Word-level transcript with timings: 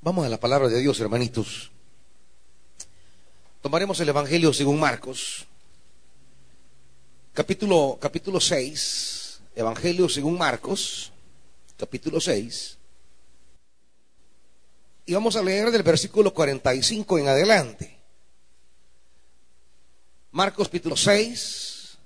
Vamos 0.00 0.24
a 0.24 0.28
la 0.28 0.38
palabra 0.38 0.68
de 0.68 0.78
Dios, 0.78 1.00
hermanitos. 1.00 1.72
Tomaremos 3.60 3.98
el 3.98 4.08
Evangelio 4.08 4.52
según 4.52 4.78
Marcos, 4.78 5.44
capítulo, 7.34 7.98
capítulo 8.00 8.38
6, 8.38 9.40
Evangelio 9.56 10.08
según 10.08 10.38
Marcos, 10.38 11.10
capítulo 11.76 12.20
6. 12.20 12.78
Y 15.06 15.14
vamos 15.14 15.34
a 15.34 15.42
leer 15.42 15.72
del 15.72 15.82
versículo 15.82 16.32
45 16.32 17.18
en 17.18 17.28
adelante. 17.28 17.98
Marcos 20.30 20.68
capítulo 20.68 20.96
6. 20.96 21.98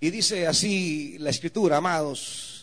Y 0.00 0.10
dice 0.10 0.46
así 0.46 1.16
la 1.18 1.30
escritura, 1.30 1.78
amados. 1.78 2.53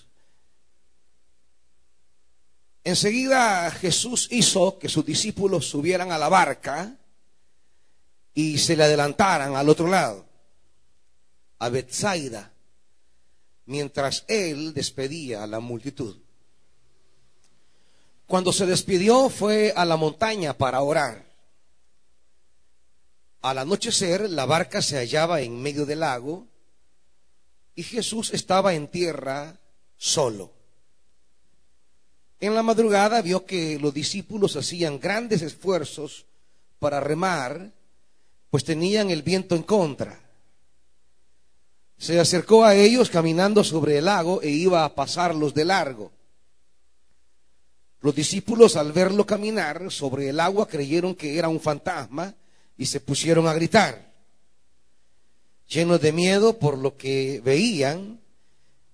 Enseguida 2.83 3.69
Jesús 3.71 4.27
hizo 4.31 4.79
que 4.79 4.89
sus 4.89 5.05
discípulos 5.05 5.69
subieran 5.69 6.11
a 6.11 6.17
la 6.17 6.29
barca 6.29 6.97
y 8.33 8.57
se 8.57 8.75
le 8.75 8.83
adelantaran 8.83 9.55
al 9.55 9.69
otro 9.69 9.87
lado, 9.87 10.25
a 11.59 11.69
Bethsaida, 11.69 12.51
mientras 13.65 14.25
él 14.27 14.73
despedía 14.73 15.43
a 15.43 15.47
la 15.47 15.59
multitud. 15.59 16.17
Cuando 18.25 18.51
se 18.51 18.65
despidió 18.65 19.29
fue 19.29 19.73
a 19.75 19.85
la 19.85 19.97
montaña 19.97 20.57
para 20.57 20.81
orar. 20.81 21.25
Al 23.41 23.57
anochecer 23.57 24.29
la 24.29 24.45
barca 24.45 24.81
se 24.81 24.97
hallaba 24.97 25.41
en 25.41 25.61
medio 25.61 25.85
del 25.85 25.99
lago 25.99 26.47
y 27.75 27.83
Jesús 27.83 28.33
estaba 28.33 28.73
en 28.73 28.87
tierra 28.87 29.59
solo. 29.97 30.60
En 32.41 32.55
la 32.55 32.63
madrugada 32.63 33.21
vio 33.21 33.45
que 33.45 33.77
los 33.77 33.93
discípulos 33.93 34.55
hacían 34.55 34.99
grandes 34.99 35.43
esfuerzos 35.43 36.25
para 36.79 36.99
remar, 36.99 37.71
pues 38.49 38.63
tenían 38.63 39.11
el 39.11 39.21
viento 39.21 39.55
en 39.55 39.61
contra. 39.61 40.19
Se 41.99 42.19
acercó 42.19 42.65
a 42.65 42.73
ellos 42.73 43.11
caminando 43.11 43.63
sobre 43.63 43.99
el 43.99 44.05
lago 44.05 44.41
e 44.41 44.49
iba 44.49 44.83
a 44.83 44.95
pasarlos 44.95 45.53
de 45.53 45.65
largo. 45.65 46.11
Los 47.99 48.15
discípulos 48.15 48.75
al 48.75 48.91
verlo 48.91 49.27
caminar 49.27 49.91
sobre 49.91 50.27
el 50.29 50.39
agua 50.39 50.67
creyeron 50.67 51.13
que 51.13 51.37
era 51.37 51.47
un 51.47 51.59
fantasma 51.59 52.33
y 52.75 52.87
se 52.87 52.99
pusieron 52.99 53.45
a 53.45 53.53
gritar, 53.53 54.11
llenos 55.67 56.01
de 56.01 56.11
miedo 56.11 56.57
por 56.57 56.79
lo 56.79 56.97
que 56.97 57.39
veían, 57.45 58.19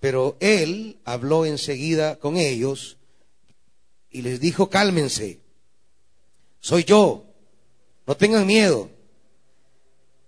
pero 0.00 0.36
él 0.40 0.98
habló 1.06 1.46
enseguida 1.46 2.16
con 2.16 2.36
ellos 2.36 2.97
y 4.18 4.22
les 4.22 4.40
dijo, 4.40 4.68
cálmense, 4.68 5.38
soy 6.58 6.82
yo, 6.82 7.24
no 8.04 8.16
tengan 8.16 8.48
miedo. 8.48 8.90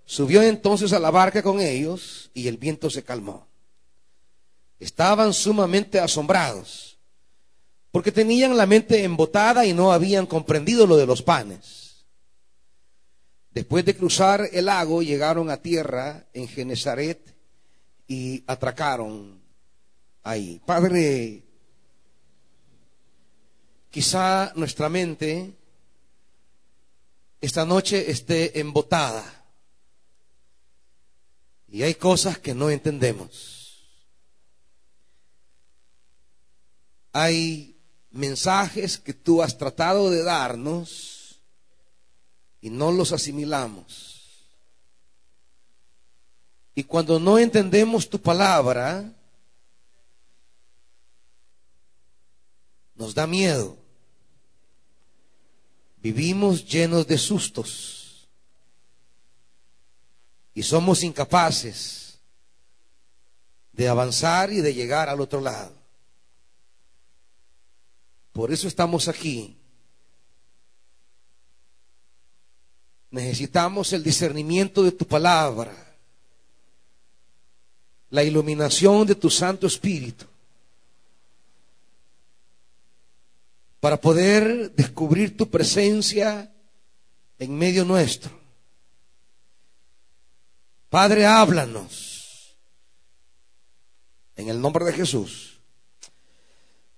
Subió 0.05 0.44
entonces 0.44 0.92
a 0.92 1.00
la 1.00 1.10
barca 1.10 1.42
con 1.42 1.60
ellos 1.60 2.30
y 2.32 2.47
el 2.47 2.56
viento 2.56 2.88
se 2.88 3.02
calmó. 3.02 3.48
Estaban 4.78 5.34
sumamente 5.34 5.98
asombrados 5.98 7.00
porque 7.91 8.12
tenían 8.12 8.56
la 8.56 8.64
mente 8.64 9.02
embotada 9.02 9.66
y 9.66 9.72
no 9.72 9.91
habían 9.91 10.25
comprendido 10.25 10.86
lo 10.86 10.97
de 10.97 11.06
los 11.06 11.22
panes. 11.22 12.04
Después 13.50 13.84
de 13.84 13.97
cruzar 13.97 14.50
el 14.52 14.66
lago 14.66 15.02
llegaron 15.02 15.50
a 15.50 15.56
tierra 15.56 16.28
en 16.32 16.47
Genezaret 16.47 17.34
y 18.06 18.44
atracaron 18.47 19.42
ahí. 20.22 20.60
Padre, 20.64 21.49
Quizá 23.91 24.52
nuestra 24.55 24.88
mente 24.88 25.52
esta 27.41 27.64
noche 27.64 28.10
esté 28.10 28.60
embotada 28.60 29.24
y 31.66 31.82
hay 31.82 31.94
cosas 31.94 32.38
que 32.38 32.54
no 32.54 32.70
entendemos. 32.70 33.84
Hay 37.12 37.76
mensajes 38.10 38.98
que 38.98 39.14
tú 39.14 39.42
has 39.42 39.56
tratado 39.56 40.10
de 40.10 40.22
darnos 40.22 41.41
y 42.60 42.70
no 42.70 42.93
los 42.93 43.12
asimilamos. 43.12 44.20
Y 46.75 46.84
cuando 46.84 47.19
no 47.19 47.38
entendemos 47.38 48.09
tu 48.09 48.20
palabra, 48.20 49.12
nos 52.94 53.14
da 53.14 53.26
miedo. 53.26 53.79
Vivimos 56.03 56.65
llenos 56.65 57.06
de 57.06 57.19
sustos 57.19 58.28
y 60.55 60.62
somos 60.62 61.03
incapaces 61.03 62.19
de 63.72 63.88
avanzar 63.88 64.50
y 64.53 64.61
de 64.61 64.72
llegar 64.72 65.11
al 65.11 65.21
otro 65.21 65.41
lado. 65.41 65.75
Por 68.33 68.50
eso 68.50 68.66
estamos 68.66 69.09
aquí. 69.09 69.56
Necesitamos 73.11 73.93
el 73.93 74.03
discernimiento 74.03 74.82
de 74.82 74.93
tu 74.93 75.06
palabra, 75.06 75.75
la 78.09 78.22
iluminación 78.22 79.06
de 79.06 79.17
tu 79.17 79.28
Santo 79.28 79.67
Espíritu 79.67 80.29
para 83.80 83.98
poder 83.98 84.72
descubrir 84.72 85.36
tu 85.36 85.50
presencia 85.50 86.52
en 87.38 87.56
medio 87.56 87.84
nuestro. 87.84 88.30
Padre, 90.91 91.24
háblanos. 91.24 92.56
En 94.36 94.48
el 94.48 94.60
nombre 94.60 94.84
de 94.84 94.92
Jesús. 94.92 95.60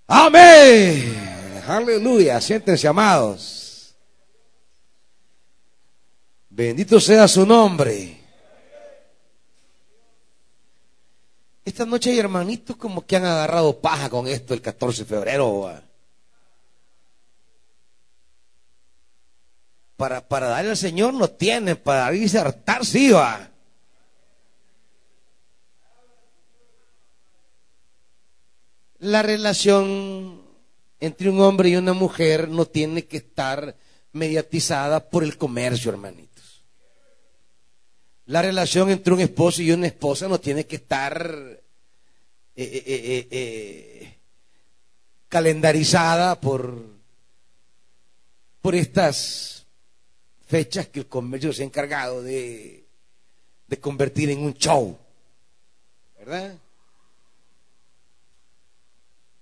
Amén. 0.06 1.62
Aleluya. 1.66 2.40
Siéntense 2.40 2.88
amados. 2.88 3.94
Bendito 6.50 7.00
sea 7.00 7.28
su 7.28 7.46
nombre. 7.46 8.20
Esta 11.64 11.86
noche 11.86 12.10
hay 12.10 12.18
hermanitos 12.18 12.76
como 12.76 13.06
que 13.06 13.16
han 13.16 13.24
agarrado 13.24 13.80
paja 13.80 14.10
con 14.10 14.26
esto 14.26 14.52
el 14.52 14.60
14 14.60 15.02
de 15.02 15.08
febrero. 15.08 15.82
Para, 20.02 20.26
para 20.26 20.48
darle 20.48 20.70
al 20.70 20.76
Señor 20.76 21.14
no 21.14 21.28
tiene, 21.28 21.76
para 21.76 22.10
disertar 22.10 22.84
sí 22.84 23.12
va. 23.12 23.48
La 28.98 29.22
relación 29.22 30.42
entre 30.98 31.30
un 31.30 31.40
hombre 31.40 31.68
y 31.68 31.76
una 31.76 31.92
mujer 31.92 32.48
no 32.48 32.66
tiene 32.66 33.04
que 33.04 33.18
estar 33.18 33.76
mediatizada 34.10 35.08
por 35.08 35.22
el 35.22 35.38
comercio, 35.38 35.92
hermanitos. 35.92 36.64
La 38.26 38.42
relación 38.42 38.90
entre 38.90 39.14
un 39.14 39.20
esposo 39.20 39.62
y 39.62 39.70
una 39.70 39.86
esposa 39.86 40.26
no 40.26 40.40
tiene 40.40 40.66
que 40.66 40.74
estar 40.74 41.30
eh, 42.56 42.82
eh, 42.86 43.28
eh, 43.30 44.18
calendarizada 45.28 46.40
por, 46.40 46.74
por 48.60 48.74
estas 48.74 49.51
fechas 50.52 50.88
que 50.88 51.00
el 51.00 51.06
comercio 51.06 51.50
se 51.50 51.62
ha 51.62 51.64
encargado 51.64 52.22
de, 52.22 52.86
de 53.68 53.80
convertir 53.80 54.28
en 54.28 54.40
un 54.40 54.52
show. 54.52 54.98
¿Verdad? 56.18 56.58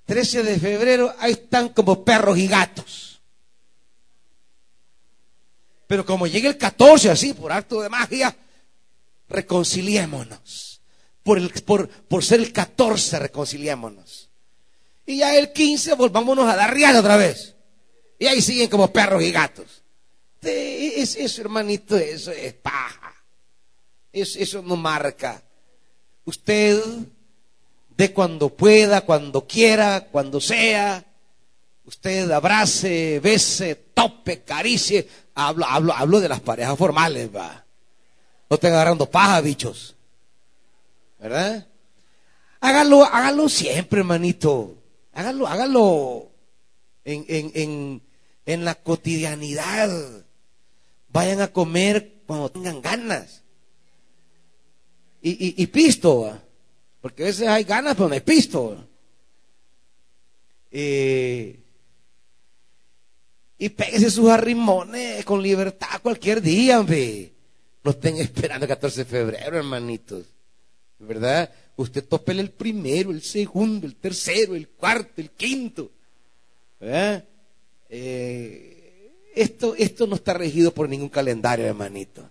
13 0.04 0.44
de 0.44 0.60
febrero, 0.60 1.12
ahí 1.18 1.32
están 1.32 1.70
como 1.70 2.04
perros 2.04 2.38
y 2.38 2.46
gatos. 2.46 3.20
Pero 5.88 6.06
como 6.06 6.28
llega 6.28 6.48
el 6.48 6.56
14 6.56 7.10
así, 7.10 7.34
por 7.34 7.50
acto 7.50 7.80
de 7.80 7.88
magia, 7.88 8.36
reconciliémonos. 9.28 10.80
Por, 11.24 11.38
el, 11.38 11.50
por, 11.64 11.88
por 11.88 12.22
ser 12.24 12.38
el 12.38 12.52
14, 12.52 13.18
reconciliémonos. 13.18 14.30
Y 15.06 15.18
ya 15.18 15.36
el 15.36 15.52
15, 15.52 15.94
volvámonos 15.94 16.48
a 16.48 16.54
dar 16.54 16.72
riada 16.72 17.00
otra 17.00 17.16
vez. 17.16 17.56
Y 18.16 18.26
ahí 18.26 18.40
siguen 18.40 18.70
como 18.70 18.92
perros 18.92 19.24
y 19.24 19.32
gatos. 19.32 19.79
Es, 20.42 21.16
eso, 21.16 21.42
hermanito, 21.42 21.96
eso 21.96 22.30
es 22.30 22.54
paja. 22.54 23.14
eso 24.12 24.62
no 24.62 24.76
marca. 24.76 25.42
Usted 26.24 26.82
de 27.96 28.12
cuando 28.12 28.48
pueda, 28.48 29.02
cuando 29.02 29.46
quiera, 29.46 30.08
cuando 30.10 30.40
sea. 30.40 31.04
Usted 31.84 32.30
abrace, 32.30 33.20
bese, 33.20 33.74
tope, 33.74 34.42
caricie. 34.42 35.08
Hablo, 35.34 35.66
hablo, 35.66 35.92
hablo 35.92 36.20
de 36.20 36.28
las 36.28 36.40
parejas 36.40 36.78
formales, 36.78 37.34
va. 37.34 37.64
No 38.48 38.54
estén 38.54 38.72
agarrando 38.72 39.06
paja, 39.10 39.40
bichos. 39.40 39.96
¿Verdad? 41.18 41.66
Hágalo, 42.60 43.04
hágalo 43.04 43.48
siempre, 43.48 44.00
hermanito. 44.00 44.76
Hágalo, 45.12 45.46
hágalo 45.46 46.30
en, 47.04 47.24
en, 47.28 47.52
en, 47.54 48.02
en 48.46 48.64
la 48.64 48.74
cotidianidad. 48.76 50.19
Vayan 51.12 51.40
a 51.40 51.48
comer 51.48 52.22
cuando 52.26 52.50
tengan 52.50 52.80
ganas. 52.80 53.42
Y, 55.22 55.62
y, 55.62 55.66
pisto, 55.66 56.40
porque 57.02 57.24
a 57.24 57.26
veces 57.26 57.46
hay 57.46 57.64
ganas, 57.64 57.94
pero 57.94 58.08
no 58.08 58.14
hay 58.14 58.20
pisto. 58.20 58.86
Eh, 60.70 61.60
y 63.58 63.68
pégese 63.68 64.10
sus 64.10 64.30
arrimones 64.30 65.22
con 65.26 65.42
libertad 65.42 66.00
cualquier 66.02 66.40
día, 66.40 66.80
hombre. 66.80 67.32
No 67.84 67.90
estén 67.90 68.16
esperando 68.16 68.64
el 68.64 68.68
14 68.68 69.00
de 69.00 69.04
febrero, 69.04 69.58
hermanitos. 69.58 70.24
¿Verdad? 70.98 71.52
Usted 71.76 72.04
topele 72.04 72.40
el 72.40 72.50
primero, 72.50 73.10
el 73.10 73.22
segundo, 73.22 73.86
el 73.86 73.96
tercero, 73.96 74.54
el 74.54 74.68
cuarto, 74.68 75.20
el 75.20 75.30
quinto. 75.30 75.90
¿Verdad? 76.78 77.24
Eh, 77.88 78.69
esto, 79.34 79.74
esto 79.76 80.06
no 80.06 80.16
está 80.16 80.34
regido 80.34 80.72
por 80.72 80.88
ningún 80.88 81.08
calendario, 81.08 81.66
hermanito. 81.66 82.28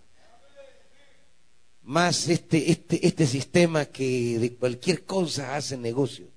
Más 1.84 2.28
este, 2.28 2.72
este, 2.72 3.06
este 3.06 3.26
sistema 3.26 3.86
que 3.86 4.38
de 4.38 4.54
cualquier 4.54 5.04
cosa 5.06 5.56
hace 5.56 5.78
negocio. 5.78 6.28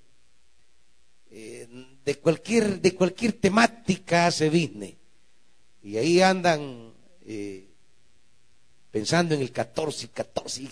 Eh, 1.29 1.67
de 2.05 2.15
cualquier, 2.15 2.81
de 2.81 2.95
cualquier 2.95 3.33
temática 3.33 4.29
se 4.31 4.49
business. 4.49 4.95
Y 5.83 5.97
ahí 5.97 6.21
andan 6.21 6.93
eh, 7.25 7.67
pensando 8.91 9.35
en 9.35 9.41
el 9.41 9.51
14, 9.51 10.09
14. 10.09 10.63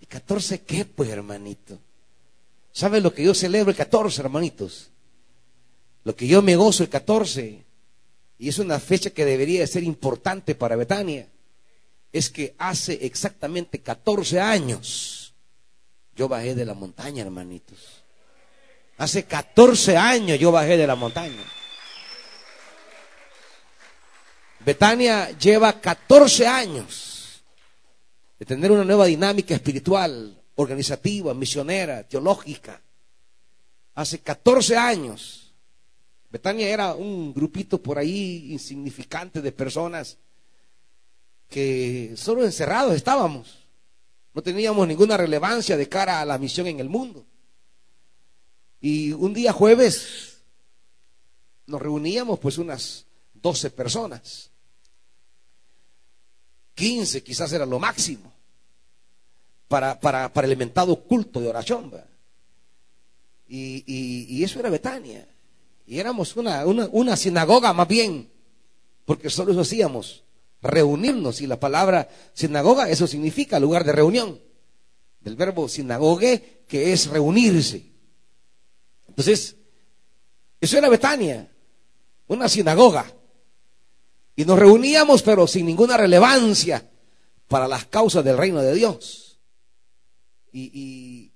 ¿Y 0.00 0.06
14 0.06 0.60
qué, 0.62 0.84
pues, 0.84 1.10
hermanito? 1.10 1.78
¿Saben 2.72 3.02
lo 3.02 3.12
que 3.12 3.24
yo 3.24 3.34
celebro 3.34 3.70
el 3.70 3.76
14, 3.76 4.20
hermanitos? 4.20 4.90
Lo 6.04 6.14
que 6.14 6.26
yo 6.26 6.42
me 6.42 6.56
gozo 6.56 6.82
el 6.82 6.88
14, 6.88 7.65
y 8.38 8.48
es 8.48 8.58
una 8.58 8.78
fecha 8.78 9.10
que 9.10 9.24
debería 9.24 9.66
ser 9.66 9.82
importante 9.82 10.54
para 10.54 10.76
Betania, 10.76 11.28
es 12.12 12.30
que 12.30 12.54
hace 12.58 12.98
exactamente 13.02 13.80
14 13.80 14.40
años 14.40 15.34
yo 16.14 16.28
bajé 16.28 16.54
de 16.54 16.64
la 16.64 16.74
montaña, 16.74 17.22
hermanitos. 17.22 18.02
Hace 18.98 19.24
14 19.24 19.96
años 19.96 20.38
yo 20.38 20.50
bajé 20.50 20.76
de 20.76 20.86
la 20.86 20.94
montaña. 20.96 21.44
Betania 24.64 25.30
lleva 25.38 25.80
14 25.80 26.46
años 26.46 27.42
de 28.38 28.46
tener 28.46 28.72
una 28.72 28.84
nueva 28.84 29.06
dinámica 29.06 29.54
espiritual, 29.54 30.42
organizativa, 30.56 31.34
misionera, 31.34 32.02
teológica. 32.02 32.80
Hace 33.94 34.18
14 34.20 34.76
años. 34.76 35.45
Betania 36.36 36.68
era 36.68 36.94
un 36.94 37.32
grupito 37.32 37.82
por 37.82 37.96
ahí 37.96 38.52
insignificante 38.52 39.40
de 39.40 39.52
personas 39.52 40.18
que 41.48 42.12
solo 42.14 42.44
encerrados 42.44 42.94
estábamos. 42.94 43.66
No 44.34 44.42
teníamos 44.42 44.86
ninguna 44.86 45.16
relevancia 45.16 45.78
de 45.78 45.88
cara 45.88 46.20
a 46.20 46.26
la 46.26 46.36
misión 46.36 46.66
en 46.66 46.78
el 46.78 46.90
mundo. 46.90 47.24
Y 48.82 49.12
un 49.12 49.32
día 49.32 49.54
jueves 49.54 50.42
nos 51.64 51.80
reuníamos 51.80 52.38
pues 52.38 52.58
unas 52.58 53.06
12 53.32 53.70
personas. 53.70 54.50
15 56.74 57.22
quizás 57.22 57.50
era 57.54 57.64
lo 57.64 57.78
máximo 57.78 58.30
para, 59.68 59.98
para, 59.98 60.30
para 60.30 60.46
el 60.46 60.52
inventado 60.52 61.02
culto 61.02 61.40
de 61.40 61.48
oración. 61.48 61.90
Y, 63.48 63.84
y, 63.86 64.42
eso 64.42 64.58
era 64.58 64.70
Betania. 64.70 65.26
Y 65.86 65.98
éramos 66.00 66.36
una, 66.36 66.66
una, 66.66 66.88
una 66.90 67.16
sinagoga 67.16 67.72
más 67.72 67.86
bien, 67.86 68.30
porque 69.04 69.30
solo 69.30 69.52
eso 69.52 69.60
hacíamos, 69.60 70.24
reunirnos. 70.60 71.40
Y 71.40 71.46
la 71.46 71.60
palabra 71.60 72.08
sinagoga, 72.32 72.90
eso 72.90 73.06
significa 73.06 73.60
lugar 73.60 73.84
de 73.84 73.92
reunión. 73.92 74.40
Del 75.20 75.36
verbo 75.36 75.68
sinagogue, 75.68 76.64
que 76.68 76.92
es 76.92 77.06
reunirse. 77.08 77.92
Entonces, 79.08 79.56
eso 80.60 80.76
era 80.78 80.88
Betania, 80.88 81.50
una 82.26 82.48
sinagoga. 82.48 83.12
Y 84.34 84.44
nos 84.44 84.58
reuníamos, 84.58 85.22
pero 85.22 85.46
sin 85.46 85.66
ninguna 85.66 85.96
relevancia 85.96 86.90
para 87.48 87.68
las 87.68 87.86
causas 87.86 88.24
del 88.24 88.36
reino 88.36 88.60
de 88.60 88.74
Dios. 88.74 89.38
Y, 90.52 91.32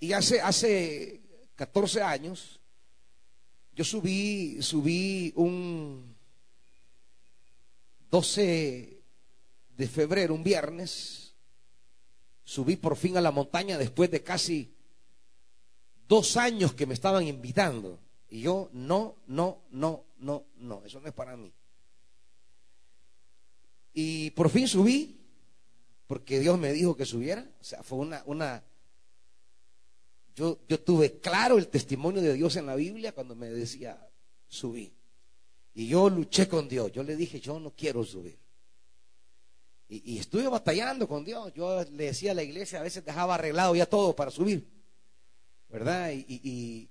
y, 0.00 0.12
hace, 0.12 0.40
hace 0.40 1.19
14 1.60 2.00
años, 2.00 2.58
yo 3.74 3.84
subí, 3.84 4.62
subí 4.62 5.30
un 5.36 6.16
12 8.10 9.02
de 9.76 9.88
febrero, 9.88 10.34
un 10.34 10.42
viernes, 10.42 11.34
subí 12.44 12.76
por 12.76 12.96
fin 12.96 13.18
a 13.18 13.20
la 13.20 13.30
montaña 13.30 13.76
después 13.76 14.10
de 14.10 14.22
casi 14.22 14.74
dos 16.08 16.38
años 16.38 16.72
que 16.72 16.86
me 16.86 16.94
estaban 16.94 17.26
invitando. 17.26 18.00
Y 18.30 18.40
yo, 18.40 18.70
no, 18.72 19.16
no, 19.26 19.64
no, 19.70 20.06
no, 20.16 20.46
no, 20.56 20.82
eso 20.86 20.98
no 20.98 21.08
es 21.08 21.14
para 21.14 21.36
mí. 21.36 21.52
Y 23.92 24.30
por 24.30 24.48
fin 24.48 24.66
subí, 24.66 25.20
porque 26.06 26.40
Dios 26.40 26.58
me 26.58 26.72
dijo 26.72 26.96
que 26.96 27.04
subiera. 27.04 27.46
O 27.60 27.64
sea, 27.64 27.82
fue 27.82 27.98
una, 27.98 28.22
una, 28.24 28.64
yo, 30.68 30.80
tuve 30.80 31.18
claro 31.20 31.58
el 31.58 31.68
testimonio 31.68 32.22
de 32.22 32.34
Dios 32.34 32.56
en 32.56 32.66
la 32.66 32.74
Biblia 32.74 33.12
cuando 33.12 33.34
me 33.36 33.50
decía, 33.50 34.08
subí. 34.48 34.92
Y 35.74 35.88
yo 35.88 36.08
luché 36.08 36.48
con 36.48 36.68
Dios. 36.68 36.90
Yo 36.92 37.02
le 37.02 37.16
dije, 37.16 37.40
yo 37.40 37.60
no 37.60 37.72
quiero 37.72 38.04
subir. 38.04 38.38
Y, 39.88 40.14
y, 40.14 40.18
estuve 40.18 40.48
batallando 40.48 41.06
con 41.08 41.24
Dios. 41.24 41.52
Yo 41.54 41.82
le 41.84 42.04
decía 42.04 42.32
a 42.32 42.34
la 42.34 42.42
iglesia, 42.42 42.80
a 42.80 42.82
veces 42.82 43.04
dejaba 43.04 43.34
arreglado 43.34 43.74
ya 43.74 43.86
todo 43.86 44.14
para 44.14 44.30
subir. 44.30 44.66
¿verdad? 45.70 46.10
Y, 46.12 46.24
y, 46.28 46.90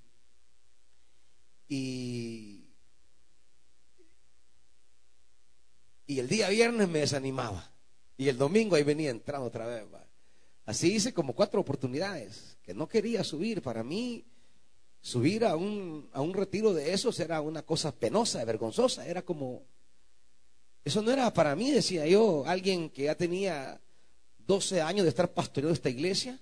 y, 6.07 6.19
el 6.19 6.27
día 6.27 6.49
viernes 6.49 6.87
me 6.87 6.99
desanimaba. 6.99 7.71
Y 8.17 8.27
el 8.27 8.37
domingo 8.37 8.75
ahí 8.75 8.83
venía 8.83 9.09
entrando 9.09 9.47
otra 9.47 9.65
vez. 9.65 9.85
Así 10.65 10.93
hice 10.93 11.13
como 11.13 11.33
cuatro 11.33 11.61
oportunidades 11.61 12.57
que 12.69 12.75
no 12.75 12.87
quería 12.87 13.23
subir. 13.23 13.63
Para 13.63 13.83
mí, 13.83 14.23
subir 15.01 15.43
a 15.43 15.55
un, 15.55 16.07
a 16.13 16.21
un 16.21 16.35
retiro 16.35 16.71
de 16.71 16.93
esos 16.93 17.19
era 17.19 17.41
una 17.41 17.63
cosa 17.63 17.91
penosa, 17.91 18.45
vergonzosa. 18.45 19.07
Era 19.07 19.23
como, 19.23 19.63
eso 20.85 21.01
no 21.01 21.09
era 21.09 21.33
para 21.33 21.55
mí, 21.55 21.71
decía 21.71 22.05
yo, 22.05 22.43
alguien 22.45 22.91
que 22.91 23.05
ya 23.05 23.15
tenía 23.15 23.81
12 24.45 24.83
años 24.83 25.05
de 25.05 25.09
estar 25.09 25.33
pastoreando 25.33 25.73
esta 25.73 25.89
iglesia 25.89 26.39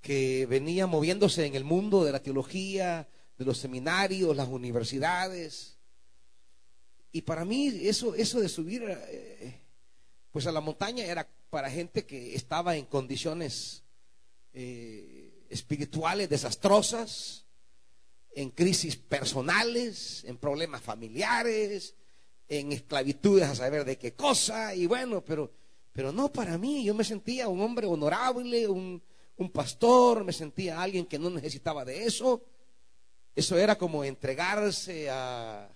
que 0.00 0.46
venía 0.46 0.86
moviéndose 0.86 1.44
en 1.44 1.54
el 1.54 1.64
mundo 1.64 2.02
de 2.02 2.12
la 2.12 2.22
teología, 2.22 3.06
de 3.36 3.44
los 3.44 3.58
seminarios, 3.58 4.34
las 4.34 4.48
universidades. 4.48 5.76
Y 7.12 7.20
para 7.20 7.44
mí 7.44 7.66
eso, 7.82 8.14
eso 8.14 8.40
de 8.40 8.48
subir 8.48 8.84
eh, 8.88 9.60
pues 10.30 10.46
a 10.46 10.52
la 10.52 10.62
montaña 10.62 11.04
era 11.04 11.28
para 11.50 11.68
gente 11.68 12.06
que 12.06 12.34
estaba 12.34 12.74
en 12.74 12.86
condiciones 12.86 13.82
eh, 14.52 15.46
espirituales 15.48 16.28
desastrosas, 16.28 17.46
en 18.34 18.50
crisis 18.50 18.96
personales, 18.96 20.24
en 20.24 20.38
problemas 20.38 20.82
familiares, 20.82 21.94
en 22.48 22.72
esclavitudes 22.72 23.48
a 23.48 23.54
saber 23.54 23.84
de 23.84 23.98
qué 23.98 24.14
cosa, 24.14 24.74
y 24.74 24.86
bueno, 24.86 25.22
pero, 25.24 25.52
pero 25.92 26.12
no 26.12 26.32
para 26.32 26.56
mí, 26.58 26.84
yo 26.84 26.94
me 26.94 27.04
sentía 27.04 27.48
un 27.48 27.60
hombre 27.60 27.86
honorable, 27.86 28.68
un, 28.68 29.02
un 29.36 29.50
pastor, 29.50 30.24
me 30.24 30.32
sentía 30.32 30.80
alguien 30.80 31.06
que 31.06 31.18
no 31.18 31.30
necesitaba 31.30 31.84
de 31.84 32.04
eso. 32.04 32.42
Eso 33.34 33.56
era 33.56 33.76
como 33.76 34.04
entregarse 34.04 35.08
a, 35.10 35.68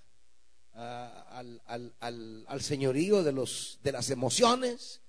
al, 0.75 2.61
señorío 2.61 3.23
de, 3.23 3.33
los, 3.33 3.79
de 3.83 3.93
las 3.93 4.11
emociones. 4.11 5.01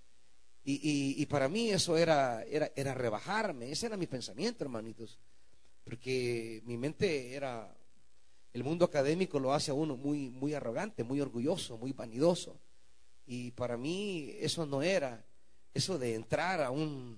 Y, 0.69 1.25
para 1.27 1.47
mí 1.47 1.69
eso 1.69 1.95
era, 1.95 2.43
era, 2.43 2.69
era 2.75 2.93
rebajarme. 2.93 3.71
Ese 3.71 3.86
era 3.86 3.95
mi 3.95 4.05
pensamiento, 4.05 4.65
hermanitos. 4.65 5.17
Porque 5.86 6.62
mi 6.65 6.75
mente 6.75 7.33
era, 7.33 7.74
el 8.51 8.65
mundo 8.65 8.83
académico 8.83 9.39
lo 9.39 9.53
hace 9.53 9.71
a 9.71 9.75
uno 9.75 9.95
muy, 9.95 10.29
muy 10.29 10.53
arrogante, 10.53 11.05
muy 11.05 11.21
orgulloso, 11.21 11.77
muy 11.77 11.93
vanidoso. 11.93 12.59
Y 13.25 13.51
para 13.51 13.77
mí 13.77 14.31
eso 14.39 14.65
no 14.65 14.81
era, 14.81 15.25
eso 15.74 15.97
de 15.97 16.15
entrar 16.15 16.62
a 16.62 16.69
un, 16.69 17.17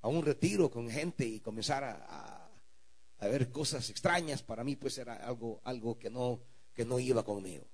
a 0.00 0.06
un 0.06 0.24
retiro 0.24 0.70
con 0.70 0.88
gente 0.88 1.26
y 1.26 1.40
comenzar 1.40 1.82
a, 1.82 2.48
a, 3.18 3.26
ver 3.26 3.50
cosas 3.50 3.90
extrañas, 3.90 4.44
para 4.44 4.62
mí 4.62 4.76
pues 4.76 4.96
era 4.98 5.14
algo, 5.14 5.60
algo 5.64 5.98
que, 5.98 6.08
no, 6.08 6.40
que 6.72 6.84
no 6.84 7.00
iba 7.00 7.24
conmigo. 7.24 7.64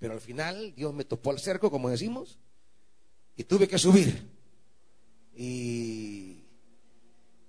Pero 0.00 0.14
al 0.14 0.20
final 0.20 0.74
Dios 0.74 0.92
me 0.92 1.04
topó 1.04 1.30
al 1.30 1.38
cerco, 1.38 1.70
como 1.70 1.88
decimos, 1.88 2.40
y 3.38 3.44
tuve 3.44 3.68
que 3.68 3.78
subir. 3.78 4.28
Y, 5.34 6.42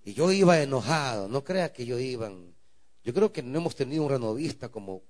y 0.05 0.13
yo 0.13 0.31
iba 0.31 0.61
enojado, 0.61 1.27
no 1.27 1.43
crea 1.43 1.73
que 1.73 1.83
yo 1.83 1.97
iba 1.97 2.31
Yo 3.03 3.13
creo 3.13 3.33
que 3.33 3.41
no 3.41 3.57
hemos 3.57 3.75
tenido 3.75 4.03
un 4.03 4.09
renovista 4.09 4.69
como, 4.69 5.01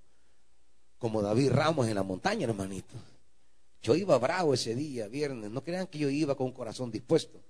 como 0.97 1.21
David 1.21 1.51
Ramos 1.51 1.87
en 1.87 1.95
la 1.95 2.03
montaña, 2.03 2.45
hermanito. 2.45 2.95
Yo 3.81 3.93
iba 3.93 4.17
bravo 4.17 4.53
ese 4.53 4.73
día, 4.73 5.09
viernes. 5.09 5.51
No 5.51 5.61
crean 5.61 5.85
que 5.85 5.99
yo 5.99 6.09
iba 6.09 6.35
con 6.35 6.47
un 6.47 6.53
corazón 6.53 6.89
dispuesto. 6.89 7.41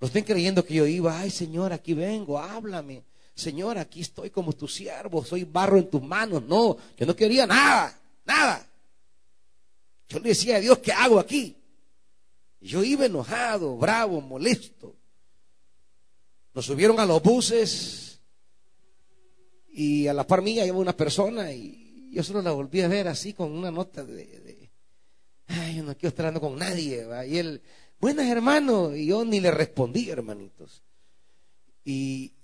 No 0.00 0.08
estén 0.08 0.24
creyendo 0.24 0.64
que 0.64 0.74
yo 0.74 0.86
iba, 0.86 1.16
ay 1.16 1.30
Señor, 1.30 1.72
aquí 1.72 1.94
vengo, 1.94 2.40
háblame. 2.40 3.04
Señor, 3.36 3.78
aquí 3.78 4.00
estoy 4.00 4.30
como 4.30 4.52
tu 4.52 4.66
siervo, 4.66 5.24
soy 5.24 5.44
barro 5.44 5.78
en 5.78 5.88
tus 5.88 6.02
manos. 6.02 6.42
No, 6.42 6.76
yo 6.96 7.06
no 7.06 7.14
quería 7.14 7.46
nada, 7.46 7.96
nada. 8.24 8.68
Yo 10.08 10.18
le 10.18 10.30
decía 10.30 10.56
a 10.56 10.60
Dios, 10.60 10.78
¿qué 10.78 10.90
hago 10.90 11.20
aquí? 11.20 11.59
Yo 12.60 12.84
iba 12.84 13.06
enojado, 13.06 13.76
bravo, 13.76 14.20
molesto. 14.20 14.96
Nos 16.52 16.66
subieron 16.66 17.00
a 17.00 17.06
los 17.06 17.22
buses 17.22 18.20
y 19.68 20.06
a 20.08 20.14
la 20.14 20.26
par 20.26 20.42
mía 20.42 20.66
iba 20.66 20.76
una 20.76 20.96
persona 20.96 21.52
y 21.52 22.10
yo 22.12 22.22
solo 22.22 22.42
la 22.42 22.50
volví 22.50 22.82
a 22.82 22.88
ver 22.88 23.08
así 23.08 23.32
con 23.32 23.52
una 23.52 23.70
nota 23.70 24.04
de, 24.04 24.70
ay, 25.46 25.76
yo 25.76 25.84
no 25.84 25.96
quiero 25.96 26.08
estar 26.08 26.40
con 26.40 26.56
nadie. 26.56 27.06
Y 27.28 27.38
él, 27.38 27.62
buenas 27.98 28.26
hermano, 28.26 28.94
y 28.94 29.06
yo 29.06 29.24
ni 29.24 29.40
le 29.40 29.50
respondí, 29.50 30.10
hermanitos. 30.10 30.82
Y, 31.84 32.34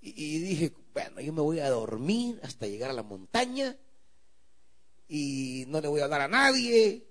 y 0.00 0.38
dije, 0.38 0.72
bueno, 0.92 1.20
yo 1.20 1.32
me 1.32 1.42
voy 1.42 1.60
a 1.60 1.70
dormir 1.70 2.40
hasta 2.42 2.66
llegar 2.66 2.90
a 2.90 2.94
la 2.94 3.02
montaña 3.02 3.76
y 5.06 5.64
no 5.68 5.80
le 5.80 5.88
voy 5.88 6.00
a 6.00 6.04
hablar 6.04 6.22
a 6.22 6.28
nadie 6.28 7.06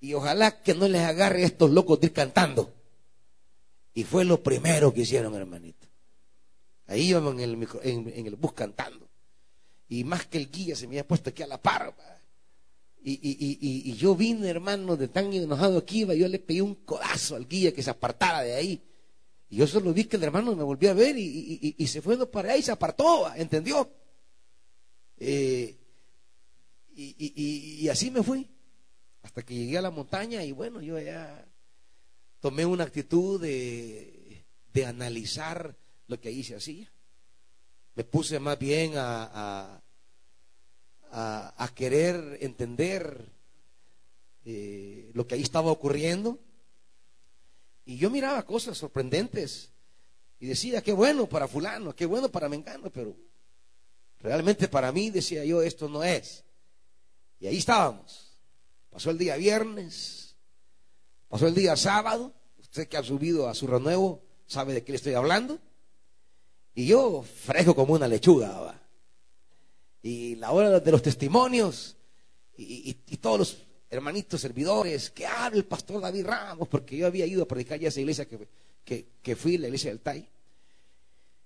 y 0.00 0.14
ojalá 0.14 0.62
que 0.62 0.74
no 0.74 0.88
les 0.88 1.02
agarre 1.02 1.42
a 1.42 1.46
estos 1.46 1.70
locos 1.70 2.00
de 2.00 2.08
ir 2.08 2.12
cantando. 2.12 2.72
Y 3.94 4.04
fue 4.04 4.24
lo 4.24 4.42
primero 4.42 4.92
que 4.92 5.02
hicieron, 5.02 5.34
hermanito. 5.34 5.86
Ahí 6.86 7.08
íbamos 7.08 7.34
en 7.34 7.40
el, 7.40 7.68
en, 7.82 8.26
el 8.26 8.36
bus 8.36 8.52
cantando. 8.52 9.08
Y 9.88 10.04
más 10.04 10.26
que 10.26 10.38
el 10.38 10.50
guía 10.50 10.76
se 10.76 10.86
me 10.86 10.94
había 10.94 11.08
puesto 11.08 11.30
aquí 11.30 11.42
a 11.42 11.46
la 11.46 11.60
par. 11.60 11.94
Y, 13.02 13.12
y, 13.12 13.90
y, 13.90 13.94
yo 13.94 14.14
vine, 14.16 14.48
hermano, 14.48 14.96
de 14.96 15.08
tan 15.08 15.32
enojado 15.32 15.84
que 15.84 15.98
iba, 15.98 16.14
yo 16.14 16.26
le 16.28 16.40
pegué 16.40 16.60
un 16.60 16.74
codazo 16.74 17.36
al 17.36 17.46
guía 17.46 17.72
que 17.72 17.82
se 17.82 17.90
apartara 17.90 18.42
de 18.42 18.54
ahí. 18.54 18.82
Y 19.48 19.56
yo 19.56 19.66
solo 19.66 19.92
vi 19.92 20.04
que 20.04 20.16
el 20.16 20.24
hermano 20.24 20.56
me 20.56 20.64
volvió 20.64 20.90
a 20.90 20.94
ver 20.94 21.16
y, 21.16 21.86
se 21.86 22.02
fue 22.02 22.30
para 22.30 22.52
ahí 22.52 22.60
y 22.60 22.62
se 22.62 22.72
apartó, 22.72 23.32
¿entendió? 23.34 23.88
Eh, 25.18 25.76
y, 26.94 27.88
así 27.88 28.10
me 28.10 28.22
fui, 28.22 28.48
hasta 29.26 29.44
que 29.44 29.56
llegué 29.56 29.76
a 29.76 29.82
la 29.82 29.90
montaña 29.90 30.44
y 30.44 30.52
bueno, 30.52 30.80
yo 30.80 31.00
ya 31.00 31.44
tomé 32.38 32.64
una 32.64 32.84
actitud 32.84 33.40
de, 33.40 34.44
analizar 34.86 35.76
lo 36.06 36.20
que 36.20 36.28
ahí 36.28 36.44
se 36.44 36.54
hacía. 36.54 36.88
Me 37.96 38.04
puse 38.04 38.38
más 38.38 38.56
bien 38.56 38.92
a, 38.94 39.82
a, 41.10 41.70
querer 41.74 42.38
entender 42.40 43.26
eh, 44.44 45.10
lo 45.12 45.26
que 45.26 45.34
ahí 45.34 45.42
estaba 45.42 45.72
ocurriendo. 45.72 46.38
Y 47.84 47.96
yo 47.96 48.10
miraba 48.10 48.44
cosas 48.44 48.78
sorprendentes 48.78 49.72
y 50.38 50.46
decía, 50.46 50.82
qué 50.82 50.92
bueno 50.92 51.26
para 51.26 51.48
fulano, 51.48 51.96
qué 51.96 52.06
bueno 52.06 52.28
para 52.30 52.48
mengano, 52.48 52.90
pero 52.90 53.16
realmente 54.20 54.68
para 54.68 54.92
mí 54.92 55.10
decía 55.10 55.44
yo, 55.44 55.62
esto 55.62 55.88
no 55.88 56.04
es. 56.04 56.44
Y 57.40 57.48
ahí 57.48 57.56
estábamos. 57.56 58.25
Pasó 58.96 59.10
el 59.10 59.18
día 59.18 59.36
viernes, 59.36 60.36
pasó 61.28 61.46
el 61.46 61.54
día 61.54 61.76
sábado. 61.76 62.32
Usted 62.58 62.88
que 62.88 62.96
ha 62.96 63.02
subido 63.02 63.46
a 63.46 63.54
su 63.54 63.66
renuevo 63.66 64.22
sabe 64.46 64.72
de 64.72 64.84
qué 64.84 64.92
le 64.92 64.96
estoy 64.96 65.12
hablando. 65.12 65.58
Y 66.74 66.86
yo 66.86 67.22
fresco 67.22 67.76
como 67.76 67.92
una 67.92 68.08
lechuga. 68.08 68.80
Y 70.00 70.36
la 70.36 70.50
hora 70.50 70.80
de 70.80 70.90
los 70.90 71.02
testimonios 71.02 71.98
y, 72.56 72.94
todos 73.20 73.38
los 73.38 73.58
hermanitos 73.90 74.40
servidores, 74.40 75.10
que 75.10 75.26
hable 75.26 75.58
el 75.58 75.66
pastor 75.66 76.00
David 76.00 76.24
Ramos, 76.24 76.66
porque 76.66 76.96
yo 76.96 77.06
había 77.06 77.26
ido 77.26 77.42
a 77.42 77.46
predicar 77.46 77.78
ya 77.78 77.88
esa 77.88 78.00
iglesia 78.00 78.26
que, 78.26 78.48
que, 78.82 79.08
que 79.20 79.36
fui, 79.36 79.58
la 79.58 79.66
iglesia 79.66 79.90
del 79.90 80.00
Tai. 80.00 80.26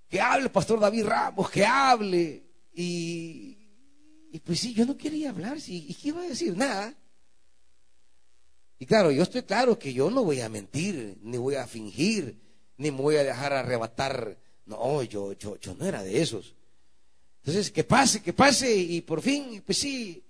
Que 0.09 0.21
hable 0.21 0.45
el 0.45 0.52
pastor 0.52 0.78
David 0.78 1.04
Ramos, 1.04 1.50
que 1.50 1.66
hable. 1.66 2.45
Y, 2.75 3.59
y 4.30 4.38
pues 4.38 4.61
sí, 4.61 4.73
yo 4.73 4.87
no 4.87 4.97
quería 4.97 5.30
hablar, 5.30 5.59
¿y 5.66 5.92
qué 5.95 6.09
iba 6.11 6.23
a 6.23 6.28
decir? 6.28 6.57
Nada. 6.57 6.95
Y 8.81 8.87
claro, 8.87 9.11
yo 9.11 9.23
estoy 9.23 9.43
claro 9.43 9.79
que 9.79 9.93
yo 9.93 10.11
no 10.11 10.25
voy 10.25 10.41
a 10.41 10.49
mentir, 10.49 11.19
ni 11.23 11.37
voy 11.37 11.55
a 11.55 11.67
fingir, 11.67 12.41
ni 12.79 12.91
me 12.91 13.03
voy 13.03 13.17
a 13.17 13.23
dejar 13.23 13.53
arrebatar. 13.53 14.39
No, 14.65 15.03
yo, 15.03 15.35
yo, 15.35 15.61
yo 15.61 15.75
no 15.75 15.85
era 15.85 16.03
de 16.03 16.23
esos. 16.23 16.55
Entonces, 17.43 17.71
que 17.71 17.85
pase, 17.85 18.23
que 18.23 18.33
pase, 18.33 18.75
y 18.75 19.03
por 19.03 19.21
fin, 19.21 19.63
pues 19.67 19.77
sí, 19.77 20.25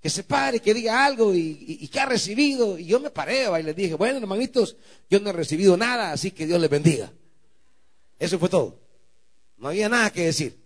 que 0.00 0.10
se 0.10 0.24
pare, 0.24 0.58
que 0.58 0.74
diga 0.74 1.04
algo, 1.04 1.32
y, 1.32 1.86
que 1.86 2.00
ha 2.00 2.06
recibido. 2.06 2.76
Y 2.76 2.86
yo 2.86 2.98
me 2.98 3.10
paré 3.10 3.46
y 3.60 3.62
les 3.62 3.76
dije, 3.76 3.94
bueno, 3.94 4.18
hermanitos, 4.18 4.76
yo 5.08 5.20
no 5.20 5.30
he 5.30 5.32
recibido 5.32 5.76
nada, 5.76 6.10
así 6.10 6.32
que 6.32 6.44
Dios 6.44 6.60
les 6.60 6.70
bendiga. 6.70 7.12
Eso 8.18 8.36
fue 8.40 8.48
todo. 8.48 8.80
No 9.58 9.68
había 9.68 9.88
nada 9.88 10.10
que 10.12 10.24
decir. 10.24 10.58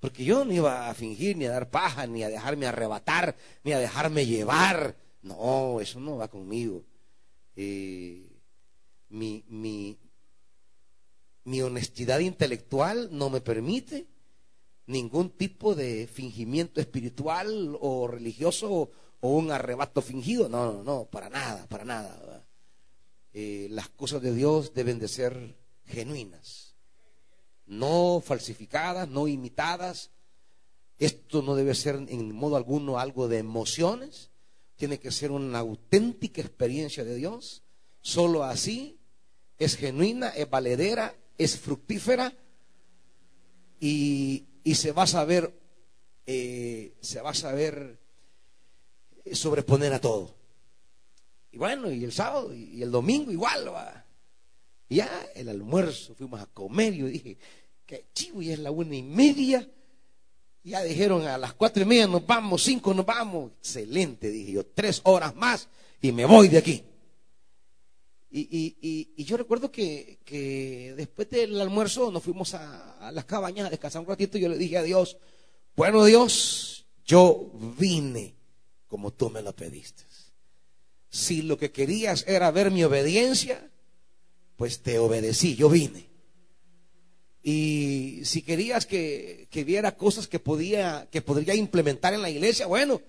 Porque 0.00 0.24
yo 0.24 0.42
no 0.46 0.54
iba 0.54 0.88
a 0.88 0.94
fingir, 0.94 1.36
ni 1.36 1.44
a 1.44 1.50
dar 1.50 1.68
paja, 1.68 2.06
ni 2.06 2.22
a 2.22 2.30
dejarme 2.30 2.66
arrebatar, 2.66 3.36
ni 3.62 3.74
a 3.74 3.78
dejarme 3.78 4.24
llevar. 4.24 5.03
No, 5.24 5.80
eso 5.80 5.98
no 5.98 6.16
va 6.16 6.28
conmigo. 6.28 6.84
Eh, 7.56 8.26
mi, 9.08 9.44
mi, 9.48 9.98
honestidad 11.62 12.20
intelectual 12.20 13.08
no 13.10 13.30
me 13.30 13.40
permite 13.40 14.06
ningún 14.86 15.30
tipo 15.30 15.74
de 15.74 16.06
fingimiento 16.06 16.80
espiritual 16.80 17.76
o 17.80 18.06
religioso 18.06 18.90
o 19.20 19.28
un 19.36 19.50
arrebato 19.50 20.00
fingido. 20.00 20.48
No, 20.48 20.72
no, 20.72 20.82
no, 20.84 21.04
para 21.06 21.28
nada, 21.28 21.66
para 21.66 21.84
nada. 21.84 22.46
Eh, 23.32 23.66
las 23.70 23.88
cosas 23.88 24.22
de 24.22 24.32
Dios 24.32 24.72
deben 24.74 24.98
de 24.98 25.08
ser 25.08 25.56
genuinas 25.86 26.74
no 27.66 28.22
falsificadas, 28.24 29.08
no 29.08 29.28
imitadas. 29.28 30.10
Esto 30.98 31.42
no 31.42 31.54
debe 31.54 31.74
ser 31.74 31.96
en 31.96 32.34
modo 32.34 32.56
alguno 32.56 32.98
algo 32.98 33.28
de 33.28 33.38
emociones, 33.38 34.30
tiene 34.76 34.98
que 34.98 35.10
ser 35.10 35.30
una 35.30 35.58
auténtica 35.58 36.40
experiencia 36.40 37.04
de 37.04 37.14
Dios. 37.14 37.62
Solo 38.00 38.44
así 38.44 38.98
es 39.58 39.76
genuina, 39.76 40.28
es 40.30 40.48
valedera, 40.48 41.14
es 41.38 41.58
fructífera 41.58 42.34
y, 43.80 44.46
se 44.74 44.92
va 44.92 45.04
a 45.04 45.06
saber, 45.06 45.52
eh, 46.26 46.94
se 47.00 47.20
va 47.20 47.30
a 47.30 47.34
saber 47.34 47.98
sobreponer 49.32 49.92
a 49.92 50.00
todo. 50.00 50.34
Y 51.52 51.58
bueno, 51.58 51.90
y 51.90 52.02
el 52.02 52.12
sábado 52.12 52.52
y 52.54 52.82
el 52.82 52.90
domingo 52.90 53.30
igual. 53.30 53.72
¿va? 53.72 54.04
Ya 54.88 55.08
el 55.34 55.48
almuerzo, 55.48 56.14
fuimos 56.14 56.40
a 56.40 56.46
comer 56.46 56.94
y 56.94 56.98
yo 56.98 57.06
dije, 57.06 57.38
que 57.86 58.06
chivo, 58.12 58.42
ya 58.42 58.54
es 58.54 58.58
la 58.58 58.70
una 58.70 58.96
y 58.96 59.02
media. 59.02 59.68
Ya 60.64 60.82
dijeron 60.82 61.26
a 61.26 61.36
las 61.36 61.52
cuatro 61.52 61.82
y 61.82 61.86
media 61.86 62.06
nos 62.06 62.26
vamos, 62.26 62.62
cinco 62.62 62.94
nos 62.94 63.04
vamos. 63.04 63.52
Excelente, 63.60 64.30
dije 64.30 64.52
yo, 64.52 64.64
tres 64.64 65.02
horas 65.04 65.36
más 65.36 65.68
y 66.00 66.10
me 66.10 66.24
voy 66.24 66.48
de 66.48 66.58
aquí. 66.58 66.82
Y, 68.30 69.24
yo 69.24 69.36
recuerdo 69.36 69.70
que, 69.70 70.94
después 70.96 71.30
del 71.30 71.60
almuerzo 71.60 72.10
nos 72.10 72.22
fuimos 72.22 72.54
a, 72.54 73.10
las 73.12 73.26
cabañas 73.26 73.66
a 73.66 73.70
descansar 73.70 74.00
un 74.00 74.08
ratito 74.08 74.38
y 74.38 74.40
yo 74.40 74.48
le 74.48 74.58
dije 74.58 74.78
a 74.78 74.82
Dios, 74.82 75.18
bueno 75.76 76.04
Dios, 76.04 76.86
yo 77.04 77.52
vine 77.78 78.34
como 78.88 79.12
tú 79.12 79.30
me 79.30 79.42
lo 79.42 79.54
pediste. 79.54 80.02
Si 81.10 81.42
lo 81.42 81.58
que 81.58 81.70
querías 81.70 82.24
era 82.26 82.50
ver 82.50 82.70
mi 82.70 82.82
obediencia, 82.82 83.70
pues 84.56 84.80
te 84.80 84.98
obedecí, 84.98 85.54
yo 85.54 85.68
vine. 85.68 86.13
Y 87.46 88.22
si 88.24 88.40
querías 88.40 88.86
que, 88.86 89.46
viera 89.66 89.98
cosas 89.98 90.26
que 90.26 90.38
podía, 90.38 91.06
que 91.10 91.20
podría 91.20 91.54
implementar 91.54 92.14
en 92.14 92.22
la 92.22 92.30
iglesia, 92.30 92.64
bueno, 92.64 93.02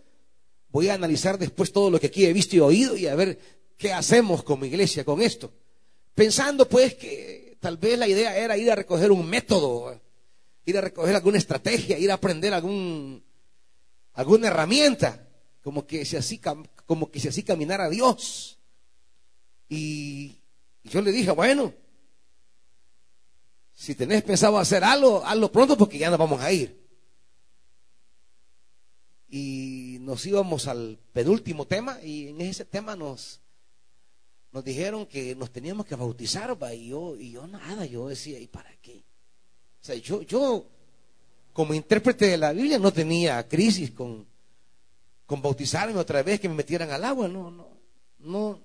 voy 0.68 0.90
a 0.90 0.96
analizar 0.96 1.40
después 1.40 1.72
todo 1.72 1.90
lo 1.90 2.02
que 2.02 2.08
aquí 2.08 2.26
he 2.26 2.34
visto 2.34 2.58
y 2.58 2.60
oído 2.60 2.98
y 2.98 3.08
a 3.08 3.16
ver 3.16 3.40
qué 3.78 3.94
hacemos 3.94 4.44
como 4.44 4.66
iglesia 4.66 5.06
con 5.06 5.22
esto. 5.22 5.54
Pensando 6.14 6.68
pues 6.68 6.96
que 6.96 7.56
tal 7.62 7.78
vez 7.78 7.98
la 7.98 8.10
idea 8.10 8.38
era 8.38 8.58
ir 8.58 8.70
a 8.70 8.76
recoger 8.76 9.10
un 9.10 9.26
método, 9.26 10.02
ir 10.66 10.78
a 10.78 10.82
recoger 10.82 11.16
alguna 11.16 11.38
estrategia, 11.38 11.98
ir 11.98 12.12
a 12.12 12.16
aprender 12.16 12.54
algún, 12.54 13.24
alguna 14.16 14.48
herramienta, 14.48 15.30
como 15.62 15.88
que 15.88 16.04
si 16.04 16.18
así, 16.18 16.42
como 16.86 17.10
que 17.10 17.22
si 17.22 17.30
así 17.30 17.42
caminara 17.42 17.90
Dios. 17.90 18.60
Y 19.70 20.42
yo 20.84 21.02
le 21.02 21.14
dije, 21.14 21.32
bueno, 21.32 21.74
si 23.76 23.94
tenés 23.94 24.24
pensado 24.24 24.58
hacer 24.58 24.84
algo, 24.84 25.24
hazlo 25.26 25.52
pronto 25.52 25.78
porque 25.78 25.98
ya 25.98 26.10
nos 26.10 26.18
vamos 26.18 26.42
a 26.42 26.52
ir. 26.52 26.82
Y 29.28 29.98
nos 30.00 30.26
íbamos 30.26 30.68
al 30.68 30.98
penúltimo 31.12 31.68
tema 31.68 32.02
y 32.02 32.30
en 32.30 32.40
ese 32.40 32.64
tema 32.64 32.96
nos, 32.96 33.42
nos 34.54 34.64
dijeron 34.64 35.06
que 35.06 35.36
nos 35.36 35.52
teníamos 35.52 35.86
que 35.86 35.96
bautizar, 35.96 36.58
y 36.74 36.88
yo, 36.88 37.18
y 37.18 37.32
yo 37.32 37.46
nada, 37.46 37.86
yo 37.86 38.08
decía, 38.08 38.40
¿y 38.40 38.48
para 38.48 38.74
qué? 38.78 39.04
O 39.82 39.86
sea, 39.86 39.96
yo, 39.96 40.22
yo, 40.22 40.66
como 41.52 41.74
intérprete 41.74 42.28
de 42.28 42.38
la 42.38 42.54
Biblia 42.54 42.80
no 42.80 42.94
tenía 42.94 43.46
crisis 43.48 43.92
con, 43.92 44.26
con 45.26 45.42
bautizarme 45.42 46.00
otra 46.00 46.24
vez, 46.24 46.40
que 46.40 46.48
me 46.48 46.56
metieran 46.56 46.92
al 46.92 47.04
agua, 47.04 47.28
no, 47.28 47.52
no, 47.52 47.68
no. 48.20 48.65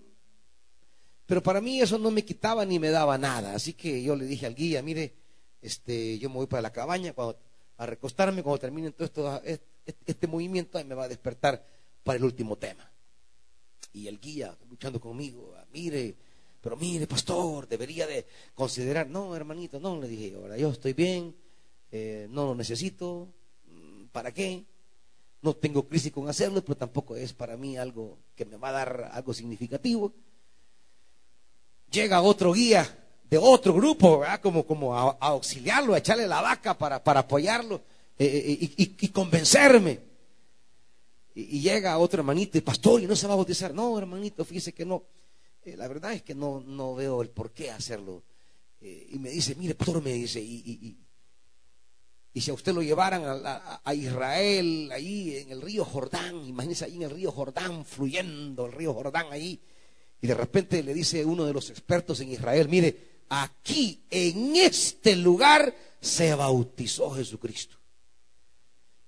Pero 1.30 1.44
para 1.44 1.60
mí 1.60 1.80
eso 1.80 1.96
no 1.96 2.10
me 2.10 2.24
quitaba 2.24 2.64
ni 2.64 2.80
me 2.80 2.90
daba 2.90 3.16
nada. 3.16 3.54
Así 3.54 3.74
que 3.74 4.02
yo 4.02 4.16
le 4.16 4.24
dije 4.24 4.46
al 4.46 4.56
guía, 4.56 4.82
mire, 4.82 5.14
este, 5.62 6.18
yo 6.18 6.28
me 6.28 6.34
voy 6.34 6.48
para 6.48 6.60
la 6.60 6.72
cabaña 6.72 7.12
cuando, 7.12 7.38
a 7.76 7.86
recostarme, 7.86 8.42
cuando 8.42 8.58
termine 8.58 8.90
todo 8.90 9.04
esto, 9.04 9.42
este, 9.44 9.64
este 10.06 10.26
movimiento, 10.26 10.84
me 10.84 10.96
va 10.96 11.04
a 11.04 11.08
despertar 11.08 11.64
para 12.02 12.16
el 12.16 12.24
último 12.24 12.58
tema. 12.58 12.90
Y 13.92 14.08
el 14.08 14.18
guía, 14.18 14.58
luchando 14.68 15.00
conmigo, 15.00 15.54
ah, 15.56 15.64
mire, 15.72 16.16
pero 16.60 16.76
mire, 16.76 17.06
pastor, 17.06 17.68
debería 17.68 18.08
de 18.08 18.26
considerar, 18.56 19.08
no, 19.08 19.36
hermanito, 19.36 19.78
no, 19.78 20.00
le 20.00 20.08
dije, 20.08 20.34
ahora 20.34 20.56
yo 20.56 20.70
estoy 20.70 20.94
bien, 20.94 21.36
eh, 21.92 22.26
no 22.28 22.46
lo 22.46 22.54
necesito, 22.56 23.28
mm, 23.68 24.06
¿para 24.06 24.34
qué? 24.34 24.64
No 25.42 25.54
tengo 25.54 25.86
crisis 25.86 26.10
con 26.10 26.28
hacerlo, 26.28 26.64
pero 26.64 26.76
tampoco 26.76 27.14
es 27.14 27.32
para 27.34 27.56
mí 27.56 27.76
algo 27.76 28.18
que 28.34 28.44
me 28.44 28.56
va 28.56 28.70
a 28.70 28.72
dar 28.72 29.10
algo 29.12 29.32
significativo. 29.32 30.12
Llega 31.90 32.22
otro 32.22 32.52
guía 32.52 32.96
de 33.28 33.38
otro 33.38 33.74
grupo, 33.74 34.22
como, 34.42 34.66
como 34.66 34.96
a, 34.96 35.16
auxiliarlo, 35.20 35.94
a 35.94 35.98
echarle 35.98 36.26
la 36.26 36.40
vaca 36.40 36.76
para, 36.76 37.02
para 37.02 37.20
apoyarlo 37.20 37.82
eh, 38.18 38.58
eh, 38.60 38.72
y, 38.76 39.08
convencerme. 39.08 40.00
Y, 41.34 41.60
llega 41.60 41.96
otro 41.98 42.20
hermanito 42.20 42.58
y 42.58 42.60
pastor, 42.60 43.02
y 43.02 43.06
no 43.06 43.14
se 43.14 43.26
va 43.26 43.34
a 43.34 43.36
bautizar. 43.36 43.72
No, 43.72 43.96
hermanito, 43.98 44.44
fíjese 44.44 44.72
que 44.72 44.84
no. 44.84 45.04
Eh, 45.64 45.76
la 45.76 45.86
verdad 45.88 46.12
es 46.12 46.22
que 46.22 46.34
no, 46.34 46.60
no 46.60 46.94
veo 46.94 47.22
el 47.22 47.30
por 47.30 47.52
qué 47.52 47.70
hacerlo. 47.70 48.22
y 48.80 49.18
me 49.18 49.30
dice, 49.30 49.54
mire, 49.54 49.74
pastor, 49.74 50.02
me 50.02 50.12
dice, 50.12 50.40
y, 50.40 50.96
y 52.32 52.40
si 52.40 52.50
a 52.50 52.54
usted 52.54 52.72
lo 52.72 52.82
llevaran 52.82 53.22
a, 53.24 53.94
Israel, 53.94 54.90
ahí 54.92 55.36
en 55.36 55.50
el 55.50 55.60
río 55.60 55.84
Jordán, 55.84 56.46
imagínese 56.46 56.84
ahí 56.84 56.96
en 56.96 57.02
el 57.02 57.10
río 57.10 57.32
Jordán, 57.32 57.84
fluyendo 57.84 58.66
el 58.66 58.72
río 58.72 58.94
Jordán 58.94 59.26
ahí, 59.32 59.60
y 60.20 60.26
de 60.26 60.34
repente 60.34 60.82
le 60.82 60.92
dice 60.92 61.24
uno 61.24 61.44
de 61.44 61.52
los 61.52 61.70
expertos 61.70 62.20
en 62.20 62.32
Israel, 62.32 62.68
mire, 62.68 63.24
aquí, 63.30 64.02
en 64.10 64.56
este 64.56 65.16
lugar, 65.16 65.74
se 66.00 66.34
bautizó 66.34 67.10
Jesucristo. 67.10 67.76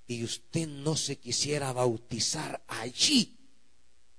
Y 0.06 0.24
usted 0.24 0.66
no 0.68 0.96
se 0.96 1.18
quisiera 1.18 1.72
bautizar 1.72 2.62
allí 2.66 3.36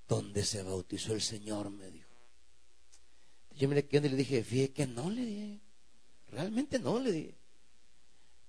donde 0.08 0.44
se 0.46 0.64
bautizó 0.64 1.14
el 1.14 1.22
Señor, 1.22 1.70
me 1.70 1.90
dijo. 1.90 2.10
Yo 3.56 3.70
me 3.70 3.76
le 3.76 4.16
dije, 4.16 4.44
fíjate 4.44 4.74
que 4.74 4.88
no 4.88 5.10
le 5.10 5.26
dije, 5.26 5.60
realmente 6.32 6.80
no 6.80 7.00
le 7.00 7.12
dije. 7.12 7.36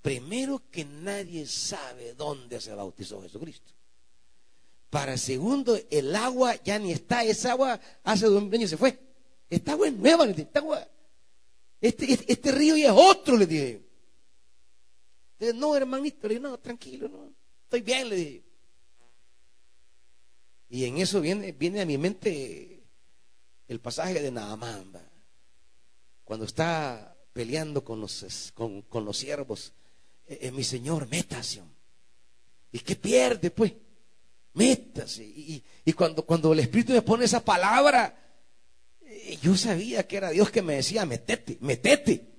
Primero 0.00 0.62
que 0.70 0.84
nadie 0.84 1.46
sabe 1.46 2.14
dónde 2.14 2.60
se 2.60 2.74
bautizó 2.74 3.22
Jesucristo. 3.22 3.73
Para 4.94 5.18
segundo, 5.18 5.76
el 5.90 6.14
agua 6.14 6.54
ya 6.62 6.78
ni 6.78 6.92
está, 6.92 7.24
esa 7.24 7.50
agua 7.50 7.80
hace 8.04 8.26
dos 8.26 8.40
años 8.52 8.70
se 8.70 8.76
fue. 8.76 8.96
Esta 9.50 9.72
agua 9.72 9.88
es 9.88 9.94
nueva, 9.94 10.24
agua, 10.54 10.88
este, 11.80 12.12
este, 12.12 12.32
este, 12.32 12.52
río 12.52 12.76
ya 12.76 12.92
es 12.92 12.94
otro, 12.96 13.36
le 13.36 13.44
dije. 13.44 13.82
no, 15.56 15.74
hermanito, 15.74 16.28
le 16.28 16.34
dije, 16.34 16.40
no, 16.40 16.60
tranquilo, 16.60 17.08
no, 17.08 17.34
estoy 17.64 17.80
bien, 17.80 18.08
le 18.08 18.14
dije. 18.14 18.44
Y 20.68 20.84
en 20.84 20.98
eso 20.98 21.20
viene, 21.20 21.50
viene 21.50 21.80
a 21.80 21.86
mi 21.86 21.98
mente 21.98 22.84
el 23.66 23.80
pasaje 23.80 24.22
de 24.22 24.30
Naamán, 24.30 24.92
cuando 26.22 26.46
está 26.46 27.16
peleando 27.32 27.82
con 27.82 28.00
los, 28.00 28.52
con, 28.54 28.82
con 28.82 29.04
los 29.04 29.16
siervos 29.16 29.72
eh, 30.28 30.52
mi 30.52 30.62
Señor, 30.62 31.08
métase. 31.08 31.62
¿Y 32.70 32.78
qué 32.78 32.94
pierde, 32.94 33.50
pues? 33.50 33.72
Métase. 34.54 35.24
Y, 35.24 35.62
y, 35.84 35.92
cuando, 35.92 36.24
cuando 36.24 36.52
el 36.52 36.60
Espíritu 36.60 36.92
me 36.92 37.02
pone 37.02 37.24
esa 37.24 37.44
palabra, 37.44 38.16
eh, 39.02 39.38
yo 39.42 39.56
sabía 39.56 40.06
que 40.06 40.16
era 40.16 40.30
Dios 40.30 40.50
que 40.50 40.62
me 40.62 40.76
decía, 40.76 41.04
metete, 41.04 41.58
metete. 41.60 42.34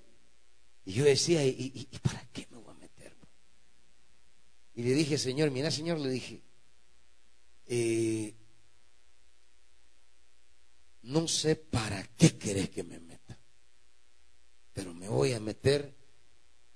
Y 0.85 0.93
yo 0.93 1.03
decía, 1.03 1.45
¿y, 1.45 1.87
para 2.01 2.25
qué 2.31 2.47
me 2.51 2.57
voy 2.57 2.71
a 2.71 2.77
meter? 2.77 3.15
Y 4.75 4.83
le 4.83 4.93
dije, 4.93 5.17
Señor, 5.17 5.51
mira, 5.51 5.71
Señor, 5.71 5.99
le 5.99 6.09
dije, 6.09 6.41
eh, 7.67 8.33
no 11.01 11.27
sé 11.27 11.55
para 11.55 12.03
qué 12.17 12.37
querés 12.37 12.69
que 12.69 12.83
me 12.83 12.99
meta, 12.99 13.37
pero 14.73 14.93
me 14.93 15.09
voy 15.09 15.33
a 15.33 15.39
meter 15.39 15.93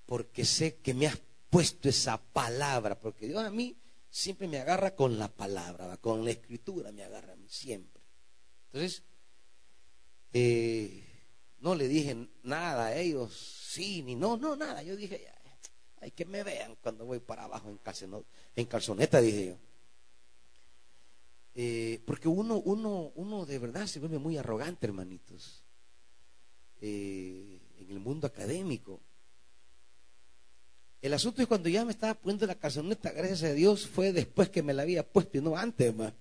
porque 0.05 0.43
sé 0.43 0.77
que 0.77 0.93
me 0.93 1.07
has 1.07 1.19
puesto 1.49 1.87
esa 1.87 2.17
palabra, 2.17 2.99
porque 2.99 3.27
Dios 3.27 3.43
a 3.43 3.51
mí 3.51 3.77
siempre 4.09 4.47
me 4.47 4.59
agarra 4.59 4.95
con 4.95 5.17
la 5.17 5.27
palabra, 5.27 5.97
con 5.97 6.23
la 6.23 6.31
escritura 6.31 6.91
me 6.91 7.03
agarra 7.03 7.35
siempre. 7.47 8.01
Entonces, 8.67 9.03
eh, 10.33 11.03
no 11.59 11.75
le 11.75 11.87
dije 11.87 12.15
nada 12.43 12.87
a 12.87 12.95
ellos, 12.95 13.67
sí, 13.69 14.03
ni 14.03 14.15
no, 14.15 14.37
no, 14.37 14.55
nada. 14.55 14.83
Yo 14.83 14.95
dije, 14.95 15.27
hay 16.01 16.11
que 16.11 16.25
me 16.25 16.43
vean 16.43 16.75
cuando 16.81 17.05
voy 17.05 17.19
para 17.19 17.43
abajo 17.43 17.69
en, 17.69 17.77
calzoneta, 17.77 18.25
en 18.55 18.65
calzoneta, 18.65 19.21
dije 19.21 19.47
yo. 19.47 19.57
Eh, 21.55 22.01
porque 22.05 22.27
uno, 22.27 22.57
uno, 22.57 23.11
uno 23.15 23.45
de 23.45 23.59
verdad 23.59 23.85
se 23.85 23.99
vuelve 23.99 24.19
muy 24.19 24.37
arrogante, 24.37 24.85
hermanitos, 24.85 25.63
eh, 26.79 27.59
en 27.79 27.91
el 27.91 27.99
mundo 27.99 28.27
académico. 28.27 29.01
El 31.01 31.13
asunto 31.13 31.41
es 31.41 31.47
cuando 31.47 31.69
ya 31.69 31.85
me 31.85 31.91
estaba 31.91 32.13
poniendo 32.13 32.45
la 32.45 32.55
calzoneta, 32.55 33.11
gracias 33.11 33.43
a 33.43 33.53
Dios, 33.53 33.87
fue 33.87 34.11
después 34.11 34.49
que 34.49 34.61
me 34.61 34.73
la 34.73 34.81
había 34.83 35.07
puesto 35.07 35.37
y 35.37 35.41
no 35.41 35.55
antes 35.55 35.95
más. 35.95 36.13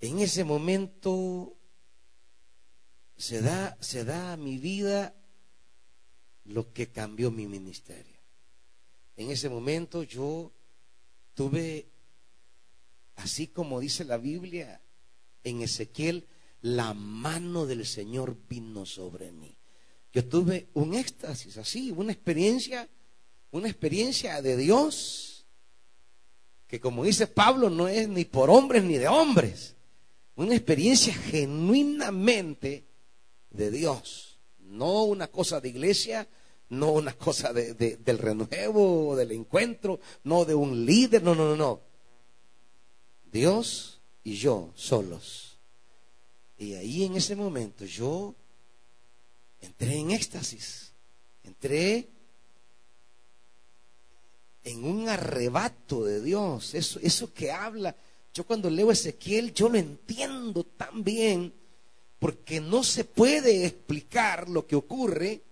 En 0.00 0.18
ese 0.18 0.44
momento 0.44 1.56
se 3.16 3.40
da, 3.42 3.76
se 3.80 4.04
da 4.04 4.32
a 4.32 4.36
mi 4.36 4.58
vida 4.58 5.14
lo 6.44 6.72
que 6.72 6.88
cambió 6.88 7.30
mi 7.30 7.46
ministerio. 7.46 8.16
En 9.16 9.30
ese 9.30 9.48
momento 9.48 10.02
yo 10.02 10.52
tuve, 11.34 11.90
así 13.16 13.48
como 13.48 13.80
dice 13.80 14.04
la 14.04 14.18
Biblia 14.18 14.80
en 15.44 15.62
Ezequiel, 15.62 16.26
la 16.60 16.94
mano 16.94 17.66
del 17.66 17.86
Señor 17.86 18.36
vino 18.48 18.86
sobre 18.86 19.32
mí. 19.32 19.55
Yo 20.16 20.24
tuve 20.24 20.68
un 20.72 20.94
éxtasis 20.94 21.58
así, 21.58 21.92
una 21.94 22.10
experiencia, 22.10 22.88
una 23.50 23.68
experiencia 23.68 24.40
de 24.40 24.56
Dios, 24.56 25.44
que 26.66 26.80
como 26.80 27.04
dice 27.04 27.26
Pablo, 27.26 27.68
no 27.68 27.86
es 27.86 28.08
ni 28.08 28.24
por 28.24 28.48
hombres 28.48 28.82
ni 28.82 28.96
de 28.96 29.08
hombres, 29.08 29.74
una 30.34 30.54
experiencia 30.54 31.12
genuinamente 31.12 32.86
de 33.50 33.70
Dios, 33.70 34.38
no 34.58 35.02
una 35.02 35.26
cosa 35.26 35.60
de 35.60 35.68
iglesia, 35.68 36.26
no 36.70 36.92
una 36.92 37.12
cosa 37.12 37.52
de, 37.52 37.74
del 37.74 38.16
renuevo, 38.16 39.16
del 39.16 39.32
encuentro, 39.32 40.00
no 40.24 40.46
de 40.46 40.54
un 40.54 40.86
líder, 40.86 41.22
no, 41.22 41.34
no, 41.34 41.44
no, 41.44 41.56
no. 41.56 41.82
Dios 43.30 44.00
y 44.24 44.36
yo 44.36 44.72
solos. 44.76 45.58
Y 46.56 46.72
ahí 46.72 47.04
en 47.04 47.16
ese 47.16 47.36
momento 47.36 47.84
yo 47.84 48.34
entré 49.66 49.98
en 49.98 50.10
éxtasis, 50.10 50.92
entré 51.42 52.08
en 54.64 54.84
un 54.84 55.08
arrebato 55.08 56.04
de 56.04 56.20
Dios, 56.20 56.74
eso, 56.74 56.98
eso 57.00 57.32
que 57.32 57.52
habla. 57.52 57.94
Yo 58.34 58.44
cuando 58.44 58.68
leo 58.68 58.90
Ezequiel, 58.90 59.54
yo 59.54 59.68
lo 59.68 59.78
entiendo 59.78 60.64
tan 60.64 61.04
bien, 61.04 61.52
porque 62.18 62.60
no 62.60 62.82
se 62.82 63.04
puede 63.04 63.64
explicar 63.64 64.48
lo 64.48 64.66
que 64.66 64.76
ocurre, 64.76 65.42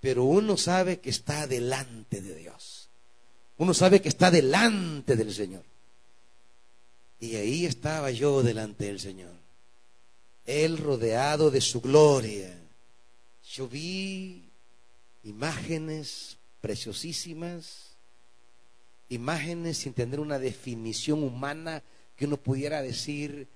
pero 0.00 0.24
uno 0.24 0.56
sabe 0.56 0.98
que 0.98 1.10
está 1.10 1.46
delante 1.46 2.20
de 2.20 2.34
Dios. 2.34 2.88
Uno 3.58 3.74
sabe 3.74 4.00
que 4.00 4.08
está 4.08 4.30
delante 4.30 5.16
del 5.16 5.32
Señor. 5.32 5.64
Y 7.20 7.36
ahí 7.36 7.66
estaba 7.66 8.10
yo 8.10 8.42
delante 8.42 8.86
del 8.86 9.00
Señor. 9.00 9.34
Él 10.44 10.78
rodeado 10.78 11.50
de 11.50 11.60
su 11.60 11.80
gloria 11.80 12.57
yo 13.58 13.66
vi 13.66 14.44
imágenes 15.24 16.38
preciosísimas, 16.60 17.96
imágenes 19.08 19.78
sin 19.78 19.94
tener 19.94 20.20
una 20.20 20.38
definición 20.38 21.24
humana 21.24 21.82
que 22.14 22.26
uno 22.26 22.36
pudiera 22.36 22.80
decir, 22.82 23.48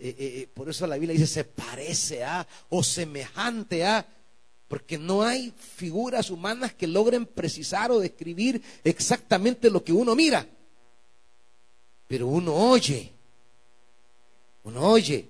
eh, 0.00 0.16
eh, 0.18 0.48
por 0.52 0.68
eso 0.68 0.84
la 0.88 0.96
Biblia 0.96 1.12
dice 1.12 1.28
se 1.28 1.44
parece 1.44 2.24
a 2.24 2.44
o 2.70 2.82
semejante 2.82 3.84
a, 3.84 4.04
porque 4.66 4.98
no 4.98 5.22
hay 5.22 5.54
figuras 5.56 6.28
humanas 6.30 6.74
que 6.74 6.88
logren 6.88 7.24
precisar 7.24 7.92
o 7.92 8.00
describir 8.00 8.60
exactamente 8.82 9.70
lo 9.70 9.84
que 9.84 9.92
uno 9.92 10.16
mira. 10.16 10.44
Pero 12.08 12.26
uno 12.26 12.52
oye, 12.52 13.12
uno 14.64 14.90
oye. 14.90 15.28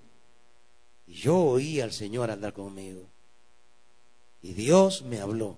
Y 1.07 1.13
yo 1.13 1.37
oí 1.37 1.83
al 1.83 1.93
Señor 1.93 2.31
andar 2.31 2.55
conmigo. 2.55 3.11
Y 4.47 4.53
Dios 4.53 5.03
me 5.03 5.19
habló. 5.19 5.57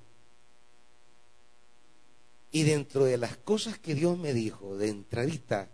Y 2.50 2.62
dentro 2.62 3.04
de 3.04 3.18
las 3.18 3.36
cosas 3.36 3.78
que 3.78 3.94
Dios 3.94 4.16
me 4.16 4.32
dijo 4.32 4.78
de 4.78 4.88
entradita, 4.88 5.68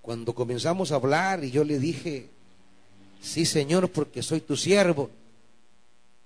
cuando 0.00 0.34
comenzamos 0.34 0.92
a 0.92 0.94
hablar 0.94 1.44
y 1.44 1.50
yo 1.50 1.62
le 1.62 1.78
dije, 1.78 2.30
sí 3.20 3.44
Señor, 3.44 3.90
porque 3.90 4.22
soy 4.22 4.40
tu 4.40 4.56
siervo. 4.56 5.10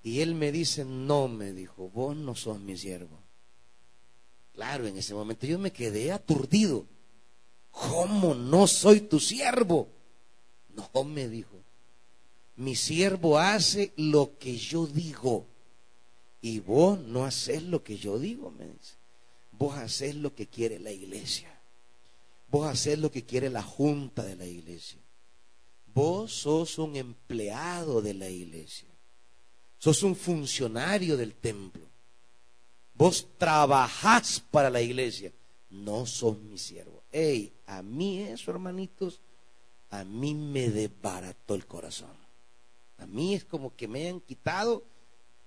Y 0.05 0.21
él 0.21 0.37
me 0.37 0.53
dice, 0.53 0.85
no, 0.85 1.27
me 1.27 1.53
dijo, 1.53 1.91
vos 1.91 2.17
no 2.17 2.37
sos 2.37 2.61
mi 2.61 2.79
siervo. 2.79 3.19
Claro, 4.55 4.87
en 4.87 4.97
ese 4.97 5.13
momento 5.13 5.45
yo 5.45 5.59
me 5.59 5.73
quedé 5.73 6.13
aturdido. 6.13 6.87
¿Cómo 7.73 8.37
no 8.37 8.69
soy 8.69 9.01
tu 9.01 9.19
siervo? 9.19 9.89
No, 10.73 11.03
me 11.03 11.27
dijo, 11.27 11.56
mi 12.57 12.75
siervo 12.75 13.39
hace 13.39 13.93
lo 13.97 14.39
que 14.39 14.57
yo 14.57 14.87
digo. 14.87 15.47
Y 16.41 16.61
vos 16.61 16.99
no 16.99 17.25
haces 17.25 17.63
lo 17.63 17.83
que 17.83 17.97
yo 17.97 18.19
digo, 18.19 18.51
me 18.51 18.67
dice. 18.67 18.95
Vos 19.53 19.77
haces 19.77 20.15
lo 20.15 20.35
que 20.35 20.47
quiere 20.47 20.79
la 20.79 20.91
iglesia. 20.91 21.53
Vos 22.51 22.69
haces 22.69 22.99
lo 22.99 23.11
que 23.11 23.25
quiere 23.25 23.51
la 23.51 23.63
junta 23.63 24.23
de 24.23 24.37
la 24.37 24.47
iglesia. 24.47 25.01
Vos 25.95 26.33
sos 26.33 26.79
un 26.79 26.97
empleado 26.97 28.03
de 28.03 28.15
la 28.15 28.29
iglesia. 28.29 28.89
Sos 29.79 30.03
un 30.03 30.15
funcionario 30.15 31.17
del 31.17 31.35
templo. 31.35 31.87
Vos 32.95 33.27
trabajás 33.39 34.41
para 34.51 34.71
la 34.71 34.81
iglesia. 34.81 35.33
No 35.71 36.07
sos 36.07 36.39
mi 36.39 36.59
siervo. 36.59 37.03
Ey, 37.13 37.53
a 37.67 37.83
mí 37.83 38.21
eso, 38.21 38.51
hermanitos, 38.51 39.21
a 39.91 40.05
mí 40.05 40.35
me 40.35 40.71
desbarató 40.71 41.55
el 41.55 41.67
corazón. 41.67 42.26
A 42.99 43.07
mí 43.07 43.35
es 43.35 43.45
como 43.45 43.75
que 43.75 43.89
me 43.89 44.09
han 44.09 44.21
quitado 44.21 44.85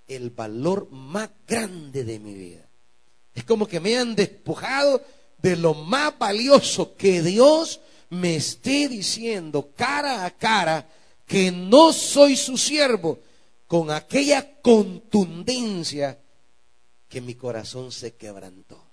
el 0.08 0.30
valor 0.32 0.90
más 0.92 1.30
grande 1.48 2.04
de 2.04 2.20
mi 2.20 2.34
vida. 2.34 2.68
Es 3.34 3.44
como 3.44 3.68
que 3.68 3.80
me 3.80 3.98
han 3.98 4.16
despojado 4.16 5.02
de 5.42 5.56
lo 5.56 5.74
más 5.74 6.18
valioso 6.18 6.96
que 6.96 7.22
Dios 7.22 7.80
me 8.10 8.36
esté 8.36 8.88
diciendo 8.88 9.72
cara 9.76 10.26
a 10.26 10.32
cara 10.32 10.90
que 11.26 11.52
no 11.52 11.94
soy 11.94 12.36
su 12.36 12.58
siervo 12.58 13.20
con 13.68 13.92
aquella 13.92 14.60
contundencia 14.62 16.20
que 17.08 17.22
mi 17.22 17.36
corazón 17.36 17.92
se 17.92 18.16
quebrantó. 18.16 18.84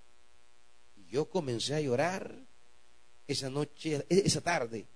Yo 1.09 1.31
comencé 1.31 1.75
a 1.75 1.81
llorar 1.81 2.35
esa 3.27 3.49
noche, 3.49 4.05
esa 4.09 4.43
tarde, 4.43 4.87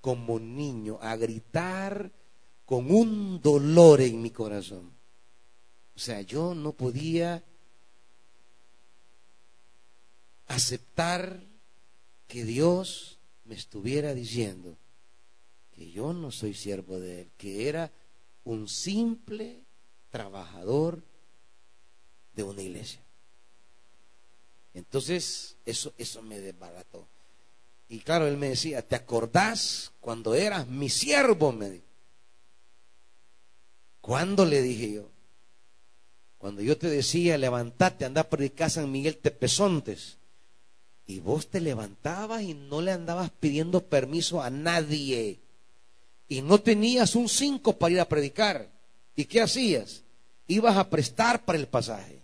como 0.00 0.40
niño, 0.40 0.98
a 1.00 1.14
gritar 1.16 2.10
con 2.72 2.90
un 2.90 3.42
dolor 3.42 4.00
en 4.00 4.22
mi 4.22 4.30
corazón. 4.30 4.90
O 5.94 5.98
sea, 5.98 6.22
yo 6.22 6.54
no 6.54 6.72
podía 6.72 7.44
aceptar 10.46 11.42
que 12.26 12.46
Dios 12.46 13.18
me 13.44 13.56
estuviera 13.56 14.14
diciendo 14.14 14.78
que 15.74 15.90
yo 15.90 16.14
no 16.14 16.30
soy 16.30 16.54
siervo 16.54 16.98
de 16.98 17.20
Él, 17.20 17.30
que 17.36 17.68
era 17.68 17.92
un 18.44 18.66
simple 18.68 19.66
trabajador 20.08 21.04
de 22.34 22.42
una 22.42 22.62
iglesia. 22.62 23.02
Entonces, 24.72 25.58
eso, 25.66 25.92
eso 25.98 26.22
me 26.22 26.40
desbarató. 26.40 27.06
Y 27.90 27.98
claro, 27.98 28.26
él 28.26 28.38
me 28.38 28.48
decía, 28.48 28.80
¿te 28.80 28.96
acordás 28.96 29.92
cuando 30.00 30.34
eras 30.34 30.66
mi 30.68 30.88
siervo? 30.88 31.52
Me 31.52 31.68
dijo. 31.68 31.91
¿Cuándo 34.02 34.44
le 34.44 34.60
dije 34.60 34.92
yo? 34.92 35.08
Cuando 36.36 36.60
yo 36.60 36.76
te 36.76 36.88
decía, 36.88 37.38
levantate, 37.38 38.04
anda 38.04 38.24
por 38.24 38.52
casa 38.52 38.82
San 38.82 38.90
Miguel 38.90 39.16
Tepezontes. 39.16 40.18
Y 41.06 41.20
vos 41.20 41.48
te 41.48 41.60
levantabas 41.60 42.42
y 42.42 42.52
no 42.52 42.82
le 42.82 42.90
andabas 42.90 43.30
pidiendo 43.30 43.86
permiso 43.86 44.42
a 44.42 44.50
nadie. 44.50 45.38
Y 46.26 46.42
no 46.42 46.58
tenías 46.58 47.14
un 47.14 47.28
cinco 47.28 47.78
para 47.78 47.94
ir 47.94 48.00
a 48.00 48.08
predicar. 48.08 48.68
¿Y 49.14 49.26
qué 49.26 49.40
hacías? 49.40 50.02
Ibas 50.48 50.76
a 50.76 50.90
prestar 50.90 51.44
para 51.44 51.58
el 51.58 51.68
pasaje. 51.68 52.22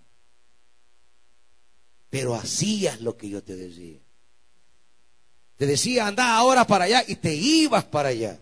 Pero 2.11 2.35
hacías 2.35 3.01
lo 3.01 3.17
que 3.17 3.29
yo 3.29 3.41
te 3.41 3.55
decía. 3.55 4.01
Te 5.57 5.67
decía, 5.67 6.09
anda 6.09 6.37
ahora 6.37 6.67
para 6.67 6.87
allá 6.87 7.05
y 7.07 7.15
te 7.15 7.35
ibas 7.37 7.85
para 7.85 8.09
allá. 8.09 8.41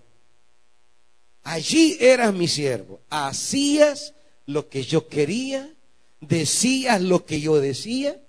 Allí 1.47 1.97
eras 2.01 2.35
mi 2.35 2.49
siervo. 2.49 3.01
Hacías 3.09 4.15
lo 4.47 4.69
que 4.69 4.83
yo 4.83 5.07
quería, 5.07 5.73
decías 6.21 7.01
lo 7.01 7.25
que 7.25 7.41
yo 7.41 7.61
decía 7.61 8.21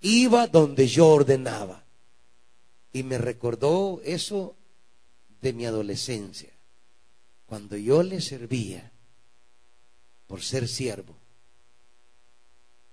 iba 0.00 0.48
donde 0.48 0.88
yo 0.88 1.06
ordenaba. 1.06 1.84
Y 2.92 3.04
me 3.04 3.16
recordó 3.16 4.00
eso 4.04 4.56
de 5.40 5.52
mi 5.52 5.66
adolescencia, 5.66 6.50
cuando 7.46 7.76
yo 7.76 8.02
le 8.02 8.20
servía 8.20 8.90
por 10.26 10.42
ser 10.42 10.66
siervo. 10.66 11.14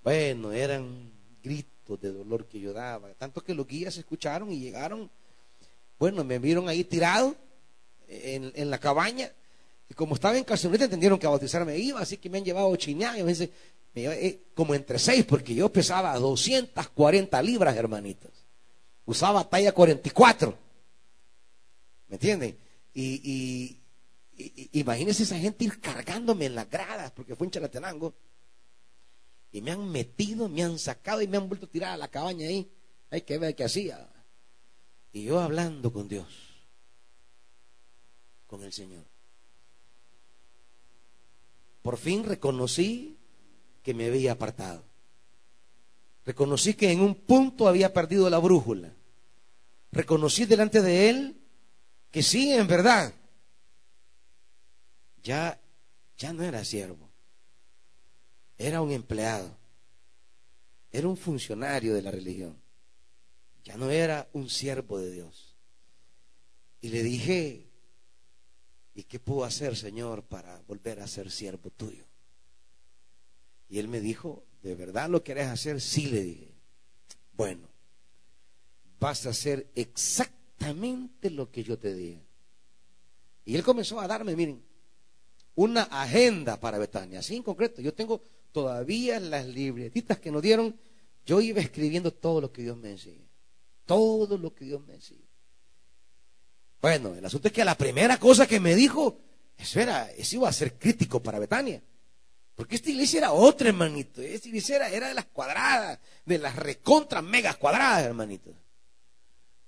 Bueno, 0.04 0.52
eran 0.52 1.12
gritos 1.42 2.00
de 2.00 2.12
dolor 2.12 2.46
que 2.46 2.60
yo 2.60 2.72
daba, 2.72 3.16
tanto 3.16 3.44
que 3.44 3.56
los 3.56 3.66
guías 3.66 3.98
escucharon 3.98 4.52
y 4.52 4.60
llegaron, 4.60 5.10
bueno, 5.98 6.24
me 6.24 6.38
vieron 6.38 6.70
ahí 6.70 6.84
tirado 6.84 7.36
en, 8.10 8.70
la 8.70 8.80
cabaña, 8.80 9.32
y 9.90 9.94
como 9.96 10.14
estaba 10.14 10.38
en 10.38 10.44
Cacerolita 10.44 10.86
entendieron 10.86 11.18
que 11.18 11.26
a 11.26 11.30
bautizarme 11.30 11.78
iba, 11.78 12.00
así 12.00 12.18
que 12.18 12.30
me 12.30 12.38
han 12.38 12.46
llevado 12.46 12.76
chiñá, 12.76 13.18
y 13.18 13.24
me 13.24 13.30
dice, 13.30 13.52
eh, 13.96 14.44
como 14.54 14.76
entre 14.76 15.00
seis, 15.00 15.26
porque 15.26 15.56
yo 15.56 15.72
pesaba 15.74 16.16
240 16.18 17.42
libras, 17.42 17.76
hermanitos. 17.76 18.32
Usaba 19.06 19.50
talla 19.50 19.72
44. 19.72 20.56
¿Me 22.08 22.16
entienden? 22.16 22.58
Y, 22.94 23.78
imagínense 24.74 25.24
esa 25.24 25.38
gente 25.40 25.66
ir 25.66 25.82
cargándome 25.82 26.46
en 26.46 26.56
las 26.56 26.70
gradas, 26.70 27.12
porque 27.12 27.36
fue 27.36 27.48
en 27.48 27.52
Chalatenango. 27.52 28.14
Y 29.52 29.62
me 29.62 29.72
han 29.72 29.90
metido, 29.90 30.48
me 30.48 30.62
han 30.62 30.78
sacado 30.78 31.24
y 31.24 31.28
me 31.28 31.38
han 31.38 31.50
vuelto 31.50 31.66
a 31.66 31.70
tirar 31.70 31.94
a 31.94 31.98
la 31.98 32.08
cabaña 32.08 32.48
ahí. 32.48 32.72
Hay 33.10 33.22
que 33.22 33.40
ver 33.40 33.56
qué 33.56 33.64
hacía. 33.64 34.08
Y 35.12 35.24
yo 35.24 35.40
hablando 35.40 35.92
con 35.92 36.08
Dios, 36.08 36.28
con 38.46 38.64
el 38.64 38.72
Señor. 38.72 39.04
Por 41.82 41.98
fin 41.98 42.24
reconocí 42.24 43.18
que 43.84 43.94
me 43.94 44.08
había 44.08 44.34
apartado. 44.34 44.84
Reconocí 46.26 46.74
que 46.74 46.92
en 46.92 47.02
un 47.02 47.16
punto 47.16 47.68
había 47.68 47.94
perdido 47.94 48.30
la 48.30 48.40
brújula. 48.40 48.94
Reconocí 49.92 50.46
delante 50.46 50.82
de 50.82 51.10
él 51.10 51.42
que 52.12 52.24
sí, 52.24 52.52
en 52.52 52.68
verdad, 52.68 53.14
ya, 55.24 55.60
ya 56.18 56.34
no 56.34 56.44
era 56.44 56.64
siervo. 56.64 57.10
Era 58.58 58.82
un 58.82 58.92
empleado. 58.92 59.58
Era 60.92 61.08
un 61.08 61.18
funcionario 61.18 61.94
de 61.94 62.02
la 62.02 62.12
religión. 62.12 62.60
Ya 63.64 63.78
no 63.78 63.90
era 63.90 64.28
un 64.34 64.50
siervo 64.50 64.98
de 65.00 65.12
Dios. 65.12 65.56
Y 66.82 66.90
le 66.90 67.04
dije, 67.04 67.69
¿y 69.00 69.04
qué 69.04 69.18
puedo 69.18 69.46
hacer, 69.46 69.78
Señor, 69.78 70.24
para 70.24 70.62
volver 70.68 71.00
a 71.00 71.08
ser 71.08 71.32
siervo 71.32 71.70
tuyo? 71.70 72.04
Y 73.70 73.80
él 73.80 73.88
me 73.88 74.02
dijo, 74.02 74.44
¿de 74.62 74.76
verdad 74.76 75.10
lo 75.10 75.24
querés 75.24 75.48
hacer? 75.48 75.80
Sí, 75.80 76.08
le 76.08 76.22
dije. 76.22 76.52
Bueno, 77.32 77.70
vas 79.00 79.26
a 79.26 79.30
hacer 79.30 79.70
exactamente 79.74 81.30
lo 81.30 81.50
que 81.50 81.64
yo 81.64 81.80
te 81.80 81.94
dije. 81.94 82.22
Y 83.46 83.56
él 83.56 83.64
comenzó 83.64 84.02
a 84.02 84.08
darme, 84.08 84.36
miren, 84.36 84.62
una 85.56 85.84
agenda 85.84 86.60
para 86.60 86.78
Betania, 86.78 87.20
así 87.20 87.38
en 87.38 87.44
concreto. 87.44 87.82
Yo 87.82 87.94
tengo 87.94 88.22
todavía 88.52 89.20
las 89.22 89.46
libretitas 89.48 90.20
que 90.20 90.32
nos 90.32 90.42
dieron. 90.42 90.78
Yo 91.26 91.40
iba 91.40 91.62
escribiendo 91.62 92.12
todo 92.12 92.42
lo 92.42 92.52
que 92.52 92.64
Dios 92.64 92.78
me 92.78 92.90
decía. 92.90 93.26
Todo 93.86 94.38
lo 94.38 94.54
que 94.54 94.66
Dios 94.66 94.86
me 94.86 94.94
decía. 94.94 95.29
Bueno, 96.82 97.14
el 97.16 97.26
asunto 97.26 97.48
es 97.50 97.54
que 97.54 97.66
la 97.66 97.76
primera 97.76 98.18
cosa 98.18 98.48
que 98.48 98.60
me 98.60 98.76
dijo, 98.76 99.20
eso 99.58 99.80
era, 99.80 100.10
eso 100.12 100.38
iba 100.38 100.50
a 100.50 100.54
ser 100.54 100.76
crítico 100.76 101.22
para 101.22 101.40
Betania. 101.40 101.82
Porque 102.56 102.76
esta 102.76 102.90
iglesia 102.90 103.20
era 103.20 103.32
otra, 103.32 103.70
hermanito. 103.70 104.22
Esta 104.22 104.48
iglesia 104.48 104.88
era, 104.88 105.08
de 105.08 105.14
las 105.14 105.26
cuadradas, 105.26 106.00
de 106.26 106.38
las 106.38 106.56
recontra 106.56 107.22
megas 107.22 107.58
cuadradas, 107.58 108.04
hermanito. 108.04 108.54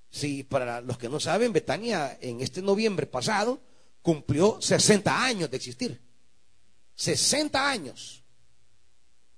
Sí, 0.09 0.43
para 0.43 0.81
los 0.81 0.97
que 0.97 1.07
no 1.07 1.19
saben, 1.19 1.53
Betania 1.53 2.17
en 2.19 2.41
este 2.41 2.61
noviembre 2.61 3.07
pasado 3.07 3.61
cumplió 4.01 4.61
60 4.61 5.23
años 5.23 5.49
de 5.49 5.57
existir. 5.57 6.01
60 6.95 7.69
años. 7.69 8.23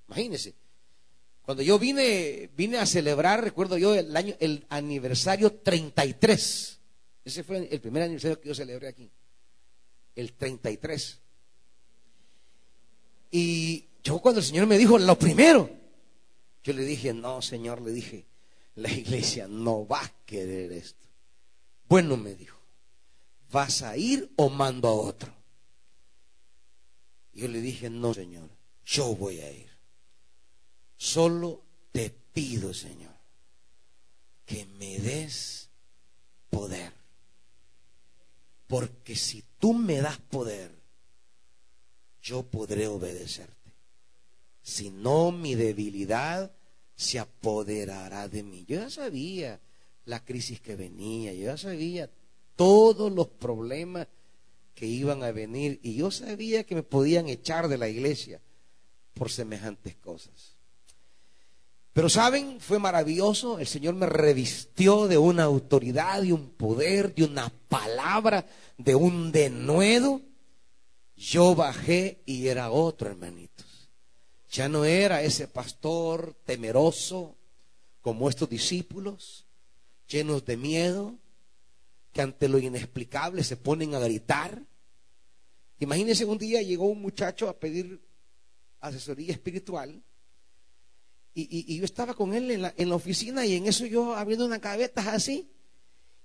Imagínense. 0.08 0.56
Cuando 1.44 1.62
yo 1.62 1.78
vine, 1.78 2.50
vine 2.56 2.78
a 2.78 2.86
celebrar, 2.86 3.44
recuerdo 3.44 3.78
yo, 3.78 3.94
el 3.94 4.16
año, 4.16 4.34
el 4.40 4.66
aniversario 4.70 5.54
33. 5.54 6.80
Ese 7.26 7.44
fue 7.44 7.68
el 7.70 7.82
primer 7.82 8.04
aniversario 8.04 8.40
que 8.40 8.50
yo 8.50 8.56
celebré 8.56 8.88
aquí. 8.88 9.10
El 10.16 10.34
33. 10.34 11.20
Y 13.32 13.88
yo 14.04 14.20
cuando 14.20 14.42
el 14.42 14.46
Señor 14.46 14.68
me 14.68 14.78
dijo, 14.78 14.98
lo 15.00 15.18
primero, 15.18 15.70
Yo 16.64 16.72
le 16.72 16.86
dije, 16.86 17.14
no, 17.14 17.42
Señor, 17.42 17.82
le 17.82 17.92
dije, 17.92 18.26
la 18.76 18.90
iglesia 18.90 19.48
no 19.48 19.86
va 19.86 20.02
a 20.02 20.14
querer 20.26 20.72
esto. 20.72 21.06
Bueno, 21.90 22.16
me 22.16 22.36
dijo, 22.36 22.58
¿vas 23.52 23.82
a 23.82 23.98
ir 23.98 24.32
o 24.38 24.50
mando 24.50 24.88
a 24.88 24.94
otro? 24.94 25.34
Yo 27.34 27.48
le 27.50 27.60
dije, 27.60 27.90
no, 27.90 28.14
Señor, 28.14 28.50
yo 28.86 29.16
voy 29.16 29.42
a 29.42 29.52
ir. 29.52 29.70
Solo 30.96 31.64
te 31.92 32.10
pido, 32.10 32.74
Señor, 32.74 33.14
que 34.46 34.66
me 34.66 35.00
des 35.00 35.70
poder. 36.50 37.03
Porque 38.74 39.16
si 39.16 39.44
tú 39.60 39.76
me 39.76 40.02
das 40.02 40.18
poder, 40.18 40.72
yo 42.24 42.42
podré 42.42 42.88
obedecerte. 42.88 43.72
Si 44.64 44.90
no, 44.90 45.32
mi 45.32 45.54
debilidad 45.54 46.52
se 46.96 47.20
apoderará 47.20 48.28
de 48.28 48.42
mí. 48.42 48.66
Yo 48.68 48.78
ya 48.78 48.90
sabía 48.90 49.60
la 50.06 50.26
crisis 50.26 50.60
que 50.60 50.76
venía, 50.76 51.34
yo 51.34 51.46
ya 51.46 51.58
sabía 51.58 52.10
todos 52.56 53.12
los 53.12 53.28
problemas 53.28 54.08
que 54.74 54.88
iban 54.88 55.22
a 55.22 55.32
venir 55.32 55.80
y 55.84 55.94
yo 55.94 56.10
sabía 56.10 56.64
que 56.64 56.74
me 56.74 56.82
podían 56.82 57.30
echar 57.30 57.68
de 57.68 57.78
la 57.78 57.90
iglesia 57.90 58.42
por 59.14 59.30
semejantes 59.30 59.96
cosas. 59.98 60.53
Pero 61.94 62.10
saben, 62.10 62.60
fue 62.60 62.80
maravilloso, 62.80 63.60
el 63.60 63.68
Señor 63.68 63.94
me 63.94 64.08
revistió 64.08 65.08
de 65.08 65.20
una 65.20 65.44
autoridad, 65.44 66.24
de 66.24 66.34
un 66.34 66.50
poder, 66.50 67.14
de 67.14 67.24
una 67.24 67.50
palabra, 67.70 68.48
de 68.80 68.96
un 68.96 69.32
denuedo. 69.32 70.22
Yo 71.16 71.54
bajé 71.54 72.24
y 72.26 72.48
era 72.48 72.72
otro, 72.72 73.10
hermanitos. 73.10 73.92
Ya 74.50 74.68
no 74.70 74.86
era 74.86 75.22
ese 75.22 75.48
pastor 75.48 76.36
temeroso 76.46 77.36
como 78.02 78.28
estos 78.28 78.50
discípulos, 78.50 79.46
llenos 80.08 80.46
de 80.46 80.58
miedo, 80.58 81.16
que 82.12 82.22
ante 82.22 82.48
lo 82.48 82.58
inexplicable 82.58 83.44
se 83.44 83.56
ponen 83.56 83.94
a 83.94 84.00
gritar. 84.00 84.64
Imagínense 85.80 86.26
un 86.26 86.40
día 86.40 86.64
llegó 86.64 86.88
un 86.88 87.02
muchacho 87.02 87.50
a 87.50 87.60
pedir 87.60 88.02
asesoría 88.80 89.32
espiritual 89.32 90.04
y, 91.36 91.78
yo 91.78 91.86
estaba 91.86 92.14
con 92.14 92.34
él 92.34 92.52
en 92.52 92.62
la, 92.62 92.74
en 92.78 92.90
la, 92.90 92.96
oficina 92.96 93.46
y 93.46 93.56
en 93.56 93.66
eso 93.66 93.86
yo 93.86 94.16
abriendo 94.16 94.46
una 94.46 94.60
cabeta 94.60 95.14
así. 95.14 95.50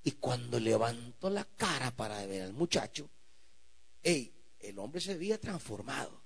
Y 0.05 0.13
cuando 0.13 0.61
levantó 0.61 1.31
la 1.31 1.45
cara 1.45 1.91
para 1.91 2.25
ver 2.27 2.43
al 2.43 2.53
muchacho, 2.53 3.09
hey, 4.03 4.33
el 4.61 4.79
hombre 4.79 5.01
se 5.01 5.13
había 5.13 5.41
transformado. 5.41 6.23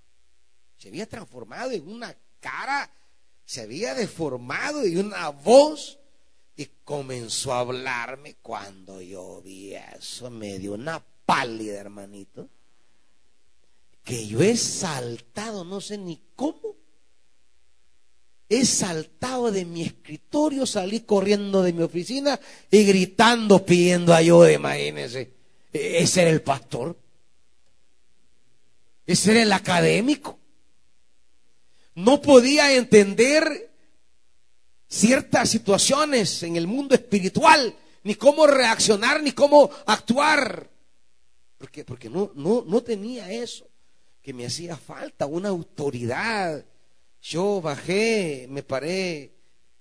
Se 0.77 0.89
había 0.89 1.09
transformado 1.09 1.71
en 1.71 1.89
una 1.89 2.17
cara, 2.41 2.91
se 3.45 3.63
había 3.63 3.95
deformado 3.95 4.85
y 4.87 4.97
una 4.97 5.29
voz. 5.29 5.99
Y 6.57 6.67
comenzó 6.85 7.55
a 7.55 7.61
hablarme 7.61 8.35
cuando 8.43 9.01
yo 9.01 9.41
vi 9.43 9.75
eso, 9.75 10.29
me 10.29 10.59
dio 10.59 10.75
una 10.75 11.03
pálida, 11.25 11.81
hermanito. 11.81 12.51
Que 14.03 14.27
yo 14.27 14.43
he 14.43 14.57
saltado, 14.57 15.65
no 15.65 15.81
sé 15.81 15.97
ni 15.97 16.21
cómo 16.35 16.82
he 18.53 18.67
saltado 18.67 19.51
de 19.51 19.65
mi 19.65 19.83
escritorio, 19.83 20.67
salí 20.67 21.01
corriendo 21.01 21.63
de 21.63 21.73
mi 21.73 21.83
oficina 21.83 22.39
y 22.71 22.85
gritando, 22.85 23.65
pidiendo 23.65 24.13
ayuda, 24.13 24.53
imagínense. 24.53 25.33
Ese 25.73 26.21
era 26.21 26.31
el 26.31 26.43
pastor. 26.43 26.99
Ese 29.07 29.33
era 29.33 29.43
el 29.43 29.53
académico. 29.53 30.39
No 31.95 32.21
podía 32.21 32.75
entender 32.75 33.71
ciertas 34.87 35.49
situaciones 35.49 36.43
en 36.43 36.57
el 36.57 36.67
mundo 36.67 36.95
espiritual, 36.95 37.75
ni 38.05 38.17
cómo 38.17 38.47
reaccionar, 38.47 39.23
ni 39.23 39.33
cómo 39.33 39.71
actuar. 39.87 40.69
Porque, 41.57 41.85
porque 41.85 42.11
no, 42.11 42.33
no, 42.35 42.65
no 42.67 42.83
tenía 42.83 43.31
eso 43.33 43.67
que 44.21 44.35
me 44.35 44.45
hacía 44.45 44.77
falta, 44.77 45.25
una 45.25 45.49
autoridad 45.49 46.65
yo 47.23 47.61
bajé, 47.61 48.47
me 48.51 48.65
paré 48.65 49.33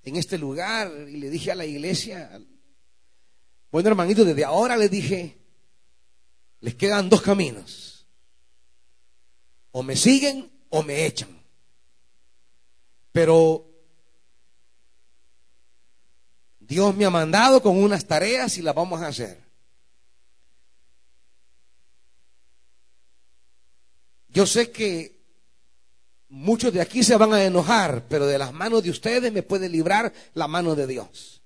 en 0.04 0.16
este 0.16 0.38
lugar 0.38 0.92
y 1.10 1.18
le 1.18 1.30
dije 1.30 1.52
a 1.52 1.56
la 1.56 1.66
iglesia, 1.66 2.40
bueno 3.72 3.90
hermanito, 3.90 4.24
desde 4.24 4.46
ahora 4.46 4.78
le 4.78 4.88
dije, 4.88 5.38
les 6.60 6.76
quedan 6.76 7.10
dos 7.10 7.22
caminos. 7.22 8.08
O 9.72 9.82
me 9.82 9.96
siguen 9.96 10.52
o 10.70 10.84
me 10.84 11.06
echan. 11.06 11.42
Pero 13.12 13.68
Dios 16.60 16.96
me 16.96 17.06
ha 17.06 17.10
mandado 17.10 17.62
con 17.62 17.82
unas 17.82 18.06
tareas 18.06 18.58
y 18.58 18.62
las 18.62 18.76
vamos 18.76 19.02
a 19.02 19.08
hacer. 19.08 19.42
Yo 24.30 24.46
sé 24.46 24.72
que 24.72 25.21
Muchos 26.32 26.72
de 26.72 26.80
aquí 26.80 27.04
se 27.04 27.18
van 27.18 27.34
a 27.34 27.44
enojar, 27.44 28.06
pero 28.08 28.26
de 28.26 28.38
las 28.38 28.54
manos 28.54 28.82
de 28.84 28.90
ustedes 28.90 29.34
me 29.34 29.44
puede 29.44 29.68
librar 29.68 30.14
la 30.34 30.48
mano 30.48 30.76
de 30.76 30.88
Dios. 30.88 31.42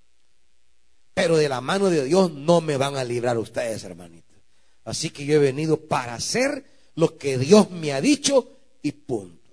Pero 1.15 1.37
de 1.37 1.49
la 1.49 1.59
mano 1.59 1.89
de 1.89 2.05
Dios 2.05 2.31
no 2.31 2.61
me 2.61 2.77
van 2.77 2.95
a 2.95 3.03
librar 3.03 3.39
ustedes, 3.39 3.83
hermanitos. 3.83 4.37
Así 4.83 5.09
que 5.09 5.25
yo 5.25 5.37
he 5.37 5.39
venido 5.39 5.87
para 5.87 6.13
hacer 6.13 6.63
lo 6.93 7.17
que 7.17 7.39
Dios 7.39 7.71
me 7.71 7.93
ha 7.93 7.99
dicho 7.99 8.59
y 8.83 8.91
punto. 8.91 9.49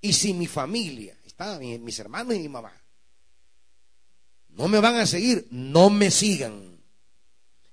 Y 0.00 0.14
si 0.14 0.32
mi 0.32 0.46
familia, 0.46 1.14
está, 1.26 1.58
mis 1.58 1.98
hermanos 1.98 2.34
y 2.34 2.38
mi 2.38 2.48
mamá, 2.48 2.72
no 4.48 4.68
me 4.68 4.80
van 4.80 4.96
a 4.96 5.06
seguir, 5.06 5.48
no 5.50 5.90
me 5.90 6.10
sigan. 6.10 6.80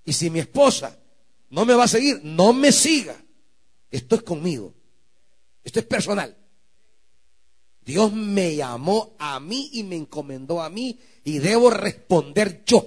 Y 0.03 0.11
si 0.11 0.29
mi 0.29 0.39
esposa 0.39 0.99
no 1.49 1.63
me 1.63 1.75
va 1.75 1.85
a 1.85 1.87
seguir, 1.87 2.19
no 2.25 2.51
me 2.51 2.73
siga. 2.73 3.15
Esto 3.89 4.15
es 4.17 4.23
conmigo. 4.23 4.73
Esto 5.63 5.79
es 5.79 5.85
personal. 5.85 6.42
Dios 7.85 8.13
me 8.13 8.55
llamó 8.55 9.15
a 9.19 9.39
mí 9.39 9.69
y 9.73 9.83
me 9.83 9.95
encomendó 9.95 10.61
a 10.61 10.69
mí 10.69 10.99
y 11.23 11.39
debo 11.39 11.69
responder 11.69 12.63
yo. 12.65 12.85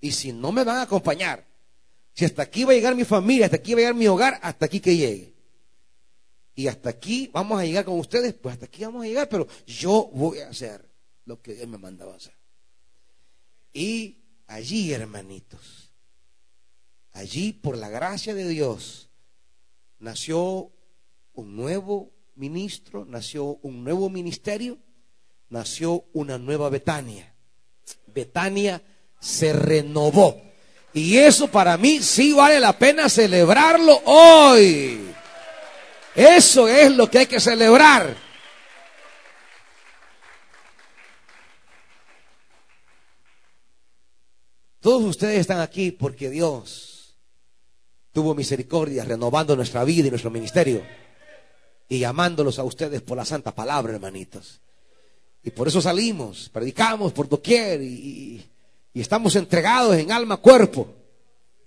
Y 0.00 0.12
si 0.12 0.32
no 0.32 0.52
me 0.52 0.64
van 0.64 0.76
a 0.76 0.82
acompañar, 0.82 1.46
si 2.12 2.24
hasta 2.24 2.42
aquí 2.42 2.64
va 2.64 2.72
a 2.72 2.74
llegar 2.74 2.94
mi 2.94 3.04
familia, 3.04 3.46
hasta 3.46 3.56
aquí 3.56 3.74
va 3.74 3.78
a 3.78 3.80
llegar 3.80 3.94
mi 3.94 4.06
hogar, 4.06 4.38
hasta 4.42 4.66
aquí 4.66 4.80
que 4.80 4.96
llegue. 4.96 5.34
Y 6.54 6.66
hasta 6.66 6.90
aquí 6.90 7.30
vamos 7.32 7.60
a 7.60 7.64
llegar 7.64 7.84
con 7.84 7.98
ustedes, 7.98 8.34
pues 8.34 8.54
hasta 8.54 8.66
aquí 8.66 8.84
vamos 8.84 9.04
a 9.04 9.06
llegar, 9.06 9.28
pero 9.28 9.46
yo 9.66 10.10
voy 10.12 10.40
a 10.40 10.48
hacer 10.48 10.88
lo 11.24 11.40
que 11.40 11.54
Dios 11.54 11.68
me 11.68 11.78
mandaba 11.78 12.16
hacer. 12.16 12.34
Y 13.72 14.18
allí, 14.46 14.92
hermanitos, 14.92 15.92
allí 17.12 17.52
por 17.52 17.76
la 17.76 17.88
gracia 17.88 18.34
de 18.34 18.48
Dios, 18.48 19.08
nació 20.00 20.72
un 21.34 21.54
nuevo 21.54 22.12
ministro, 22.38 23.04
nació 23.04 23.58
un 23.62 23.84
nuevo 23.84 24.08
ministerio, 24.08 24.78
nació 25.50 26.04
una 26.12 26.38
nueva 26.38 26.70
Betania. 26.70 27.34
Betania 28.06 28.82
se 29.20 29.52
renovó. 29.52 30.40
Y 30.92 31.18
eso 31.18 31.48
para 31.48 31.76
mí 31.76 32.00
sí 32.00 32.32
vale 32.32 32.60
la 32.60 32.78
pena 32.78 33.08
celebrarlo 33.08 34.00
hoy. 34.04 35.00
Eso 36.14 36.66
es 36.66 36.90
lo 36.92 37.10
que 37.10 37.18
hay 37.18 37.26
que 37.26 37.40
celebrar. 37.40 38.16
Todos 44.80 45.02
ustedes 45.02 45.40
están 45.40 45.60
aquí 45.60 45.90
porque 45.90 46.30
Dios 46.30 47.16
tuvo 48.12 48.34
misericordia 48.34 49.04
renovando 49.04 49.54
nuestra 49.54 49.84
vida 49.84 50.06
y 50.06 50.10
nuestro 50.10 50.30
ministerio 50.30 50.82
y 51.88 52.00
llamándolos 52.00 52.58
a 52.58 52.64
ustedes 52.64 53.00
por 53.02 53.16
la 53.16 53.24
santa 53.24 53.54
palabra, 53.54 53.94
hermanitos. 53.94 54.60
Y 55.42 55.50
por 55.50 55.68
eso 55.68 55.80
salimos, 55.80 56.50
predicamos 56.50 57.12
por 57.12 57.28
doquier 57.28 57.80
y, 57.82 58.44
y, 58.92 59.00
estamos 59.00 59.36
entregados 59.36 59.96
en 59.96 60.10
alma, 60.12 60.38
cuerpo, 60.38 60.92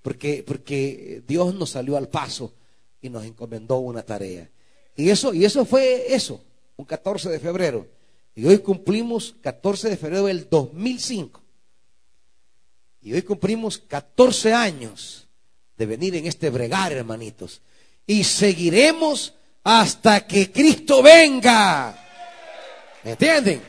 porque, 0.01 0.43
porque 0.45 1.23
Dios 1.27 1.55
nos 1.55 1.71
salió 1.71 1.97
al 1.97 2.09
paso 2.09 2.53
y 3.01 3.09
nos 3.09 3.23
encomendó 3.23 3.77
una 3.77 4.03
tarea. 4.03 4.49
Y 4.95 5.09
eso, 5.09 5.33
y 5.33 5.45
eso 5.45 5.65
fue 5.65 6.13
eso, 6.13 6.43
un 6.75 6.85
14 6.85 7.29
de 7.29 7.39
febrero. 7.39 7.87
Y 8.35 8.45
hoy 8.45 8.59
cumplimos 8.59 9.35
14 9.41 9.89
de 9.89 9.97
febrero 9.97 10.25
del 10.25 10.47
2005. 10.49 11.41
Y 13.01 13.13
hoy 13.13 13.23
cumplimos 13.23 13.77
14 13.79 14.53
años 14.53 15.27
de 15.77 15.85
venir 15.85 16.15
en 16.15 16.27
este 16.27 16.49
bregar, 16.49 16.91
hermanitos. 16.91 17.61
Y 18.05 18.23
seguiremos 18.23 19.33
hasta 19.63 20.25
que 20.25 20.51
Cristo 20.51 21.01
venga. 21.03 21.97
¿Me 23.03 23.11
entienden? 23.11 23.61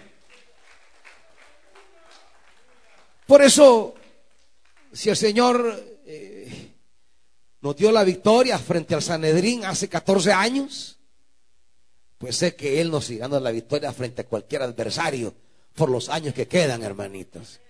Por 3.26 3.42
eso, 3.42 3.94
si 4.92 5.10
el 5.10 5.16
Señor 5.16 6.00
eh, 6.04 6.72
nos 7.60 7.76
dio 7.76 7.92
la 7.92 8.04
victoria 8.04 8.58
frente 8.58 8.94
al 8.94 9.02
Sanedrín 9.02 9.64
hace 9.64 9.88
14 9.88 10.32
años, 10.32 10.98
pues 12.18 12.36
sé 12.36 12.54
que 12.54 12.80
Él 12.80 12.90
nos 12.90 13.06
sigue 13.06 13.20
dando 13.20 13.40
la 13.40 13.50
victoria 13.50 13.92
frente 13.92 14.22
a 14.22 14.26
cualquier 14.26 14.62
adversario, 14.62 15.34
por 15.74 15.88
los 15.88 16.08
años 16.10 16.34
que 16.34 16.46
quedan, 16.46 16.82
hermanitos. 16.82 17.60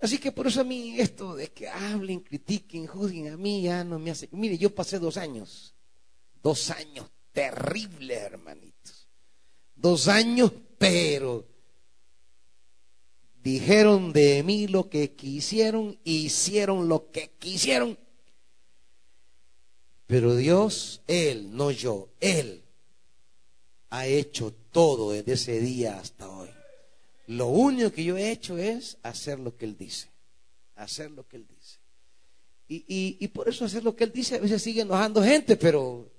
Así 0.00 0.18
que 0.18 0.30
por 0.30 0.46
eso 0.46 0.60
a 0.60 0.64
mí 0.64 1.00
esto 1.00 1.34
de 1.34 1.48
que 1.48 1.68
hablen, 1.68 2.20
critiquen, 2.20 2.86
juzguen 2.86 3.32
a 3.32 3.36
mí 3.36 3.62
ya 3.62 3.82
no 3.82 3.98
me 3.98 4.10
hace. 4.10 4.28
Mire, 4.32 4.58
yo 4.58 4.74
pasé 4.74 4.98
dos 4.98 5.16
años, 5.16 5.74
dos 6.42 6.70
años 6.70 7.10
terribles, 7.32 8.18
hermanitos. 8.18 9.08
Dos 9.74 10.08
años, 10.08 10.52
pero 10.78 11.46
dijeron 13.42 14.12
de 14.12 14.42
mí 14.42 14.66
lo 14.66 14.88
que 14.90 15.12
quisieron, 15.12 15.98
hicieron 16.04 16.88
lo 16.88 17.10
que 17.10 17.30
quisieron. 17.38 17.98
Pero 20.06 20.36
Dios, 20.36 21.02
Él, 21.06 21.54
no 21.54 21.70
yo, 21.70 22.08
Él, 22.20 22.64
ha 23.90 24.06
hecho 24.06 24.54
todo 24.72 25.12
desde 25.12 25.32
ese 25.32 25.60
día 25.60 25.98
hasta 25.98 26.28
hoy. 26.28 26.48
Lo 27.26 27.48
único 27.48 27.92
que 27.92 28.04
yo 28.04 28.16
he 28.16 28.30
hecho 28.30 28.56
es 28.56 28.96
hacer 29.02 29.38
lo 29.38 29.56
que 29.56 29.66
Él 29.66 29.76
dice. 29.76 30.08
Hacer 30.76 31.10
lo 31.10 31.26
que 31.26 31.36
Él 31.36 31.46
dice. 31.46 31.78
Y, 32.70 33.28
por 33.28 33.48
eso 33.48 33.64
hacer 33.64 33.84
lo 33.84 33.96
que 33.96 34.04
Él 34.04 34.12
dice 34.12 34.36
a 34.36 34.40
veces 34.40 34.62
sigue 34.62 34.82
enojando 34.82 35.22
gente, 35.22 35.56
pero 35.56 36.10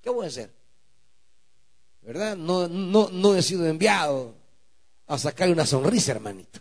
¿qué 0.00 0.10
voy 0.10 0.26
a 0.26 0.28
hacer? 0.28 0.52
¿Verdad? 2.02 2.36
No, 2.36 2.68
no, 2.68 3.08
no 3.10 3.34
he 3.34 3.42
sido 3.42 3.66
enviado 3.66 4.34
a 5.06 5.18
sacarle 5.18 5.52
una 5.52 5.66
sonrisa, 5.66 6.12
hermanito. 6.12 6.60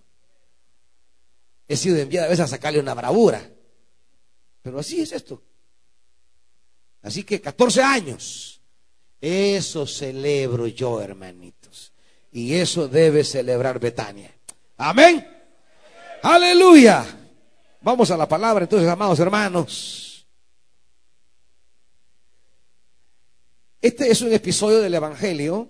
He 1.67 1.77
sido 1.77 1.97
enviado 1.97 2.27
a 2.27 2.29
veces 2.29 2.45
a 2.45 2.47
sacarle 2.47 2.79
una 2.79 2.93
bravura. 2.93 3.47
Pero 4.61 4.79
así 4.79 5.01
es 5.01 5.11
esto. 5.11 5.41
Así 7.01 7.23
que 7.23 7.39
14 7.39 7.81
años. 7.81 8.61
Eso 9.21 9.85
celebro 9.85 10.67
yo, 10.67 11.01
hermanitos. 11.01 11.93
Y 12.31 12.55
eso 12.55 12.87
debe 12.87 13.23
celebrar 13.23 13.79
Betania. 13.79 14.33
Amén. 14.77 15.25
Aleluya. 16.23 17.05
Vamos 17.81 18.11
a 18.11 18.17
la 18.17 18.27
palabra 18.27 18.65
entonces, 18.65 18.89
amados 18.89 19.19
hermanos. 19.19 20.08
Este 23.81 24.11
es 24.11 24.21
un 24.21 24.33
episodio 24.33 24.79
del 24.79 24.93
Evangelio. 24.93 25.69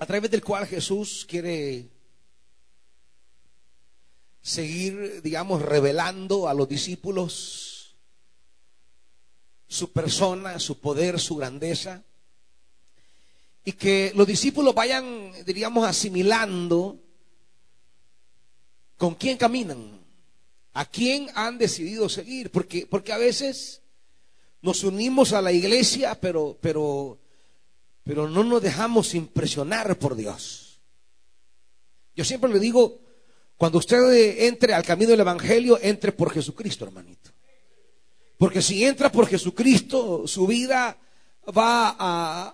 A 0.00 0.06
través 0.06 0.28
del 0.28 0.42
cual 0.42 0.66
Jesús 0.66 1.24
quiere 1.28 1.88
seguir, 4.42 5.22
digamos, 5.22 5.62
revelando 5.62 6.48
a 6.48 6.54
los 6.54 6.68
discípulos 6.68 7.94
su 9.68 9.92
persona, 9.92 10.58
su 10.58 10.80
poder, 10.80 11.20
su 11.20 11.36
grandeza, 11.36 12.02
y 13.64 13.72
que 13.72 14.10
los 14.16 14.26
discípulos 14.26 14.74
vayan, 14.74 15.32
diríamos, 15.46 15.86
asimilando 15.86 17.00
con 18.96 19.14
quién 19.14 19.38
caminan, 19.38 20.03
a 20.74 20.84
quién 20.84 21.28
han 21.34 21.56
decidido 21.56 22.08
seguir, 22.08 22.50
porque, 22.50 22.86
porque 22.86 23.12
a 23.12 23.18
veces 23.18 23.82
nos 24.60 24.84
unimos 24.84 25.32
a 25.32 25.40
la 25.40 25.52
iglesia, 25.52 26.18
pero, 26.20 26.58
pero, 26.60 27.18
pero 28.02 28.28
no 28.28 28.44
nos 28.44 28.62
dejamos 28.62 29.14
impresionar 29.14 29.98
por 29.98 30.16
Dios. 30.16 30.80
Yo 32.16 32.24
siempre 32.24 32.52
le 32.52 32.58
digo, 32.58 33.00
cuando 33.56 33.78
usted 33.78 33.96
entre 34.46 34.74
al 34.74 34.84
camino 34.84 35.12
del 35.12 35.20
Evangelio, 35.20 35.78
entre 35.80 36.12
por 36.12 36.30
Jesucristo, 36.32 36.84
hermanito. 36.84 37.30
Porque 38.36 38.62
si 38.62 38.84
entra 38.84 39.10
por 39.10 39.26
Jesucristo, 39.26 40.26
su 40.26 40.46
vida 40.46 40.98
va 41.56 41.96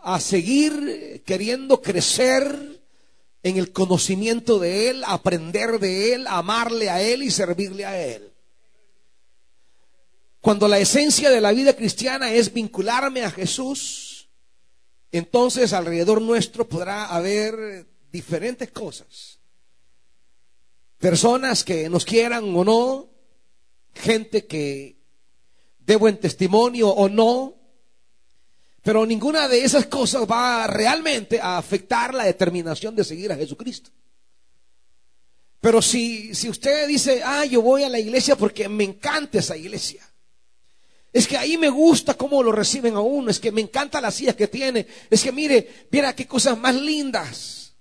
a, 0.05 0.21
seguir 0.21 1.23
queriendo 1.25 1.81
crecer 1.81 2.80
en 3.43 3.57
el 3.57 3.73
conocimiento 3.73 4.59
de 4.59 4.91
Él, 4.91 5.03
aprender 5.07 5.79
de 5.79 6.15
Él, 6.15 6.27
amarle 6.27 6.91
a 6.91 7.01
Él 7.03 7.23
y 7.23 7.31
servirle 7.31 7.87
a 7.87 8.01
Él. 8.01 8.33
Cuando 10.41 10.69
la 10.69 10.79
esencia 10.79 11.31
de 11.31 11.41
la 11.41 11.53
vida 11.53 11.75
cristiana 11.75 12.33
es 12.33 12.53
vincularme 12.53 13.23
a 13.23 13.31
Jesús, 13.31 14.29
entonces 15.13 15.73
alrededor 15.73 16.23
nuestro 16.23 16.69
podrá 16.69 17.07
haber 17.07 17.87
diferentes 18.11 18.71
cosas. 18.71 19.39
Personas 20.99 21.65
que 21.65 21.89
nos 21.89 22.05
quieran 22.05 22.55
o 22.57 22.65
no, 22.65 23.11
gente 23.95 24.47
que 24.47 24.99
de 25.79 25.97
buen 25.97 26.19
testimonio 26.19 26.89
o 26.89 27.09
no, 27.09 27.60
pero 28.83 29.05
ninguna 29.05 29.49
de 29.49 29.65
esas 29.65 29.87
cosas 29.87 30.23
va 30.23 30.67
realmente 30.67 31.41
a 31.41 31.59
afectar 31.59 32.15
la 32.15 32.25
determinación 32.25 32.95
de 32.95 33.05
seguir 33.05 33.33
a 33.33 33.37
Jesucristo. 33.37 33.91
Pero 35.61 35.83
si, 35.83 36.35
si 36.35 36.49
usted 36.49 36.89
dice, 36.89 37.23
ah, 37.25 37.45
yo 37.45 37.61
voy 37.61 37.85
a 37.85 37.89
la 37.89 37.99
iglesia 37.99 38.37
porque 38.37 38.69
me 38.69 38.85
encanta 38.85 39.39
esa 39.39 39.57
iglesia. 39.57 40.03
Es 41.13 41.27
que 41.27 41.37
ahí 41.37 41.59
me 41.59 41.69
gusta 41.69 42.15
cómo 42.15 42.43
lo 42.43 42.53
reciben 42.53 42.95
a 42.95 43.01
uno, 43.01 43.31
es 43.31 43.41
que 43.41 43.51
me 43.51 43.61
encanta 43.61 44.01
las 44.01 44.15
sillas 44.15 44.37
que 44.37 44.47
tiene, 44.47 44.87
es 45.11 45.23
que 45.23 45.33
mire, 45.33 45.87
mira 45.91 46.15
qué 46.15 46.27
cosas 46.27 46.57
más 46.57 46.75
lindas. 46.75 47.75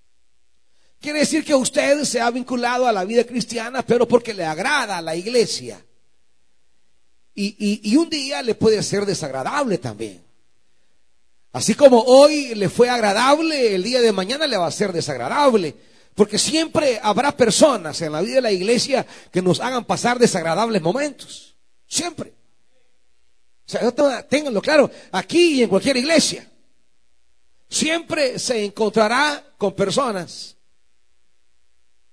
Quiere 0.99 1.19
decir 1.19 1.45
que 1.45 1.55
usted 1.55 2.03
se 2.03 2.19
ha 2.19 2.29
vinculado 2.31 2.88
a 2.88 2.91
la 2.91 3.05
vida 3.05 3.23
cristiana, 3.23 3.83
pero 3.83 4.07
porque 4.07 4.33
le 4.33 4.43
agrada 4.43 5.01
la 5.01 5.15
iglesia. 5.15 5.83
Y, 7.41 7.95
un 7.95 8.09
día 8.09 8.41
le 8.41 8.53
puede 8.53 8.83
ser 8.83 9.05
desagradable 9.05 9.77
también. 9.77 10.21
Así 11.51 11.73
como 11.73 12.01
hoy 12.01 12.53
le 12.55 12.69
fue 12.69 12.89
agradable, 12.89 13.73
el 13.73 13.83
día 13.83 14.01
de 14.01 14.12
mañana 14.12 14.45
le 14.45 14.57
va 14.57 14.67
a 14.67 14.71
ser 14.71 14.93
desagradable. 14.93 15.75
Porque 16.13 16.38
siempre 16.38 16.99
habrá 17.01 17.35
personas 17.35 18.01
en 18.01 18.12
la 18.12 18.21
vida 18.21 18.35
de 18.35 18.41
la 18.41 18.51
iglesia 18.51 19.05
que 19.31 19.41
nos 19.41 19.59
hagan 19.59 19.85
pasar 19.85 20.19
desagradables 20.19 20.81
momentos. 20.81 21.55
Siempre. 21.88 22.33
O 23.65 23.71
sea, 23.71 24.27
ténganlo 24.27 24.62
claro, 24.62 24.89
aquí 25.12 25.59
y 25.59 25.63
en 25.63 25.69
cualquier 25.69 25.97
iglesia. 25.97 26.49
Siempre 27.69 28.39
se 28.39 28.65
encontrará 28.65 29.43
con 29.57 29.73
personas 29.75 30.57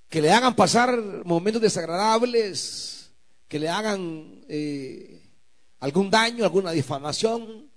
que 0.09 0.21
le 0.23 0.31
hagan 0.31 0.55
pasar 0.55 0.97
momentos 1.25 1.63
desagradables, 1.63 3.11
que 3.49 3.59
le 3.59 3.69
hagan 3.69 4.45
eh, 4.49 5.31
algún 5.81 6.11
daño, 6.11 6.45
alguna 6.45 6.73
difamación, 6.73 7.71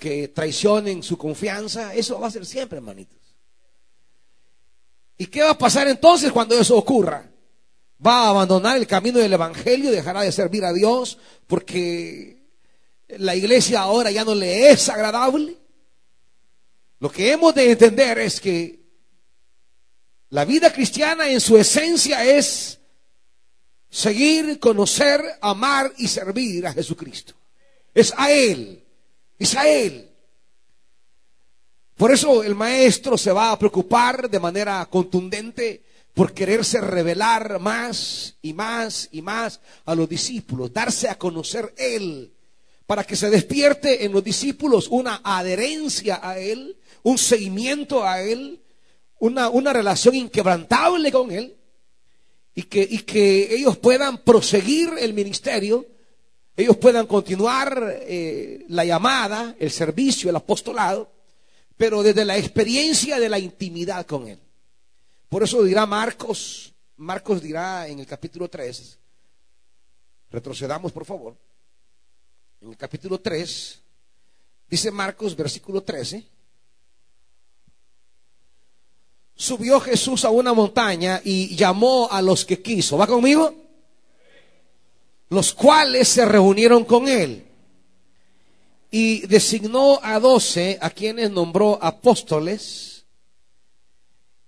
que 0.00 0.28
traicionen 0.28 1.02
su 1.02 1.18
confianza, 1.18 1.94
eso 1.94 2.18
va 2.18 2.28
a 2.28 2.30
ser 2.30 2.46
siempre, 2.46 2.78
hermanitos. 2.78 3.18
¿Y 5.18 5.26
qué 5.26 5.42
va 5.42 5.50
a 5.50 5.58
pasar 5.58 5.86
entonces 5.86 6.32
cuando 6.32 6.58
eso 6.58 6.74
ocurra? 6.76 7.30
Va 8.04 8.24
a 8.24 8.30
abandonar 8.30 8.78
el 8.78 8.86
camino 8.86 9.18
del 9.18 9.34
Evangelio, 9.34 9.90
dejará 9.90 10.22
de 10.22 10.32
servir 10.32 10.64
a 10.64 10.72
Dios 10.72 11.18
porque 11.46 12.46
la 13.18 13.36
iglesia 13.36 13.80
ahora 13.80 14.10
ya 14.10 14.24
no 14.24 14.34
le 14.34 14.70
es 14.70 14.88
agradable. 14.88 15.58
Lo 16.98 17.12
que 17.12 17.32
hemos 17.32 17.54
de 17.54 17.72
entender 17.72 18.18
es 18.20 18.40
que 18.40 18.80
la 20.30 20.46
vida 20.46 20.72
cristiana 20.72 21.28
en 21.28 21.42
su 21.42 21.58
esencia 21.58 22.24
es 22.24 22.80
seguir, 23.90 24.58
conocer, 24.58 25.20
amar 25.42 25.92
y 25.98 26.08
servir 26.08 26.66
a 26.66 26.72
Jesucristo. 26.72 27.34
Es 27.92 28.14
a 28.16 28.32
Él, 28.32 28.79
es. 29.40 30.04
Por 31.96 32.12
eso 32.12 32.42
el 32.42 32.54
maestro 32.54 33.18
se 33.18 33.32
va 33.32 33.52
a 33.52 33.58
preocupar 33.58 34.30
de 34.30 34.40
manera 34.40 34.86
contundente 34.86 35.82
por 36.14 36.32
quererse 36.32 36.80
revelar 36.80 37.58
más 37.60 38.36
y 38.42 38.52
más 38.52 39.08
y 39.12 39.22
más 39.22 39.60
a 39.84 39.94
los 39.94 40.08
discípulos, 40.08 40.72
darse 40.72 41.08
a 41.08 41.18
conocer 41.18 41.74
Él, 41.76 42.32
para 42.86 43.04
que 43.04 43.16
se 43.16 43.30
despierte 43.30 44.04
en 44.04 44.12
los 44.12 44.24
discípulos 44.24 44.88
una 44.88 45.20
adherencia 45.22 46.20
a 46.22 46.38
Él, 46.38 46.76
un 47.02 47.18
seguimiento 47.18 48.04
a 48.04 48.22
Él, 48.22 48.60
una, 49.18 49.48
una 49.48 49.72
relación 49.72 50.14
inquebrantable 50.14 51.12
con 51.12 51.30
Él 51.30 51.56
y 52.54 52.64
que, 52.64 52.86
y 52.90 52.98
que 52.98 53.54
ellos 53.54 53.76
puedan 53.76 54.18
proseguir 54.18 54.90
el 54.98 55.14
ministerio, 55.14 55.86
ellos 56.56 56.76
puedan 56.76 57.06
continuar 57.06 58.00
eh, 58.02 58.64
la 58.68 58.84
llamada, 58.84 59.54
el 59.58 59.70
servicio, 59.70 60.30
el 60.30 60.36
apostolado, 60.36 61.10
pero 61.76 62.02
desde 62.02 62.24
la 62.24 62.36
experiencia 62.36 63.18
de 63.18 63.28
la 63.28 63.38
intimidad 63.38 64.04
con 64.06 64.28
Él. 64.28 64.38
Por 65.28 65.42
eso 65.42 65.62
dirá 65.62 65.86
Marcos, 65.86 66.74
Marcos 66.96 67.40
dirá 67.40 67.88
en 67.88 68.00
el 68.00 68.06
capítulo 68.06 68.48
3, 68.48 68.98
retrocedamos 70.30 70.92
por 70.92 71.04
favor, 71.04 71.36
en 72.60 72.70
el 72.70 72.76
capítulo 72.76 73.18
3, 73.20 73.80
dice 74.68 74.90
Marcos, 74.90 75.34
versículo 75.34 75.82
13, 75.82 76.26
subió 79.34 79.80
Jesús 79.80 80.26
a 80.26 80.30
una 80.30 80.52
montaña 80.52 81.22
y 81.24 81.56
llamó 81.56 82.08
a 82.10 82.20
los 82.20 82.44
que 82.44 82.60
quiso. 82.60 82.98
¿Va 82.98 83.06
conmigo? 83.06 83.54
Los 85.30 85.54
cuales 85.54 86.08
se 86.08 86.24
reunieron 86.24 86.84
con 86.84 87.08
él. 87.08 87.46
y 88.92 89.24
designó 89.28 90.00
a 90.02 90.18
doce 90.18 90.76
a 90.80 90.90
quienes 90.90 91.30
nombró 91.30 91.78
apóstoles. 91.80 93.04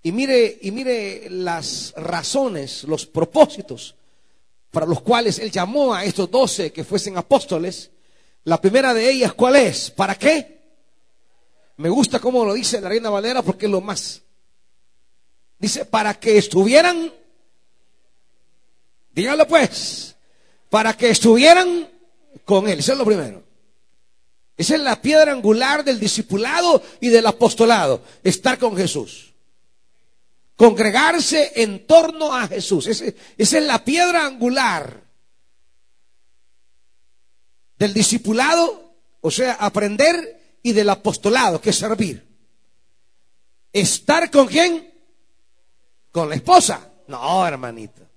Y 0.02 0.10
mire, 0.10 0.58
y 0.62 0.72
mire 0.72 1.30
las 1.30 1.94
razones, 1.96 2.82
los 2.82 3.06
propósitos 3.06 3.94
para 4.72 4.86
los 4.86 5.02
cuales 5.02 5.38
él 5.38 5.50
llamó 5.50 5.94
a 5.94 6.04
estos 6.04 6.30
doce 6.30 6.72
que 6.72 6.82
fuesen 6.82 7.16
apóstoles. 7.18 7.90
La 8.44 8.60
primera 8.60 8.92
de 8.94 9.08
ellas, 9.08 9.34
¿cuál 9.34 9.56
es? 9.56 9.90
¿Para 9.90 10.14
qué? 10.16 10.60
Me 11.76 11.90
gusta 11.90 12.18
cómo 12.18 12.44
lo 12.44 12.54
dice 12.54 12.80
la 12.80 12.88
Reina 12.88 13.10
Valera 13.10 13.42
porque 13.42 13.66
es 13.66 13.72
lo 13.72 13.82
más. 13.82 14.22
Dice, 15.58 15.84
para 15.84 16.14
que 16.14 16.38
estuvieran, 16.38 17.12
dígalo 19.12 19.46
pues, 19.46 20.16
para 20.72 20.96
que 20.96 21.10
estuvieran 21.10 21.86
con 22.46 22.66
él. 22.66 22.78
Eso 22.78 22.92
es 22.92 22.98
lo 22.98 23.04
primero. 23.04 23.44
Esa 24.56 24.76
es 24.76 24.80
la 24.80 25.02
piedra 25.02 25.30
angular 25.30 25.84
del 25.84 26.00
discipulado 26.00 26.82
y 26.98 27.10
del 27.10 27.26
apostolado, 27.26 28.02
estar 28.24 28.58
con 28.58 28.74
Jesús. 28.74 29.34
Congregarse 30.56 31.52
en 31.56 31.86
torno 31.86 32.34
a 32.34 32.48
Jesús. 32.48 32.86
esa 32.86 33.12
es 33.36 33.64
la 33.66 33.84
piedra 33.84 34.24
angular 34.24 35.02
del 37.76 37.92
discipulado, 37.92 38.94
o 39.20 39.30
sea, 39.30 39.52
aprender 39.60 40.58
y 40.62 40.72
del 40.72 40.88
apostolado, 40.88 41.60
que 41.60 41.68
es 41.68 41.76
servir. 41.76 42.26
¿Estar 43.70 44.30
con 44.30 44.46
quién? 44.46 44.90
Con 46.10 46.30
la 46.30 46.36
esposa. 46.36 46.90
No, 47.08 47.46
hermanito. 47.46 48.11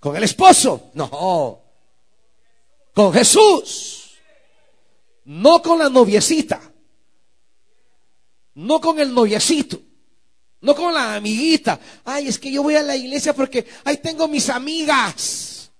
¿Con 0.00 0.16
el 0.16 0.24
esposo? 0.24 0.90
No. 0.94 1.62
Con 2.94 3.12
Jesús. 3.12 4.16
No 5.24 5.60
con 5.60 5.78
la 5.78 5.88
noviecita. 5.88 6.60
No 8.54 8.80
con 8.80 8.98
el 8.98 9.12
noviecito. 9.12 9.80
No 10.60 10.74
con 10.74 10.92
la 10.92 11.14
amiguita. 11.14 11.78
Ay, 12.04 12.28
es 12.28 12.38
que 12.38 12.50
yo 12.50 12.62
voy 12.62 12.74
a 12.74 12.82
la 12.82 12.96
iglesia 12.96 13.34
porque 13.34 13.66
ahí 13.84 13.98
tengo 13.98 14.26
mis 14.26 14.48
amigas. 14.48 15.70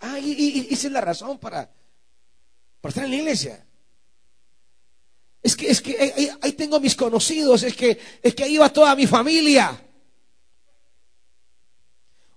Ay, 0.00 0.34
y, 0.36 0.74
esa 0.74 0.88
es 0.88 0.92
la 0.92 1.00
razón 1.00 1.38
para, 1.38 1.70
para 2.80 2.90
estar 2.90 3.04
en 3.04 3.10
la 3.10 3.16
iglesia. 3.16 3.66
Es 5.42 5.56
que, 5.56 5.70
es 5.70 5.80
que 5.80 5.98
ahí, 5.98 6.30
ahí, 6.40 6.52
tengo 6.52 6.80
mis 6.80 6.94
conocidos, 6.94 7.62
es 7.64 7.74
que, 7.74 7.98
es 8.22 8.34
que 8.34 8.44
ahí 8.44 8.56
va 8.56 8.72
toda 8.72 8.94
mi 8.94 9.06
familia. 9.06 9.78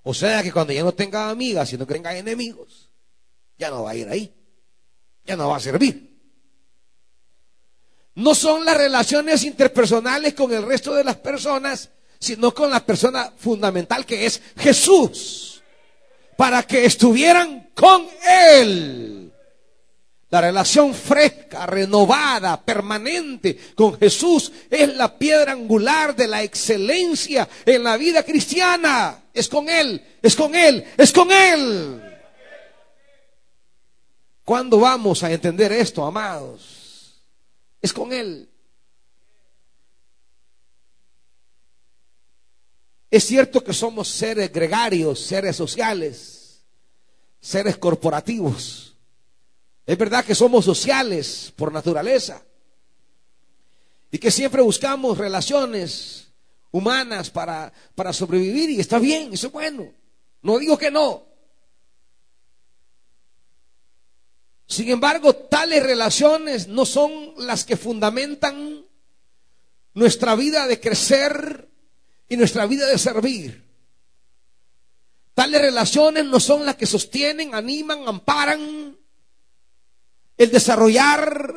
O 0.10 0.14
sea 0.14 0.42
que 0.42 0.52
cuando 0.52 0.74
ya 0.74 0.84
no 0.84 0.94
tenga 0.94 1.30
amigas, 1.30 1.70
sino 1.70 1.86
que 1.86 1.94
tenga 1.94 2.18
enemigos, 2.18 2.90
ya 3.58 3.70
no 3.70 3.84
va 3.84 3.92
a 3.92 3.96
ir 3.96 4.08
ahí 4.08 4.34
ya 5.28 5.36
no 5.36 5.50
va 5.50 5.58
a 5.58 5.60
servir. 5.60 6.08
No 8.16 8.34
son 8.34 8.66
las 8.66 8.78
relaciones 8.78 9.44
interpersonales 9.44 10.34
con 10.34 10.52
el 10.52 10.64
resto 10.64 10.96
de 10.96 11.04
las 11.04 11.18
personas, 11.18 11.90
sino 12.18 12.52
con 12.54 12.72
la 12.72 12.84
persona 12.84 13.32
fundamental 13.38 14.06
que 14.06 14.26
es 14.26 14.42
Jesús, 14.58 15.62
para 16.36 16.64
que 16.64 16.86
estuvieran 16.86 17.70
con 17.76 18.08
Él. 18.26 19.27
La 20.30 20.42
relación 20.42 20.94
fresca, 20.94 21.66
renovada, 21.66 22.62
permanente 22.62 23.58
con 23.76 23.98
Jesús 23.98 24.52
es 24.70 24.94
la 24.96 25.18
piedra 25.18 25.54
angular 25.54 26.14
de 26.16 26.28
la 26.28 26.44
excelencia 26.44 27.48
en 27.66 27.84
la 27.84 27.96
vida 27.96 28.24
cristiana. 28.24 29.24
Es 29.34 29.48
con 29.48 29.70
Él, 29.70 30.06
es 30.22 30.36
con 30.36 30.54
Él, 30.54 30.86
es 30.98 31.14
con 31.14 31.32
Él. 31.32 32.04
¿Cuándo 34.44 34.80
vamos 34.80 35.24
a 35.24 35.32
entender 35.32 35.72
esto, 35.72 36.06
amados? 36.06 37.22
Es 37.82 37.94
con 37.94 38.12
Él. 38.12 38.50
Es 43.10 43.24
cierto 43.24 43.64
que 43.64 43.74
somos 43.74 44.10
seres 44.10 44.52
gregarios, 44.52 45.22
seres 45.22 45.56
sociales, 45.56 46.66
seres 47.40 47.78
corporativos. 47.78 48.87
Es 49.88 49.98
verdad 49.98 50.26
que 50.26 50.36
somos 50.36 50.66
sociales 50.66 51.54
por 51.56 51.72
naturaleza. 51.72 52.44
Y 54.12 54.18
que 54.18 54.32
siempre 54.32 54.62
buscamos 54.62 55.18
relaciones 55.18 56.28
humanas 56.72 57.30
para, 57.30 57.72
para 57.96 58.12
sobrevivir 58.12 58.70
y 58.70 58.82
está 58.82 59.00
bien, 59.00 59.34
eso 59.34 59.48
es 59.48 59.54
bueno. 59.54 59.94
No 60.42 60.60
digo 60.60 60.78
que 60.78 60.92
no. 60.92 61.26
Sin 64.68 64.90
embargo, 64.90 65.34
tales 65.34 65.82
relaciones 65.82 66.68
no 66.68 66.86
son 66.86 67.34
las 67.38 67.64
que 67.64 67.78
fundamentan 67.78 68.86
nuestra 69.94 70.36
vida 70.36 70.68
de 70.68 70.82
crecer 70.82 71.70
y 72.28 72.36
nuestra 72.36 72.66
vida 72.66 72.88
de 72.88 72.98
servir. 72.98 73.66
Tales 75.34 75.62
relaciones 75.62 76.26
no 76.26 76.42
son 76.42 76.66
las 76.66 76.76
que 76.76 76.86
sostienen, 76.86 77.56
animan, 77.56 78.06
amparan 78.06 78.97
el 80.38 80.52
desarrollar 80.52 81.54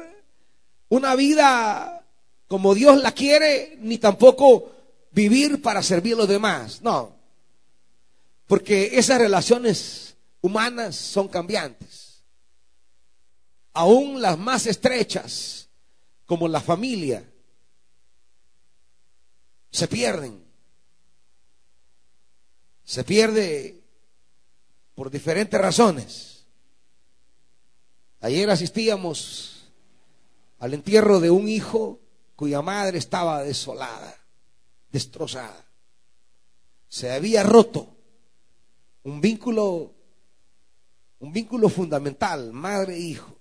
una 0.88 1.14
vida 1.14 2.04
como 2.48 2.74
Dios 2.74 3.00
la 3.00 3.12
quiere, 3.12 3.76
ni 3.80 3.98
tampoco 3.98 4.72
vivir 5.12 5.62
para 5.62 5.82
servir 5.82 6.14
a 6.14 6.18
los 6.18 6.28
demás. 6.28 6.82
No. 6.82 7.14
Porque 8.46 8.98
esas 8.98 9.20
relaciones 9.20 10.16
humanas 10.40 10.96
son 10.96 11.28
cambiantes 11.28 12.10
aún 13.72 14.20
las 14.20 14.38
más 14.38 14.66
estrechas, 14.66 15.68
como 16.26 16.48
la 16.48 16.60
familia, 16.60 17.24
se 19.70 19.88
pierden. 19.88 20.44
Se 22.84 23.04
pierde 23.04 23.80
por 24.94 25.10
diferentes 25.10 25.60
razones. 25.60 26.39
Ayer 28.20 28.50
asistíamos 28.50 29.72
al 30.58 30.74
entierro 30.74 31.20
de 31.20 31.30
un 31.30 31.48
hijo 31.48 32.00
cuya 32.36 32.60
madre 32.60 32.98
estaba 32.98 33.42
desolada, 33.42 34.14
destrozada. 34.92 35.66
Se 36.88 37.12
había 37.12 37.42
roto 37.42 37.96
un 39.04 39.20
vínculo, 39.20 39.94
un 41.20 41.32
vínculo 41.32 41.68
fundamental, 41.68 42.52
madre 42.52 42.96
e 42.96 43.00
hijo. 43.00 43.36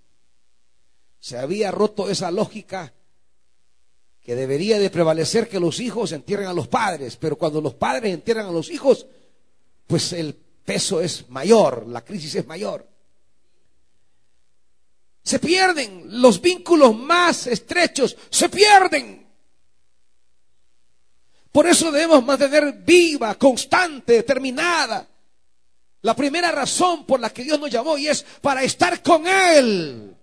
Se 1.19 1.37
había 1.37 1.71
roto 1.71 2.09
esa 2.09 2.31
lógica 2.31 2.93
que 4.21 4.35
debería 4.35 4.79
de 4.79 4.89
prevalecer 4.89 5.49
que 5.49 5.59
los 5.59 5.81
hijos 5.81 6.13
entierren 6.13 6.47
a 6.47 6.53
los 6.53 6.69
padres, 6.69 7.17
pero 7.17 7.37
cuando 7.37 7.59
los 7.59 7.73
padres 7.73 8.13
entierran 8.13 8.45
a 8.45 8.51
los 8.51 8.69
hijos, 8.69 9.07
pues 9.87 10.13
el 10.13 10.35
peso 10.35 11.01
es 11.01 11.29
mayor, 11.29 11.87
la 11.87 12.05
crisis 12.05 12.35
es 12.35 12.47
mayor. 12.47 12.87
Se 15.29 15.37
pierden 15.37 16.05
los 16.23 16.41
vínculos 16.41 16.97
más 16.97 17.45
estrechos, 17.45 18.17
se 18.31 18.49
pierden. 18.49 19.27
Por 21.51 21.67
eso 21.67 21.91
debemos 21.91 22.25
mantener 22.25 22.73
viva, 22.83 23.35
constante, 23.35 24.13
determinada 24.13 25.07
la 26.01 26.15
primera 26.15 26.49
razón 26.51 27.05
por 27.05 27.19
la 27.19 27.29
que 27.29 27.43
Dios 27.43 27.59
nos 27.59 27.69
llamó 27.69 27.95
y 27.95 28.07
es 28.07 28.23
para 28.41 28.63
estar 28.63 29.03
con 29.03 29.27
Él. 29.27 30.17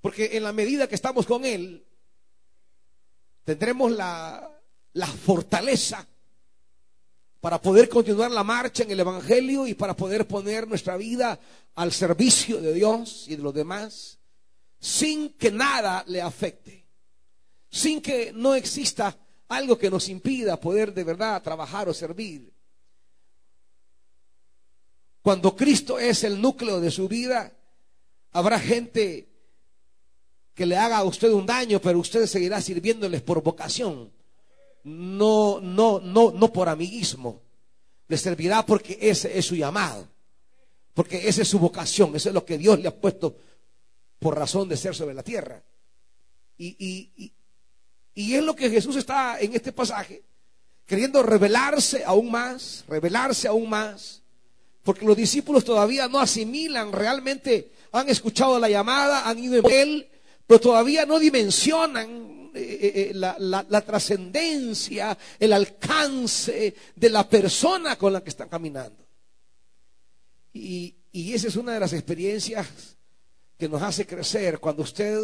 Porque 0.00 0.30
en 0.32 0.42
la 0.42 0.54
medida 0.54 0.88
que 0.88 0.94
estamos 0.94 1.26
con 1.26 1.44
Él, 1.44 1.84
tendremos 3.44 3.92
la, 3.92 4.58
la 4.94 5.06
fortaleza 5.06 6.08
para 7.40 7.60
poder 7.60 7.88
continuar 7.88 8.30
la 8.30 8.42
marcha 8.42 8.82
en 8.82 8.90
el 8.90 9.00
Evangelio 9.00 9.66
y 9.66 9.74
para 9.74 9.94
poder 9.94 10.26
poner 10.26 10.66
nuestra 10.66 10.96
vida 10.96 11.38
al 11.74 11.92
servicio 11.92 12.60
de 12.60 12.72
Dios 12.72 13.26
y 13.28 13.36
de 13.36 13.42
los 13.42 13.54
demás, 13.54 14.18
sin 14.80 15.30
que 15.34 15.50
nada 15.50 16.04
le 16.08 16.20
afecte, 16.20 16.86
sin 17.70 18.00
que 18.00 18.32
no 18.32 18.54
exista 18.54 19.16
algo 19.48 19.78
que 19.78 19.90
nos 19.90 20.08
impida 20.08 20.60
poder 20.60 20.92
de 20.92 21.04
verdad 21.04 21.42
trabajar 21.42 21.88
o 21.88 21.94
servir. 21.94 22.52
Cuando 25.22 25.54
Cristo 25.54 25.98
es 25.98 26.24
el 26.24 26.40
núcleo 26.40 26.80
de 26.80 26.90
su 26.90 27.08
vida, 27.08 27.52
habrá 28.32 28.58
gente 28.58 29.28
que 30.54 30.66
le 30.66 30.76
haga 30.76 30.98
a 30.98 31.04
usted 31.04 31.30
un 31.30 31.46
daño, 31.46 31.80
pero 31.80 31.98
usted 32.00 32.26
seguirá 32.26 32.60
sirviéndoles 32.60 33.22
por 33.22 33.42
vocación, 33.42 34.12
no, 34.84 35.60
no, 35.60 36.00
no, 36.00 36.32
no 36.32 36.52
por 36.52 36.68
amiguismo. 36.68 37.42
Le 38.08 38.16
servirá 38.16 38.64
porque 38.64 38.98
ese 39.00 39.38
es 39.38 39.46
su 39.46 39.54
llamado, 39.54 40.08
porque 40.94 41.28
esa 41.28 41.42
es 41.42 41.48
su 41.48 41.58
vocación, 41.58 42.16
eso 42.16 42.30
es 42.30 42.34
lo 42.34 42.44
que 42.44 42.56
Dios 42.56 42.80
le 42.80 42.88
ha 42.88 42.94
puesto 42.94 43.36
por 44.18 44.36
razón 44.36 44.68
de 44.68 44.76
ser 44.76 44.94
sobre 44.94 45.14
la 45.14 45.22
tierra. 45.22 45.62
Y, 46.56 46.76
y, 46.78 47.32
y 48.14 48.34
es 48.34 48.42
lo 48.42 48.56
que 48.56 48.70
Jesús 48.70 48.96
está 48.96 49.38
en 49.40 49.54
este 49.54 49.72
pasaje, 49.72 50.24
queriendo 50.86 51.22
revelarse 51.22 52.02
aún 52.04 52.30
más, 52.30 52.84
revelarse 52.88 53.46
aún 53.46 53.68
más, 53.68 54.22
porque 54.82 55.04
los 55.04 55.16
discípulos 55.16 55.64
todavía 55.64 56.08
no 56.08 56.18
asimilan 56.18 56.92
realmente 56.92 57.72
han 57.92 58.08
escuchado 58.08 58.58
la 58.58 58.68
llamada, 58.68 59.28
han 59.28 59.38
ido 59.38 59.56
en 59.56 59.70
él, 59.70 60.08
pero 60.46 60.60
todavía 60.60 61.06
no 61.06 61.18
dimensionan 61.18 62.37
eh, 62.58 62.78
eh, 62.80 63.10
eh, 63.10 63.14
la, 63.14 63.36
la 63.38 63.80
trascendencia, 63.82 65.16
el 65.38 65.52
alcance 65.52 66.74
de 66.94 67.10
la 67.10 67.28
persona 67.28 67.96
con 67.96 68.12
la 68.12 68.22
que 68.22 68.30
están 68.30 68.48
caminando. 68.48 69.06
Y, 70.52 70.96
y 71.12 71.34
esa 71.34 71.48
es 71.48 71.56
una 71.56 71.74
de 71.74 71.80
las 71.80 71.92
experiencias 71.92 72.96
que 73.56 73.68
nos 73.68 73.82
hace 73.82 74.06
crecer 74.06 74.58
cuando 74.58 74.82
usted 74.82 75.20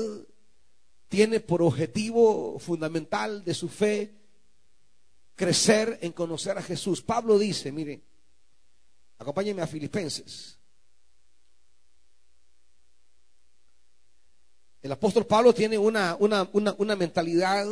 tiene 1.08 1.40
por 1.40 1.62
objetivo 1.62 2.58
fundamental 2.58 3.44
de 3.44 3.54
su 3.54 3.68
fe 3.68 4.14
crecer 5.34 5.98
en 6.02 6.12
conocer 6.12 6.56
a 6.58 6.62
Jesús. 6.62 7.02
Pablo 7.02 7.38
dice, 7.38 7.72
mire, 7.72 8.02
acompáñenme 9.18 9.62
a 9.62 9.66
Filipenses. 9.66 10.58
El 14.84 14.92
apóstol 14.92 15.24
Pablo 15.24 15.54
tiene 15.54 15.78
una, 15.78 16.14
una, 16.20 16.46
una, 16.52 16.94
mentalidad 16.94 17.66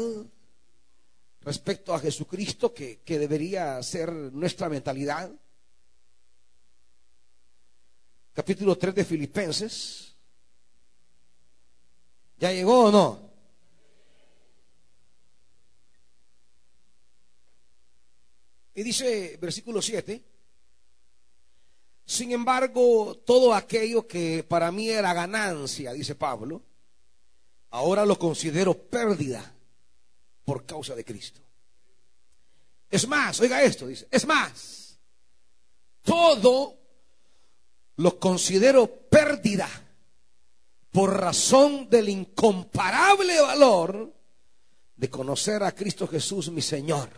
respecto 1.43 1.93
a 1.93 1.99
Jesucristo 1.99 2.73
que, 2.73 3.01
que 3.01 3.19
debería 3.19 3.83
ser 3.83 4.11
nuestra 4.11 4.71
mentalidad. 4.71 5.31
Capítulo 8.33 8.79
3 8.79 8.95
de 8.95 9.05
Filipenses. 9.05 10.17
¿Ya 12.39 12.51
llegó 12.51 12.85
o 12.87 12.91
no? 12.91 13.31
Y 18.75 18.83
dice 18.83 19.37
versículo 19.39 19.83
7, 19.83 20.25
sin 22.07 22.33
embargo, 22.33 23.19
todo 23.27 23.53
aquello 23.53 24.07
que 24.07 24.43
para 24.49 24.73
mí 24.73 24.89
era 24.89 25.13
ganancia, 25.13 25.93
dice 25.93 26.15
Pablo, 26.15 26.72
ahora 27.73 28.07
lo 28.07 28.18
considero 28.18 28.75
pérdida 28.75 29.55
por 30.45 30.64
causa 30.64 30.95
de 30.95 31.05
Cristo. 31.05 31.41
Es 32.91 33.07
más, 33.09 33.41
oiga 33.41 33.62
esto, 33.62 33.87
dice, 33.87 34.07
es 34.11 34.27
más, 34.27 34.99
todo 36.03 36.79
lo 37.97 38.18
considero 38.18 38.87
pérdida 38.87 39.68
por 40.91 41.18
razón 41.18 41.89
del 41.89 42.09
incomparable 42.09 43.41
valor 43.41 44.12
de 44.97 45.09
conocer 45.09 45.62
a 45.62 45.73
Cristo 45.73 46.07
Jesús, 46.07 46.51
mi 46.51 46.61
Señor. 46.61 47.09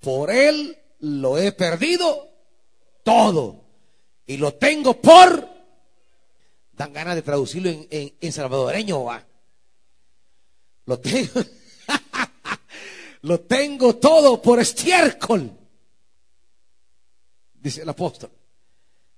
Por 0.00 0.30
Él 0.30 0.76
lo 1.00 1.36
he 1.36 1.52
perdido 1.52 2.30
todo 3.02 3.64
y 4.26 4.38
lo 4.38 4.54
tengo 4.54 5.00
por... 5.00 5.54
Dan 6.72 6.92
ganas 6.92 7.14
de 7.14 7.22
traducirlo 7.22 7.70
en, 7.70 8.14
en, 8.20 8.32
salvadoreño, 8.32 9.04
va. 9.04 9.25
Lo 10.86 11.00
tengo, 11.00 11.40
lo 13.22 13.40
tengo 13.40 13.96
todo 13.96 14.40
por 14.40 14.60
estiércol, 14.60 15.50
dice 17.54 17.82
el 17.82 17.88
apóstol, 17.88 18.30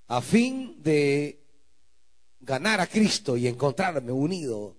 a 0.08 0.22
fin 0.22 0.82
de 0.82 1.44
ganar 2.40 2.80
a 2.80 2.86
Cristo 2.86 3.36
y 3.36 3.46
encontrarme 3.46 4.10
unido 4.10 4.76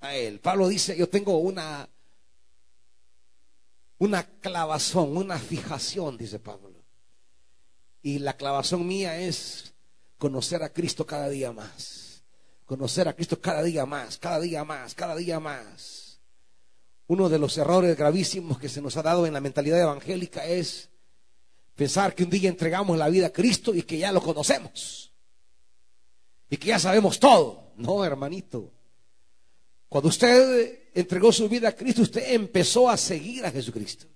a 0.00 0.14
Él. 0.14 0.38
Pablo 0.40 0.68
dice, 0.68 0.94
yo 0.96 1.08
tengo 1.08 1.38
una, 1.38 1.88
una 3.96 4.22
clavazón, 4.40 5.16
una 5.16 5.38
fijación, 5.38 6.18
dice 6.18 6.38
Pablo. 6.38 6.84
Y 8.02 8.18
la 8.18 8.36
clavazón 8.36 8.86
mía 8.86 9.18
es 9.18 9.72
conocer 10.18 10.62
a 10.62 10.72
Cristo 10.72 11.06
cada 11.06 11.30
día 11.30 11.52
más. 11.52 12.05
Conocer 12.66 13.08
a 13.08 13.14
Cristo 13.14 13.40
cada 13.40 13.62
día 13.62 13.86
más, 13.86 14.18
cada 14.18 14.40
día 14.40 14.64
más, 14.64 14.94
cada 14.94 15.16
día 15.16 15.40
más. 15.40 16.20
Uno 17.06 17.28
de 17.28 17.38
los 17.38 17.56
errores 17.56 17.96
gravísimos 17.96 18.58
que 18.58 18.68
se 18.68 18.82
nos 18.82 18.96
ha 18.96 19.02
dado 19.02 19.26
en 19.26 19.32
la 19.32 19.40
mentalidad 19.40 19.80
evangélica 19.80 20.44
es 20.44 20.90
pensar 21.76 22.14
que 22.14 22.24
un 22.24 22.30
día 22.30 22.48
entregamos 22.48 22.98
la 22.98 23.08
vida 23.08 23.28
a 23.28 23.32
Cristo 23.32 23.74
y 23.74 23.82
que 23.82 23.98
ya 23.98 24.10
lo 24.12 24.20
conocemos 24.20 25.12
y 26.48 26.56
que 26.56 26.68
ya 26.68 26.78
sabemos 26.78 27.18
todo. 27.18 27.72
No, 27.76 28.04
hermanito. 28.04 28.72
Cuando 29.88 30.08
usted 30.08 30.90
entregó 30.94 31.32
su 31.32 31.48
vida 31.48 31.68
a 31.68 31.76
Cristo, 31.76 32.02
usted 32.02 32.32
empezó 32.32 32.88
a 32.88 32.96
seguir 32.96 33.44
a 33.46 33.50
Jesucristo. 33.50 34.06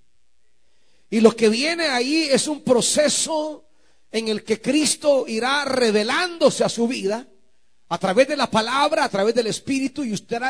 Y 1.10 1.20
lo 1.20 1.34
que 1.34 1.48
viene 1.48 1.86
ahí 1.86 2.28
es 2.30 2.46
un 2.48 2.62
proceso 2.62 3.68
en 4.10 4.28
el 4.28 4.44
que 4.44 4.60
Cristo 4.60 5.26
irá 5.26 5.64
revelándose 5.64 6.64
a 6.64 6.68
su 6.68 6.86
vida 6.88 7.28
a 7.90 7.98
través 7.98 8.28
de 8.28 8.36
la 8.36 8.48
palabra, 8.48 9.04
a 9.04 9.08
través 9.08 9.34
del 9.34 9.48
Espíritu, 9.48 10.04
y 10.04 10.12
usted, 10.12 10.40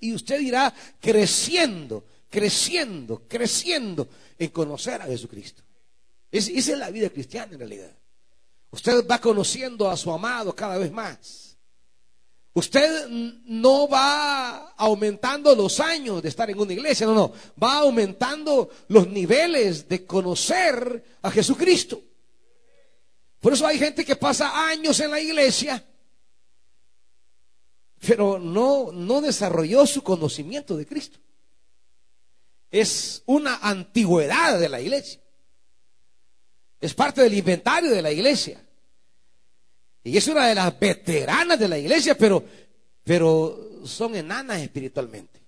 y 0.00 0.14
usted 0.14 0.38
irá 0.38 0.72
creciendo, 1.00 2.04
creciendo, 2.28 3.22
creciendo 3.26 4.06
en 4.38 4.50
conocer 4.50 5.00
a 5.00 5.06
Jesucristo. 5.06 5.62
esa 6.30 6.52
es 6.52 6.78
la 6.78 6.90
vida 6.90 7.08
cristiana 7.08 7.54
en 7.54 7.58
realidad. 7.58 7.90
Usted 8.70 9.06
va 9.06 9.18
conociendo 9.18 9.90
a 9.90 9.96
su 9.96 10.12
amado 10.12 10.54
cada 10.54 10.76
vez 10.76 10.92
más. 10.92 11.56
Usted 12.52 13.08
no 13.08 13.88
va 13.88 14.72
aumentando 14.72 15.54
los 15.54 15.80
años 15.80 16.22
de 16.22 16.28
estar 16.28 16.50
en 16.50 16.60
una 16.60 16.74
iglesia, 16.74 17.06
no, 17.06 17.14
no, 17.14 17.32
va 17.60 17.78
aumentando 17.78 18.68
los 18.88 19.08
niveles 19.08 19.88
de 19.88 20.04
conocer 20.04 21.18
a 21.22 21.30
Jesucristo. 21.30 22.02
Por 23.40 23.54
eso 23.54 23.66
hay 23.66 23.78
gente 23.78 24.04
que 24.04 24.16
pasa 24.16 24.68
años 24.68 25.00
en 25.00 25.10
la 25.10 25.20
iglesia, 25.20 25.82
pero 28.06 28.38
no, 28.38 28.92
no 28.92 29.20
desarrolló 29.20 29.86
su 29.86 30.02
conocimiento 30.02 30.76
de 30.76 30.86
Cristo. 30.86 31.18
Es 32.70 33.22
una 33.26 33.56
antigüedad 33.56 34.58
de 34.58 34.68
la 34.68 34.80
iglesia. 34.80 35.20
Es 36.80 36.94
parte 36.94 37.22
del 37.22 37.34
inventario 37.34 37.90
de 37.90 38.00
la 38.00 38.10
iglesia. 38.10 38.64
Y 40.02 40.16
es 40.16 40.26
una 40.28 40.46
de 40.46 40.54
las 40.54 40.78
veteranas 40.78 41.58
de 41.58 41.68
la 41.68 41.78
iglesia, 41.78 42.16
pero, 42.16 42.42
pero 43.04 43.82
son 43.84 44.16
enanas 44.16 44.62
espiritualmente. 44.62 45.40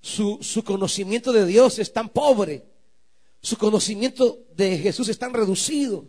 Su, 0.00 0.38
su 0.40 0.64
conocimiento 0.64 1.32
de 1.32 1.44
Dios 1.44 1.78
es 1.78 1.92
tan 1.92 2.08
pobre. 2.08 2.64
Su 3.42 3.58
conocimiento 3.58 4.46
de 4.54 4.78
Jesús 4.78 5.08
es 5.08 5.18
tan 5.18 5.34
reducido. 5.34 6.06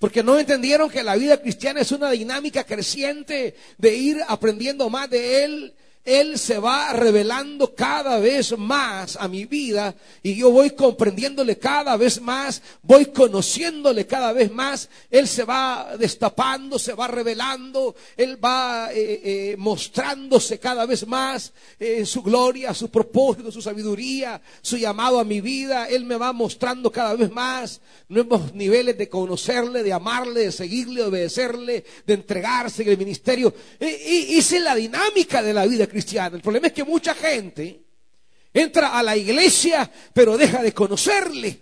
Porque 0.00 0.22
no 0.22 0.38
entendieron 0.38 0.88
que 0.88 1.04
la 1.04 1.14
vida 1.14 1.40
cristiana 1.40 1.82
es 1.82 1.92
una 1.92 2.10
dinámica 2.10 2.64
creciente 2.64 3.54
de 3.76 3.94
ir 3.94 4.20
aprendiendo 4.26 4.88
más 4.88 5.10
de 5.10 5.44
Él 5.44 5.74
él 6.04 6.38
se 6.38 6.58
va 6.58 6.92
revelando 6.92 7.72
cada 7.74 8.18
vez 8.18 8.56
más 8.58 9.16
a 9.16 9.28
mi 9.28 9.44
vida 9.44 9.94
y 10.22 10.34
yo 10.34 10.50
voy 10.50 10.70
comprendiéndole 10.70 11.56
cada 11.56 11.96
vez 11.96 12.20
más, 12.20 12.62
voy 12.82 13.06
conociéndole 13.06 14.06
cada 14.06 14.32
vez 14.32 14.50
más. 14.50 14.88
Él 15.08 15.28
se 15.28 15.44
va 15.44 15.96
destapando, 15.98 16.78
se 16.78 16.94
va 16.94 17.06
revelando, 17.06 17.94
Él 18.16 18.42
va 18.44 18.90
eh, 18.92 19.20
eh, 19.22 19.56
mostrándose 19.56 20.58
cada 20.58 20.84
vez 20.84 21.06
más 21.06 21.52
en 21.78 22.04
su 22.06 22.22
gloria, 22.22 22.74
su 22.74 22.90
propósito, 22.90 23.52
su 23.52 23.62
sabiduría, 23.62 24.40
su 24.62 24.78
llamado 24.78 25.20
a 25.20 25.24
mi 25.24 25.40
vida. 25.40 25.86
Él 25.88 26.06
me 26.06 26.16
va 26.16 26.32
mostrando 26.32 26.90
cada 26.90 27.14
vez 27.14 27.30
más 27.30 27.80
nuevos 28.08 28.52
niveles 28.54 28.98
de 28.98 29.08
conocerle, 29.08 29.84
de 29.84 29.92
amarle, 29.92 30.40
de 30.40 30.52
seguirle, 30.52 31.02
de 31.02 31.08
obedecerle, 31.08 31.84
de 32.04 32.14
entregarse 32.14 32.82
en 32.82 32.88
el 32.88 32.98
ministerio. 32.98 33.54
Esa 33.78 34.56
es 34.56 34.62
la 34.62 34.74
dinámica 34.74 35.40
de 35.40 35.54
la 35.54 35.66
vida 35.66 35.86
cristiana. 35.86 35.99
El 36.34 36.40
problema 36.40 36.68
es 36.68 36.72
que 36.72 36.84
mucha 36.84 37.14
gente 37.14 37.84
entra 38.52 38.98
a 38.98 39.02
la 39.02 39.16
iglesia, 39.16 39.90
pero 40.12 40.36
deja 40.36 40.62
de 40.62 40.72
conocerle. 40.72 41.60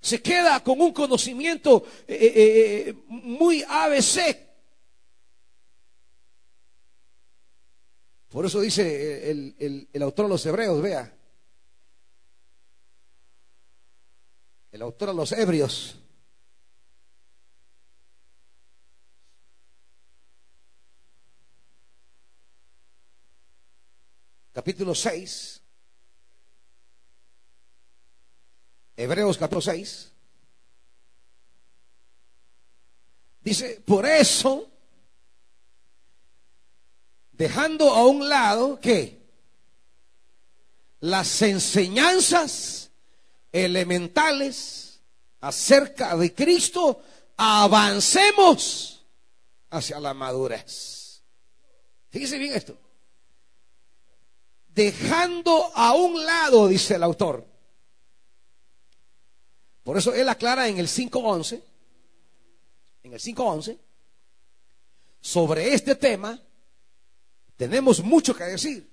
Se 0.00 0.22
queda 0.22 0.62
con 0.64 0.80
un 0.80 0.92
conocimiento 0.92 1.84
eh, 2.08 2.14
eh, 2.14 2.84
eh, 2.88 2.94
muy 3.08 3.62
ABC. 3.68 4.48
Por 8.30 8.46
eso 8.46 8.60
dice 8.60 9.30
el, 9.30 9.88
el 9.92 10.02
autor 10.02 10.26
de 10.26 10.30
los 10.30 10.46
Hebreos, 10.46 10.80
vea, 10.80 11.12
el 14.72 14.82
autor 14.82 15.10
a 15.10 15.12
los 15.12 15.32
Ebrios. 15.32 15.99
Capítulo 24.52 24.94
6. 24.94 25.62
Hebreos 28.96 29.38
capítulo 29.38 29.62
6. 29.62 30.12
Dice, 33.42 33.80
por 33.86 34.04
eso, 34.04 34.70
dejando 37.32 37.90
a 37.90 38.06
un 38.06 38.28
lado 38.28 38.78
que 38.78 39.20
las 41.00 41.40
enseñanzas 41.40 42.90
elementales 43.52 45.00
acerca 45.40 46.14
de 46.16 46.34
Cristo, 46.34 47.02
avancemos 47.36 49.06
hacia 49.70 49.98
la 49.98 50.12
madurez. 50.12 51.22
Fíjese 52.10 52.36
bien 52.36 52.54
esto. 52.54 52.89
Dejando 54.74 55.70
a 55.74 55.94
un 55.94 56.24
lado, 56.24 56.68
dice 56.68 56.94
el 56.94 57.02
autor. 57.02 57.46
Por 59.82 59.98
eso 59.98 60.14
él 60.14 60.28
aclara 60.28 60.68
en 60.68 60.78
el 60.78 60.86
5.11, 60.86 61.62
en 63.02 63.12
el 63.12 63.18
5.11, 63.18 63.78
sobre 65.20 65.74
este 65.74 65.94
tema, 65.94 66.40
tenemos 67.56 68.02
mucho 68.02 68.34
que 68.34 68.44
decir. 68.44 68.88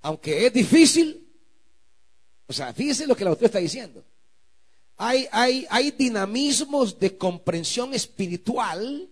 Aunque 0.00 0.46
es 0.46 0.52
difícil, 0.52 1.28
o 2.46 2.52
sea, 2.52 2.72
fíjese 2.72 3.06
lo 3.06 3.14
que 3.14 3.24
el 3.24 3.28
autor 3.28 3.46
está 3.46 3.58
diciendo. 3.58 4.04
Hay, 4.96 5.28
hay, 5.30 5.66
hay 5.70 5.90
dinamismos 5.92 6.98
de 6.98 7.16
comprensión 7.16 7.94
espiritual 7.94 9.08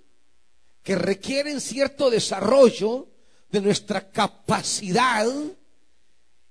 que 0.82 0.96
requieren 0.96 1.60
cierto 1.60 2.10
desarrollo 2.10 3.08
de 3.50 3.60
nuestra 3.60 4.10
capacidad 4.10 5.26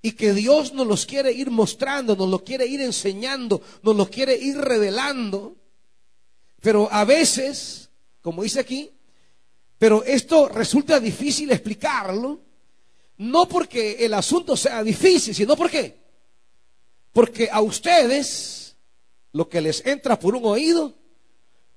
y 0.02 0.12
que 0.12 0.34
Dios 0.34 0.74
nos 0.74 0.86
los 0.86 1.06
quiere 1.06 1.32
ir 1.32 1.50
mostrando, 1.50 2.16
nos 2.16 2.30
lo 2.30 2.44
quiere 2.44 2.68
ir 2.68 2.82
enseñando, 2.82 3.62
nos 3.82 3.96
lo 3.96 4.10
quiere 4.10 4.36
ir 4.36 4.58
revelando. 4.58 5.56
Pero 6.62 6.88
a 6.92 7.06
veces, 7.06 7.90
como 8.22 8.44
dice 8.44 8.60
aquí, 8.60 8.92
pero 9.78 10.04
esto 10.04 10.48
resulta 10.48 11.00
difícil 11.00 11.52
explicarlo, 11.52 12.40
no 13.18 13.48
porque 13.48 14.06
el 14.06 14.14
asunto 14.14 14.56
sea 14.56 14.84
difícil, 14.84 15.34
sino 15.34 15.56
porque 15.56 16.06
porque 17.16 17.48
a 17.50 17.62
ustedes 17.62 18.76
lo 19.32 19.48
que 19.48 19.62
les 19.62 19.86
entra 19.86 20.20
por 20.20 20.36
un 20.36 20.46
oído, 20.46 20.94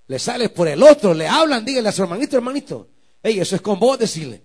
les 0.09 0.21
sale 0.21 0.49
por 0.49 0.67
el 0.67 0.83
otro, 0.83 1.15
le 1.15 1.29
hablan, 1.29 1.65
díganle 1.65 1.91
a 1.91 1.93
su 1.93 2.03
hermanito, 2.03 2.37
hermanito, 2.37 2.89
hey, 3.23 3.39
eso 3.39 3.55
es 3.55 3.63
con 3.63 3.79
vos, 3.79 4.01
decirle. 4.01 4.43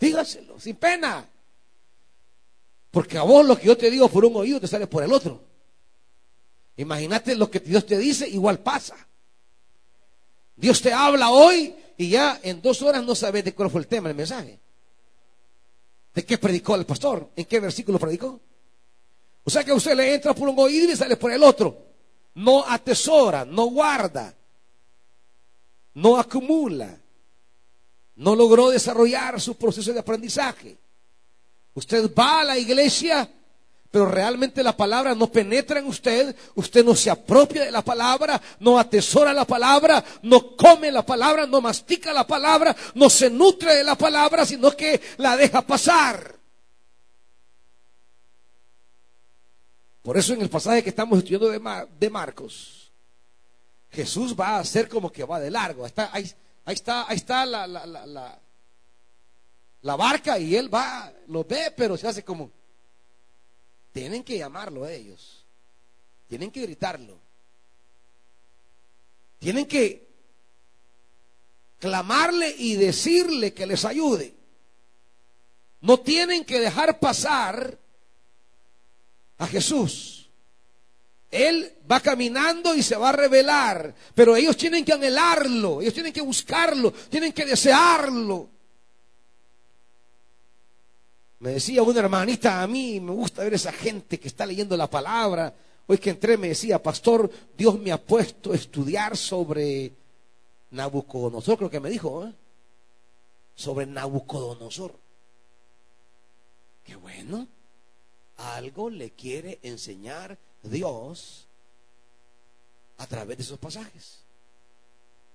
Dígaselo, 0.00 0.58
sin 0.58 0.76
pena. 0.76 1.28
Porque 2.90 3.18
a 3.18 3.22
vos 3.22 3.46
lo 3.46 3.56
que 3.56 3.66
yo 3.66 3.76
te 3.76 3.90
digo 3.90 4.08
por 4.08 4.24
un 4.24 4.34
oído 4.36 4.58
te 4.58 4.66
sale 4.66 4.86
por 4.86 5.04
el 5.04 5.12
otro. 5.12 5.44
Imagínate 6.76 7.36
lo 7.36 7.50
que 7.50 7.60
Dios 7.60 7.84
te 7.84 7.98
dice, 7.98 8.26
igual 8.26 8.60
pasa. 8.60 8.96
Dios 10.56 10.80
te 10.80 10.92
habla 10.92 11.30
hoy 11.30 11.74
y 11.98 12.10
ya 12.10 12.40
en 12.42 12.62
dos 12.62 12.82
horas 12.82 13.04
no 13.04 13.14
sabes 13.14 13.44
de 13.44 13.54
cuál 13.54 13.70
fue 13.70 13.82
el 13.82 13.86
tema, 13.86 14.08
el 14.08 14.14
mensaje. 14.14 14.58
¿De 16.14 16.24
qué 16.24 16.38
predicó 16.38 16.74
el 16.74 16.86
pastor? 16.86 17.30
¿En 17.36 17.44
qué 17.44 17.60
versículo 17.60 17.98
predicó? 17.98 18.40
O 19.44 19.50
sea 19.50 19.62
que 19.64 19.72
usted 19.72 19.94
le 19.94 20.14
entra 20.14 20.34
por 20.34 20.48
un 20.48 20.58
oído 20.58 20.84
y 20.84 20.88
le 20.88 20.96
sale 20.96 21.16
por 21.16 21.30
el 21.30 21.42
otro. 21.42 21.86
No 22.34 22.64
atesora, 22.66 23.44
no 23.44 23.66
guarda, 23.66 24.34
no 25.94 26.16
acumula, 26.18 26.99
no 28.20 28.36
logró 28.36 28.68
desarrollar 28.68 29.40
su 29.40 29.56
proceso 29.56 29.94
de 29.94 30.00
aprendizaje. 30.00 30.76
Usted 31.72 32.12
va 32.14 32.40
a 32.40 32.44
la 32.44 32.58
iglesia, 32.58 33.26
pero 33.90 34.04
realmente 34.04 34.62
la 34.62 34.76
palabra 34.76 35.14
no 35.14 35.32
penetra 35.32 35.80
en 35.80 35.86
usted, 35.86 36.36
usted 36.54 36.84
no 36.84 36.94
se 36.94 37.08
apropia 37.08 37.64
de 37.64 37.70
la 37.70 37.82
palabra, 37.82 38.38
no 38.58 38.78
atesora 38.78 39.32
la 39.32 39.46
palabra, 39.46 40.04
no 40.22 40.54
come 40.54 40.92
la 40.92 41.04
palabra, 41.04 41.46
no 41.46 41.62
mastica 41.62 42.12
la 42.12 42.26
palabra, 42.26 42.76
no 42.94 43.08
se 43.08 43.30
nutre 43.30 43.76
de 43.76 43.84
la 43.84 43.96
palabra, 43.96 44.44
sino 44.44 44.70
que 44.72 45.00
la 45.16 45.34
deja 45.38 45.62
pasar. 45.62 46.38
Por 50.02 50.18
eso 50.18 50.34
en 50.34 50.42
el 50.42 50.50
pasaje 50.50 50.82
que 50.82 50.90
estamos 50.90 51.18
estudiando 51.18 51.48
de, 51.48 52.10
Marcos, 52.10 52.92
Jesús 53.90 54.36
va 54.38 54.56
a 54.56 54.58
hacer 54.58 54.90
como 54.90 55.10
que 55.10 55.24
va 55.24 55.40
de 55.40 55.50
largo. 55.50 55.86
Está, 55.86 56.10
ahí, 56.12 56.30
está, 56.66 57.08
ahí 57.08 57.16
está 57.16 57.46
la, 57.46 57.66
la, 57.66 57.86
la, 59.82 59.96
barca 59.96 60.38
y 60.38 60.54
él 60.56 60.72
va, 60.72 61.12
lo 61.28 61.44
ve, 61.44 61.72
pero 61.76 61.96
se 61.96 62.06
hace 62.06 62.24
como... 62.24 62.50
Tienen 63.92 64.22
que 64.22 64.38
llamarlo 64.38 64.84
a 64.84 64.92
ellos. 64.92 65.44
Tienen 66.28 66.50
que 66.50 66.62
gritarlo. 66.62 67.18
Tienen 69.40 69.66
que 69.66 70.06
clamarle 71.80 72.54
y 72.56 72.76
decirle 72.76 73.52
que 73.52 73.66
les 73.66 73.84
ayude. 73.84 74.34
No 75.80 75.98
tienen 75.98 76.44
que 76.44 76.60
dejar 76.60 77.00
pasar 77.00 77.78
a 79.38 79.46
Jesús. 79.46 80.19
Él 81.30 81.72
va 81.90 82.00
caminando 82.00 82.74
y 82.74 82.82
se 82.82 82.96
va 82.96 83.10
a 83.10 83.12
revelar, 83.12 83.94
pero 84.14 84.34
ellos 84.34 84.56
tienen 84.56 84.84
que 84.84 84.92
anhelarlo, 84.92 85.80
ellos 85.80 85.94
tienen 85.94 86.12
que 86.12 86.20
buscarlo, 86.20 86.92
tienen 87.08 87.32
que 87.32 87.46
desearlo. 87.46 88.48
Me 91.38 91.52
decía 91.52 91.82
una 91.82 92.00
hermanita, 92.00 92.62
a 92.62 92.66
mí 92.66 93.00
me 93.00 93.12
gusta 93.12 93.44
ver 93.44 93.54
esa 93.54 93.72
gente 93.72 94.18
que 94.18 94.28
está 94.28 94.44
leyendo 94.44 94.76
la 94.76 94.90
palabra. 94.90 95.54
Hoy 95.86 95.98
que 95.98 96.10
entré 96.10 96.36
me 96.36 96.48
decía, 96.48 96.82
pastor, 96.82 97.30
Dios 97.56 97.78
me 97.78 97.92
ha 97.92 98.00
puesto 98.00 98.52
a 98.52 98.56
estudiar 98.56 99.16
sobre 99.16 99.92
Nabucodonosor, 100.72 101.56
creo 101.58 101.70
que 101.70 101.80
me 101.80 101.90
dijo, 101.90 102.26
¿eh? 102.26 102.32
sobre 103.54 103.86
Nabucodonosor. 103.86 104.98
Qué 106.84 106.96
bueno 106.96 107.46
algo 108.36 108.90
le 108.90 109.10
quiere 109.10 109.58
enseñar 109.62 110.38
Dios 110.62 111.46
a 112.98 113.06
través 113.06 113.36
de 113.36 113.42
esos 113.42 113.58
pasajes. 113.58 114.20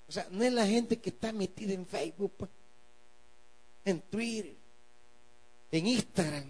O 0.08 0.12
sea, 0.12 0.28
no 0.32 0.44
es 0.44 0.54
la 0.54 0.68
gente 0.68 0.98
que 0.98 1.10
está 1.10 1.32
metida 1.32 1.74
en 1.74 1.86
Facebook, 1.86 2.32
pues, 2.38 2.52
en 3.86 4.02
Twitter, 4.02 4.54
en 5.72 5.88
Instagram. 5.88 6.46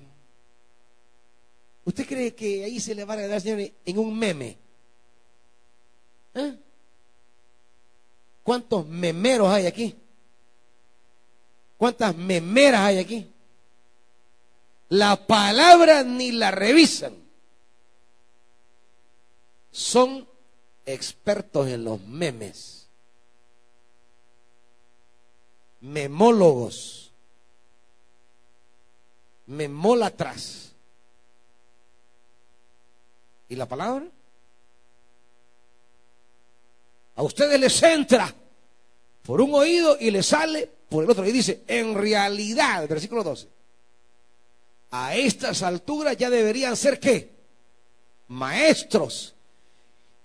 ¿Usted 1.85 2.05
cree 2.05 2.35
que 2.35 2.63
ahí 2.63 2.79
se 2.79 2.95
le 2.95 3.05
va 3.05 3.13
a 3.13 3.27
dar, 3.27 3.39
señor, 3.39 3.71
en 3.85 3.97
un 3.97 4.17
meme? 4.17 4.57
¿Eh? 6.33 6.57
¿Cuántos 8.43 8.85
memeros 8.87 9.49
hay 9.49 9.67
aquí? 9.67 9.95
¿Cuántas 11.77 12.15
memeras 12.15 12.81
hay 12.81 12.97
aquí? 12.99 13.31
la 14.89 15.15
palabra 15.27 16.03
ni 16.03 16.31
la 16.31 16.51
revisan. 16.51 17.13
Son 19.75 20.25
expertos 20.85 21.67
en 21.67 21.83
los 21.83 21.99
memes, 21.99 22.87
memólogos, 25.81 27.11
memólatras. 29.47 30.71
¿Y 33.49 33.57
la 33.57 33.65
palabra? 33.65 34.07
A 37.15 37.23
ustedes 37.23 37.59
les 37.59 37.83
entra 37.83 38.33
por 39.23 39.41
un 39.41 39.53
oído 39.55 39.97
y 39.99 40.09
les 40.09 40.25
sale 40.25 40.71
por 40.87 41.03
el 41.03 41.09
otro. 41.09 41.25
Y 41.25 41.33
dice, 41.33 41.65
en 41.67 41.95
realidad, 41.95 42.87
versículo 42.87 43.25
12, 43.25 43.49
a 44.91 45.17
estas 45.17 45.63
alturas 45.63 46.15
ya 46.15 46.29
deberían 46.29 46.77
ser 46.77 46.97
qué? 46.97 47.29
Maestros. 48.29 49.34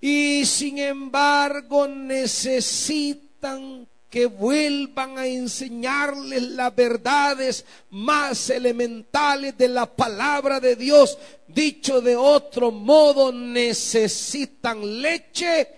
Y 0.00 0.46
sin 0.46 0.78
embargo 0.78 1.86
necesitan 1.86 3.86
que 4.08 4.26
vuelvan 4.26 5.18
a 5.18 5.26
enseñarles 5.26 6.42
las 6.42 6.74
verdades 6.74 7.64
más 7.90 8.50
elementales 8.50 9.56
de 9.56 9.68
la 9.68 9.86
palabra 9.86 10.58
de 10.58 10.74
Dios. 10.74 11.16
Dicho 11.46 12.00
de 12.00 12.16
otro 12.16 12.72
modo, 12.72 13.30
necesitan 13.30 15.00
leche 15.00 15.68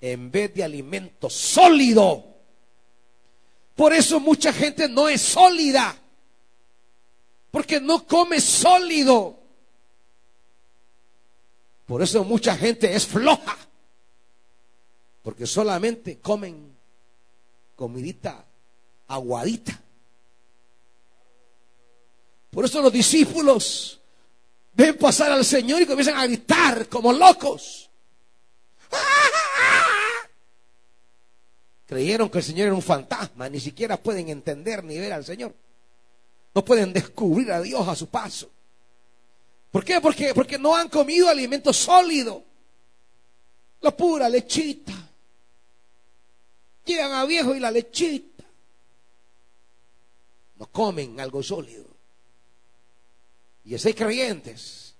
en 0.00 0.30
vez 0.30 0.54
de 0.54 0.64
alimento 0.64 1.28
sólido. 1.28 2.24
Por 3.74 3.92
eso 3.92 4.18
mucha 4.18 4.52
gente 4.52 4.88
no 4.88 5.08
es 5.08 5.20
sólida. 5.20 5.96
Porque 7.50 7.80
no 7.80 8.06
come 8.06 8.40
sólido. 8.40 9.38
Por 11.88 12.02
eso 12.02 12.22
mucha 12.22 12.54
gente 12.54 12.94
es 12.94 13.06
floja. 13.06 13.56
Porque 15.22 15.46
solamente 15.46 16.18
comen 16.18 16.76
comidita 17.74 18.44
aguadita. 19.06 19.80
Por 22.50 22.66
eso 22.66 22.82
los 22.82 22.92
discípulos 22.92 24.00
ven 24.74 24.98
pasar 24.98 25.32
al 25.32 25.46
Señor 25.46 25.80
y 25.80 25.86
comienzan 25.86 26.18
a 26.18 26.26
gritar 26.26 26.88
como 26.90 27.10
locos. 27.10 27.88
Creyeron 31.86 32.28
que 32.28 32.38
el 32.38 32.44
Señor 32.44 32.66
era 32.66 32.74
un 32.74 32.82
fantasma, 32.82 33.48
ni 33.48 33.60
siquiera 33.60 33.96
pueden 33.96 34.28
entender 34.28 34.84
ni 34.84 34.98
ver 34.98 35.14
al 35.14 35.24
Señor. 35.24 35.54
No 36.54 36.62
pueden 36.62 36.92
descubrir 36.92 37.50
a 37.50 37.62
Dios 37.62 37.88
a 37.88 37.96
su 37.96 38.08
paso. 38.08 38.50
¿Por 39.70 39.84
qué? 39.84 40.00
Porque, 40.00 40.34
porque 40.34 40.58
no 40.58 40.74
han 40.74 40.88
comido 40.88 41.28
alimento 41.28 41.72
sólido. 41.72 42.44
La 43.80 43.96
pura 43.96 44.28
lechita. 44.28 44.94
Llegan 46.84 47.12
a 47.12 47.24
viejo 47.24 47.54
y 47.54 47.60
la 47.60 47.70
lechita. 47.70 48.44
No 50.56 50.66
comen 50.66 51.20
algo 51.20 51.42
sólido. 51.42 51.86
Y 53.64 53.74
hay 53.74 53.94
creyentes 53.94 54.94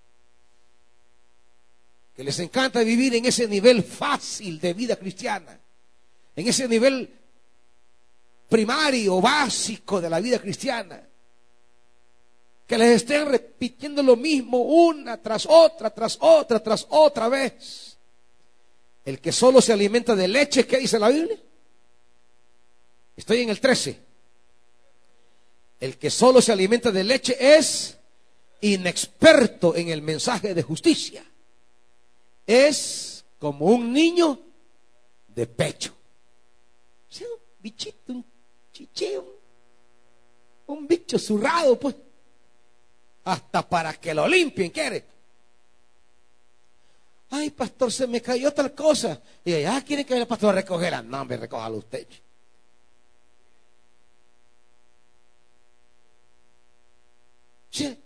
que 2.14 2.22
les 2.22 2.38
encanta 2.40 2.82
vivir 2.82 3.14
en 3.14 3.24
ese 3.24 3.48
nivel 3.48 3.82
fácil 3.82 4.60
de 4.60 4.74
vida 4.74 4.96
cristiana, 4.96 5.58
en 6.36 6.48
ese 6.48 6.68
nivel 6.68 7.10
primario, 8.48 9.20
básico 9.20 10.00
de 10.00 10.10
la 10.10 10.20
vida 10.20 10.38
cristiana. 10.38 11.07
Que 12.68 12.76
les 12.76 12.96
estén 12.96 13.26
repitiendo 13.26 14.02
lo 14.02 14.14
mismo 14.14 14.58
una 14.58 15.16
tras 15.16 15.46
otra, 15.48 15.88
tras 15.88 16.18
otra, 16.20 16.62
tras 16.62 16.86
otra 16.90 17.28
vez. 17.30 17.96
El 19.06 19.20
que 19.20 19.32
solo 19.32 19.62
se 19.62 19.72
alimenta 19.72 20.14
de 20.14 20.28
leche, 20.28 20.66
¿qué 20.66 20.76
dice 20.76 20.98
la 20.98 21.08
Biblia? 21.08 21.38
Estoy 23.16 23.40
en 23.40 23.48
el 23.48 23.58
13. 23.58 23.98
El 25.80 25.96
que 25.96 26.10
solo 26.10 26.42
se 26.42 26.52
alimenta 26.52 26.90
de 26.90 27.04
leche 27.04 27.36
es 27.40 27.96
inexperto 28.60 29.74
en 29.74 29.88
el 29.88 30.02
mensaje 30.02 30.52
de 30.52 30.62
justicia. 30.62 31.24
Es 32.46 33.24
como 33.38 33.64
un 33.64 33.94
niño 33.94 34.38
de 35.28 35.46
pecho. 35.46 35.94
un 37.20 37.40
bichito, 37.60 38.12
un 38.12 38.24
chicheo, 38.74 39.38
un 40.66 40.86
bicho 40.86 41.18
zurrado, 41.18 41.78
pues. 41.80 41.94
Hasta 43.28 43.68
para 43.68 43.92
que 43.94 44.14
lo 44.14 44.26
limpien, 44.26 44.70
quiere. 44.70 45.04
Ay, 47.30 47.50
pastor, 47.50 47.92
se 47.92 48.06
me 48.06 48.22
cayó 48.22 48.52
tal 48.52 48.74
cosa. 48.74 49.20
Y 49.44 49.60
ya 49.60 49.76
ah, 49.76 49.84
quiere 49.84 50.06
que 50.06 50.16
el 50.16 50.26
pastor 50.26 50.54
recogerla. 50.54 51.02
No, 51.02 51.24
me 51.26 51.36
recójalo 51.36 51.76
usted. 51.76 52.06
Sí 57.70 57.98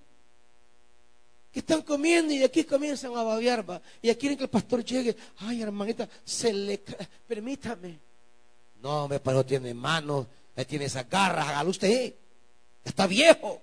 que 1.52 1.58
están 1.58 1.82
comiendo 1.82 2.32
y 2.32 2.42
aquí 2.42 2.64
comienzan 2.64 3.14
a 3.14 3.22
babear, 3.22 3.82
y 4.00 4.08
aquí 4.08 4.20
quieren 4.20 4.38
que 4.38 4.44
el 4.44 4.50
pastor 4.50 4.82
llegue, 4.82 5.14
ay 5.40 5.60
hermanita, 5.60 6.08
se 6.24 6.50
le, 6.50 6.82
permítame. 7.28 8.00
No, 8.80 9.06
me 9.06 9.20
paró, 9.20 9.44
tiene 9.44 9.74
manos, 9.74 10.26
tiene 10.66 10.86
esas 10.86 11.08
garras, 11.10 11.46
hágalo 11.46 11.68
usted, 11.68 12.14
está 12.82 13.06
viejo. 13.06 13.60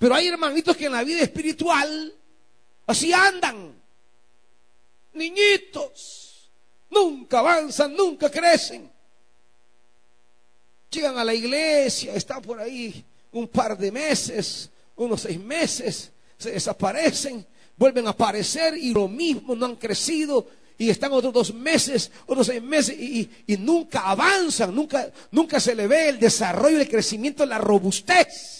Pero 0.00 0.14
hay 0.14 0.28
hermanitos 0.28 0.78
que 0.78 0.86
en 0.86 0.92
la 0.92 1.04
vida 1.04 1.20
espiritual 1.20 2.14
así 2.86 3.12
andan, 3.12 3.74
niñitos, 5.12 6.48
nunca 6.88 7.40
avanzan, 7.40 7.94
nunca 7.94 8.30
crecen. 8.30 8.90
Llegan 10.90 11.18
a 11.18 11.22
la 11.22 11.34
iglesia, 11.34 12.14
están 12.14 12.40
por 12.40 12.58
ahí 12.58 13.04
un 13.32 13.46
par 13.48 13.76
de 13.76 13.92
meses, 13.92 14.70
unos 14.96 15.20
seis 15.20 15.38
meses, 15.38 16.10
se 16.38 16.52
desaparecen, 16.52 17.46
vuelven 17.76 18.06
a 18.06 18.10
aparecer 18.10 18.78
y 18.78 18.94
lo 18.94 19.06
mismo, 19.06 19.54
no 19.54 19.66
han 19.66 19.76
crecido 19.76 20.46
y 20.78 20.88
están 20.88 21.12
otros 21.12 21.34
dos 21.34 21.52
meses, 21.52 22.10
otros 22.26 22.46
seis 22.46 22.62
meses 22.62 22.98
y, 22.98 23.28
nunca 23.58 24.08
avanzan, 24.08 24.74
nunca, 24.74 25.12
nunca 25.30 25.60
se 25.60 25.74
le 25.74 25.86
ve 25.86 26.08
el 26.08 26.18
desarrollo, 26.18 26.80
el 26.80 26.88
crecimiento, 26.88 27.44
la 27.44 27.58
robustez. 27.58 28.59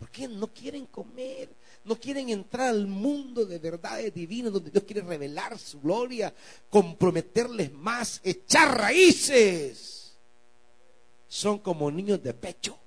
¿Por 0.00 0.10
qué 0.10 0.26
no 0.26 0.46
quieren 0.48 0.86
comer? 0.86 1.50
No 1.84 1.94
quieren 1.94 2.30
entrar 2.30 2.68
al 2.68 2.86
mundo 2.86 3.44
de 3.44 3.58
verdades 3.58 4.14
divinas 4.14 4.50
donde 4.50 4.70
Dios 4.70 4.84
quiere 4.84 5.02
revelar 5.02 5.58
su 5.58 5.78
gloria, 5.78 6.32
comprometerles 6.70 7.70
más, 7.74 8.18
echar 8.24 8.78
raíces. 8.78 10.16
Son 11.28 11.58
como 11.58 11.90
niños 11.90 12.22
de 12.22 12.32
pecho. 12.32 12.78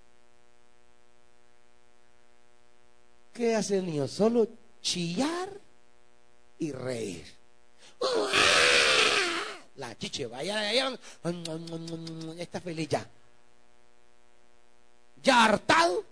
¿Qué 3.32 3.56
hace 3.56 3.78
el 3.78 3.86
niño? 3.86 4.08
Solo 4.08 4.48
chillar 4.82 5.50
y 6.58 6.72
reír. 6.72 7.26
La 9.76 9.96
chiche, 10.00 10.26
vaya, 10.26 10.56
vaya, 10.56 11.00
está 12.40 12.60
feliz 12.60 12.90
ya. 12.90 13.08
Ya 15.22 15.46
hartado, 15.46 16.04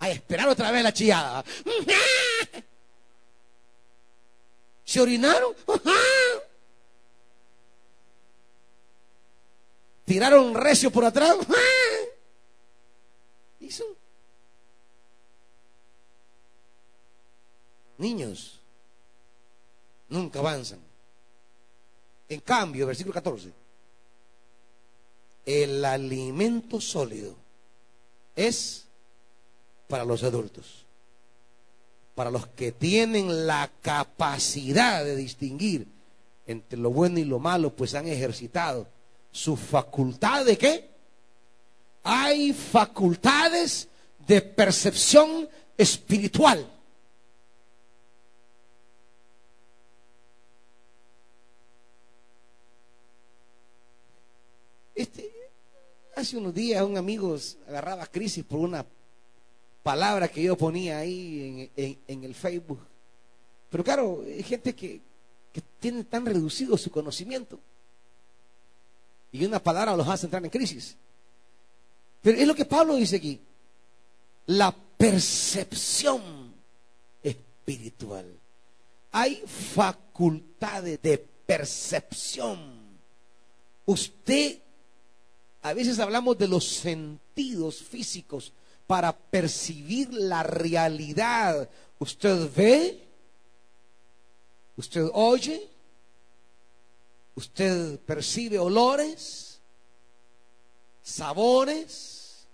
a 0.00 0.10
esperar 0.10 0.48
otra 0.48 0.72
vez 0.72 0.82
la 0.82 0.92
chillada. 0.92 1.44
¿Se 4.84 5.00
orinaron? 5.00 5.54
¿Tiraron 10.04 10.54
recio 10.54 10.90
por 10.90 11.04
atrás? 11.04 11.36
Hizo 13.60 13.84
niños 17.98 18.60
nunca 20.08 20.40
avanzan. 20.40 20.80
En 22.28 22.40
cambio, 22.40 22.86
versículo 22.86 23.14
14, 23.14 23.52
el 25.44 25.84
alimento 25.84 26.80
sólido 26.80 27.36
es 28.34 28.89
para 29.90 30.06
los 30.06 30.22
adultos, 30.22 30.86
para 32.14 32.30
los 32.30 32.46
que 32.46 32.72
tienen 32.72 33.46
la 33.46 33.70
capacidad 33.82 35.04
de 35.04 35.16
distinguir 35.16 35.86
entre 36.46 36.78
lo 36.78 36.90
bueno 36.90 37.18
y 37.18 37.24
lo 37.24 37.38
malo, 37.38 37.74
pues 37.74 37.94
han 37.94 38.06
ejercitado 38.06 38.86
su 39.30 39.56
facultad 39.56 40.46
de 40.46 40.56
qué? 40.56 40.90
Hay 42.04 42.52
facultades 42.52 43.88
de 44.26 44.40
percepción 44.40 45.48
espiritual. 45.76 46.66
Este, 54.94 55.30
hace 56.14 56.36
unos 56.36 56.54
días 56.54 56.82
un 56.84 56.96
amigo 56.96 57.36
agarraba 57.66 58.06
crisis 58.06 58.44
por 58.44 58.60
una 58.60 58.84
palabra 59.82 60.28
que 60.28 60.42
yo 60.42 60.56
ponía 60.56 60.98
ahí 60.98 61.70
en, 61.76 62.24
el 62.24 62.34
Facebook. 62.34 62.80
Pero 63.70 63.84
claro, 63.84 64.22
hay 64.26 64.42
gente 64.42 64.74
que, 64.74 65.00
que 65.52 65.62
tiene 65.78 66.04
tan 66.04 66.26
reducido 66.26 66.76
su 66.76 66.90
conocimiento. 66.90 67.58
Y 69.32 69.44
una 69.44 69.62
palabra 69.62 69.96
los 69.96 70.08
hace 70.08 70.26
entrar 70.26 70.44
en 70.44 70.50
crisis. 70.50 70.96
Pero 72.22 72.38
es 72.38 72.46
lo 72.46 72.54
que 72.54 72.64
Pablo 72.64 72.96
dice 72.96 73.16
aquí. 73.16 73.40
La 74.46 74.72
percepción 74.72 76.52
espiritual. 77.22 78.26
Hay 79.12 79.42
facultades 79.46 81.00
de 81.00 81.18
percepción. 81.18 82.58
Usted 83.86 84.60
a 85.62 85.74
veces 85.74 85.98
hablamos 85.98 86.38
de 86.38 86.48
los 86.48 86.66
sentidos 86.66 87.82
físicos 87.82 88.52
para 88.90 89.16
percibir 89.16 90.12
la 90.12 90.42
realidad. 90.42 91.70
Usted 92.00 92.50
ve, 92.52 93.08
usted 94.76 95.08
oye, 95.12 95.70
usted 97.36 98.00
percibe 98.00 98.58
olores, 98.58 99.60
sabores 101.04 102.48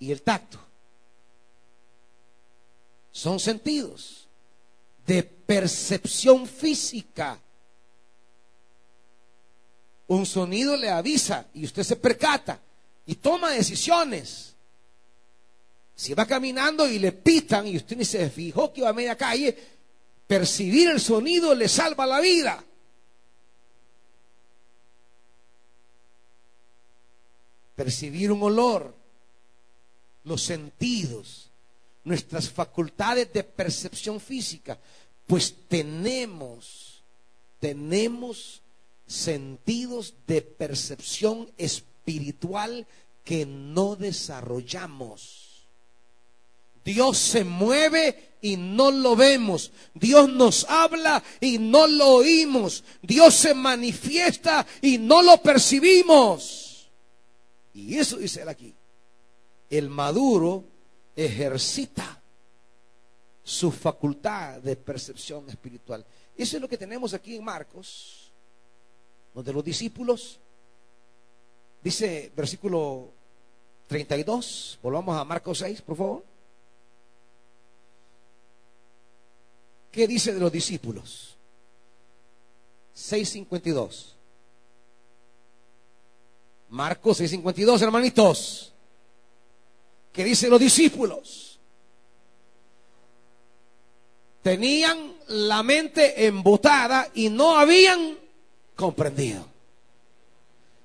y 0.00 0.10
el 0.10 0.20
tacto. 0.20 0.58
Son 3.12 3.38
sentidos 3.38 4.26
de 5.06 5.22
percepción 5.22 6.44
física. 6.44 7.38
Un 10.08 10.26
sonido 10.26 10.76
le 10.76 10.90
avisa 10.90 11.46
y 11.54 11.64
usted 11.66 11.84
se 11.84 11.94
percata 11.94 12.60
y 13.06 13.16
toma 13.16 13.50
decisiones. 13.50 14.54
Si 15.94 16.14
va 16.14 16.26
caminando 16.26 16.88
y 16.88 16.98
le 16.98 17.12
pitan 17.12 17.66
y 17.66 17.76
usted 17.76 17.96
ni 17.96 18.04
se 18.04 18.30
fijó 18.30 18.72
que 18.72 18.80
iba 18.80 18.88
a 18.88 18.94
media 18.94 19.16
calle, 19.16 19.56
percibir 20.26 20.88
el 20.88 21.00
sonido 21.00 21.54
le 21.54 21.68
salva 21.68 22.06
la 22.06 22.20
vida. 22.20 22.64
Percibir 27.76 28.30
un 28.32 28.42
olor, 28.42 28.94
los 30.24 30.42
sentidos, 30.42 31.50
nuestras 32.04 32.48
facultades 32.48 33.32
de 33.32 33.44
percepción 33.44 34.20
física, 34.20 34.78
pues 35.26 35.54
tenemos, 35.68 37.02
tenemos 37.58 38.62
sentidos 39.06 40.14
de 40.26 40.42
percepción 40.42 41.50
espiritual 41.58 41.89
que 43.24 43.46
no 43.46 43.96
desarrollamos. 43.96 45.68
Dios 46.84 47.18
se 47.18 47.44
mueve 47.44 48.36
y 48.40 48.56
no 48.56 48.90
lo 48.90 49.14
vemos. 49.14 49.70
Dios 49.94 50.28
nos 50.30 50.64
habla 50.64 51.22
y 51.40 51.58
no 51.58 51.86
lo 51.86 52.08
oímos. 52.16 52.82
Dios 53.02 53.34
se 53.34 53.54
manifiesta 53.54 54.66
y 54.80 54.98
no 54.98 55.22
lo 55.22 55.36
percibimos. 55.38 56.90
Y 57.74 57.96
eso 57.96 58.16
dice 58.16 58.42
él 58.42 58.48
aquí. 58.48 58.74
El 59.68 59.88
maduro 59.88 60.64
ejercita 61.14 62.20
su 63.42 63.70
facultad 63.70 64.60
de 64.60 64.76
percepción 64.76 65.48
espiritual. 65.48 66.04
Eso 66.36 66.56
es 66.56 66.62
lo 66.62 66.68
que 66.68 66.78
tenemos 66.78 67.14
aquí 67.14 67.36
en 67.36 67.44
Marcos, 67.44 68.32
donde 69.34 69.52
los 69.52 69.64
discípulos, 69.64 70.40
dice 71.82 72.32
versículo 72.36 73.10
32, 73.86 74.78
volvamos 74.82 75.16
a 75.16 75.24
Marcos 75.24 75.58
6, 75.58 75.82
por 75.82 75.96
favor. 75.96 76.24
¿Qué 79.90 80.06
dice 80.06 80.32
de 80.32 80.40
los 80.40 80.52
discípulos? 80.52 81.36
6.52. 82.94 84.14
Marcos 86.68 87.20
6.52, 87.20 87.82
hermanitos. 87.82 88.72
¿Qué 90.12 90.24
dice 90.24 90.48
los 90.48 90.60
discípulos? 90.60 91.58
Tenían 94.42 95.16
la 95.28 95.62
mente 95.62 96.26
embotada 96.26 97.08
y 97.14 97.28
no 97.28 97.56
habían 97.58 98.16
comprendido. 98.76 99.49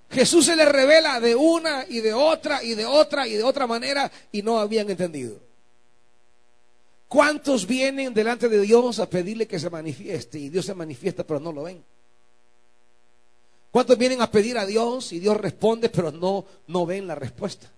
Jesús 0.09 0.45
se 0.45 0.55
les 0.55 0.69
revela 0.69 1.19
de 1.19 1.35
una 1.35 1.85
y 1.87 1.99
de 1.99 2.13
otra 2.13 2.63
y 2.63 2.75
de 2.75 2.85
otra 2.85 3.27
y 3.27 3.33
de 3.33 3.43
otra 3.43 3.67
manera 3.67 4.11
y 4.31 4.41
no 4.41 4.59
habían 4.59 4.89
entendido. 4.89 5.39
¿Cuántos 7.07 7.65
vienen 7.65 8.13
delante 8.13 8.49
de 8.49 8.61
Dios 8.61 8.99
a 8.99 9.09
pedirle 9.09 9.47
que 9.47 9.59
se 9.59 9.69
manifieste 9.69 10.39
y 10.39 10.49
Dios 10.49 10.65
se 10.65 10.73
manifiesta 10.73 11.25
pero 11.25 11.39
no 11.39 11.51
lo 11.51 11.63
ven? 11.63 11.83
¿Cuántos 13.71 13.97
vienen 13.97 14.21
a 14.21 14.31
pedir 14.31 14.57
a 14.57 14.65
Dios 14.65 15.11
y 15.11 15.19
Dios 15.19 15.37
responde 15.37 15.89
pero 15.89 16.11
no, 16.11 16.45
no 16.67 16.85
ven 16.85 17.07
la 17.07 17.15
respuesta? 17.15 17.71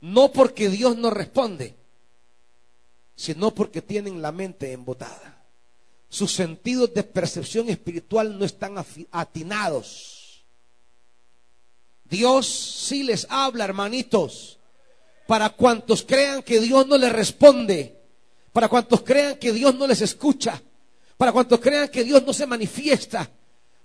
No 0.00 0.32
porque 0.32 0.68
Dios 0.68 0.96
no 0.96 1.10
responde, 1.10 1.74
sino 3.16 3.54
porque 3.54 3.82
tienen 3.82 4.22
la 4.22 4.32
mente 4.32 4.72
embotada. 4.72 5.44
Sus 6.08 6.32
sentidos 6.32 6.94
de 6.94 7.02
percepción 7.02 7.68
espiritual 7.68 8.38
no 8.38 8.44
están 8.44 8.76
atinados. 9.10 10.19
Dios 12.10 12.46
sí 12.46 13.04
les 13.04 13.26
habla, 13.30 13.64
hermanitos, 13.64 14.58
para 15.26 15.50
cuantos 15.50 16.02
crean 16.02 16.42
que 16.42 16.60
Dios 16.60 16.86
no 16.86 16.98
les 16.98 17.12
responde 17.12 18.00
para 18.52 18.68
cuantos 18.68 19.02
crean 19.02 19.36
que 19.36 19.52
Dios 19.52 19.74
no 19.76 19.86
les 19.86 20.00
escucha, 20.00 20.60
para 21.16 21.32
cuantos 21.32 21.60
crean 21.60 21.88
que 21.88 22.02
Dios 22.02 22.24
no 22.24 22.32
se 22.32 22.46
manifiesta, 22.46 23.30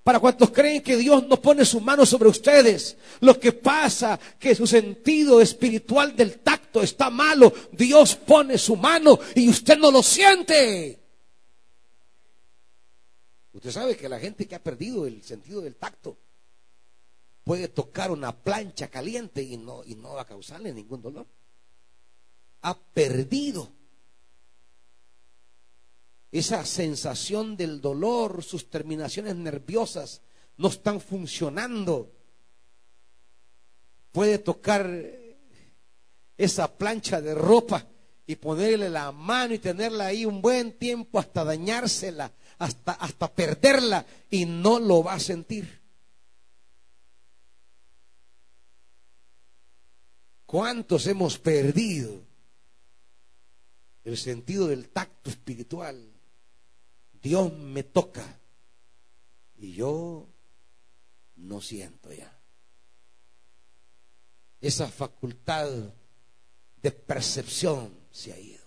para 0.04 0.20
cuantos 0.20 0.52
creen 0.52 0.82
que 0.82 0.98
Dios 0.98 1.28
no 1.28 1.42
pone 1.42 1.66
su 1.66 1.82
mano 1.82 2.06
sobre 2.06 2.30
ustedes. 2.30 2.96
Lo 3.22 3.40
que 3.40 3.52
pasa 3.52 4.20
que 4.40 4.54
su 4.54 4.68
sentido 4.68 5.42
espiritual 5.42 6.16
del 6.16 6.40
tacto 6.40 6.84
está 6.84 7.10
malo. 7.10 7.52
Dios 7.72 8.16
pone 8.16 8.60
su 8.60 8.76
mano 8.76 9.18
y 9.34 9.50
usted 9.50 9.80
no 9.80 9.90
lo 9.90 10.04
siente. 10.04 11.00
Usted 13.54 13.72
sabe 13.72 13.98
que 13.98 14.08
la 14.08 14.20
gente 14.20 14.48
que 14.48 14.54
ha 14.54 14.62
perdido 14.62 15.08
el 15.08 15.24
sentido 15.24 15.62
del 15.62 15.76
tacto 15.76 16.18
puede 17.46 17.70
tocar 17.70 18.12
una 18.12 18.36
plancha 18.36 18.90
caliente 18.90 19.42
y 19.42 19.56
no, 19.56 19.84
y 19.86 19.96
no 19.96 20.16
va 20.16 20.24
a 20.24 20.26
causarle 20.26 20.74
ningún 20.74 21.02
dolor. 21.02 21.28
Ha 22.64 22.78
perdido 22.78 23.72
esa 26.32 26.66
sensación 26.66 27.56
del 27.56 27.80
dolor, 27.80 28.44
sus 28.44 28.70
terminaciones 28.70 29.36
nerviosas 29.36 30.22
no 30.58 30.70
están 30.70 31.00
funcionando. 31.00 32.12
Puede 34.12 34.40
tocar 34.40 34.90
esa 36.38 36.78
plancha 36.78 37.22
de 37.22 37.36
ropa 37.36 37.86
y 38.26 38.38
ponerle 38.38 38.90
la 38.90 39.12
mano 39.12 39.54
y 39.54 39.60
tenerla 39.60 40.08
ahí 40.08 40.26
un 40.26 40.42
buen 40.42 40.74
tiempo 40.74 41.20
hasta 41.20 41.44
dañársela, 41.44 42.32
hasta, 42.58 42.94
hasta 42.94 43.32
perderla 43.32 44.06
y 44.32 44.46
no 44.46 44.80
lo 44.80 45.04
va 45.04 45.14
a 45.14 45.20
sentir. 45.20 45.85
¿Cuántos 50.46 51.08
hemos 51.08 51.38
perdido 51.38 52.22
el 54.04 54.18
sentido 54.18 54.68
del 54.68 54.90
tacto 54.90 55.30
espiritual? 55.30 56.12
Dios 57.22 57.52
me 57.54 57.84
toca 57.84 58.40
y 59.58 59.74
yo 59.74 60.28
no 61.38 61.62
siento 61.62 62.14
ya. 62.14 62.32
Esa 64.62 64.88
facultad 64.88 65.70
de 66.82 66.92
percepción 66.92 67.92
se 68.12 68.34
ha 68.34 68.40
ido. 68.40 68.66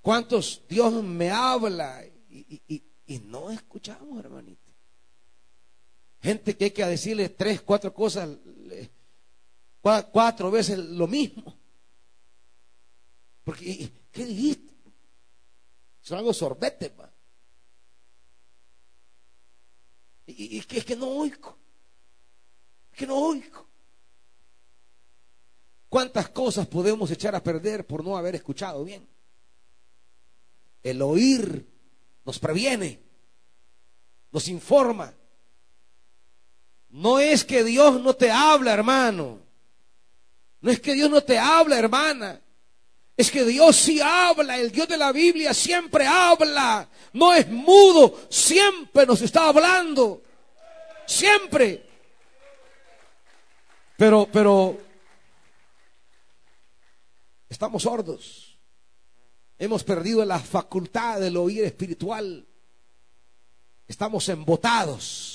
¿Cuántos 0.00 0.62
Dios 0.68 1.02
me 1.04 1.30
habla 1.30 2.04
y, 2.28 2.82
no 3.26 3.50
escuchamos, 3.50 4.18
hermanito? 4.18 4.61
Gente 6.22 6.56
que 6.56 6.66
hay 6.66 6.70
que 6.70 6.86
decirle 6.86 7.30
tres, 7.30 7.62
cuatro 7.62 7.92
cosas, 7.92 8.28
cuatro 10.12 10.50
veces 10.52 10.78
lo 10.78 11.08
mismo. 11.08 11.58
Porque, 13.42 13.90
¿qué 14.12 14.24
dijiste? 14.24 14.72
Son 16.00 16.18
algo 16.18 16.32
sorbete, 16.32 16.92
Y, 20.26 20.60
que 20.62 20.78
es 20.78 20.84
que 20.84 20.94
no 20.94 21.08
oigo. 21.08 21.58
Es 22.92 22.98
que 22.98 23.06
no 23.06 23.16
oigo. 23.16 23.66
¿Cuántas 25.88 26.28
cosas 26.28 26.68
podemos 26.68 27.10
echar 27.10 27.34
a 27.34 27.42
perder 27.42 27.84
por 27.84 28.04
no 28.04 28.16
haber 28.16 28.36
escuchado 28.36 28.84
bien? 28.84 29.06
El 30.84 31.02
oír 31.02 31.68
nos 32.24 32.38
previene, 32.38 33.00
nos 34.30 34.46
informa. 34.46 35.12
No 36.92 37.18
es 37.18 37.44
que 37.44 37.64
Dios 37.64 38.00
no 38.00 38.14
te 38.14 38.30
habla, 38.30 38.72
hermano. 38.72 39.40
No 40.60 40.70
es 40.70 40.78
que 40.78 40.92
Dios 40.92 41.10
no 41.10 41.22
te 41.22 41.38
habla, 41.38 41.78
hermana. 41.78 42.40
Es 43.16 43.30
que 43.30 43.44
Dios 43.44 43.76
sí 43.76 44.00
habla, 44.00 44.58
el 44.58 44.70
Dios 44.70 44.88
de 44.88 44.96
la 44.96 45.10
Biblia 45.12 45.52
siempre 45.52 46.06
habla, 46.06 46.88
no 47.12 47.32
es 47.34 47.48
mudo, 47.48 48.18
siempre 48.30 49.04
nos 49.06 49.20
está 49.20 49.48
hablando, 49.48 50.22
siempre. 51.06 51.86
Pero, 53.98 54.26
pero, 54.32 54.78
estamos 57.50 57.82
sordos, 57.82 58.58
hemos 59.58 59.84
perdido 59.84 60.24
la 60.24 60.40
facultad 60.40 61.20
del 61.20 61.36
oír 61.36 61.64
espiritual, 61.64 62.46
estamos 63.86 64.26
embotados. 64.30 65.31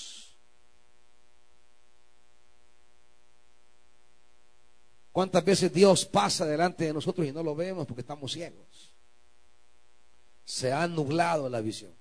¿Cuántas 5.18 5.44
veces 5.44 5.74
Dios 5.74 6.06
pasa 6.06 6.46
delante 6.46 6.86
de 6.86 6.94
nosotros 6.94 7.26
y 7.26 7.32
no 7.32 7.42
lo 7.42 7.56
vemos 7.56 7.88
porque 7.88 8.02
estamos 8.02 8.32
ciegos? 8.32 8.94
Se 10.46 10.72
ha 10.72 10.88
nublado 10.88 11.50
la 11.50 11.60
visión. 11.60 11.92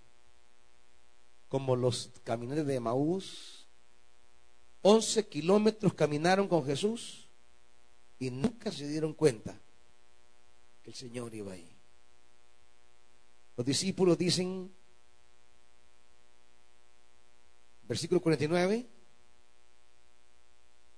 Como 1.49 1.77
los 1.77 2.11
caminantes 2.25 2.67
de 2.67 2.79
Maús, 2.79 3.67
11 4.83 5.29
kilómetros 5.29 5.95
caminaron 5.95 6.47
con 6.47 6.67
Jesús 6.67 7.31
y 8.19 8.31
nunca 8.31 8.71
se 8.71 8.87
dieron 8.87 9.15
cuenta 9.15 9.59
que 10.83 10.91
el 10.91 10.95
Señor 10.95 11.35
iba 11.35 11.55
ahí. 11.55 11.75
Los 13.57 13.65
discípulos 13.65 14.19
dicen, 14.19 14.71
versículo 17.89 18.21
49, 18.21 18.87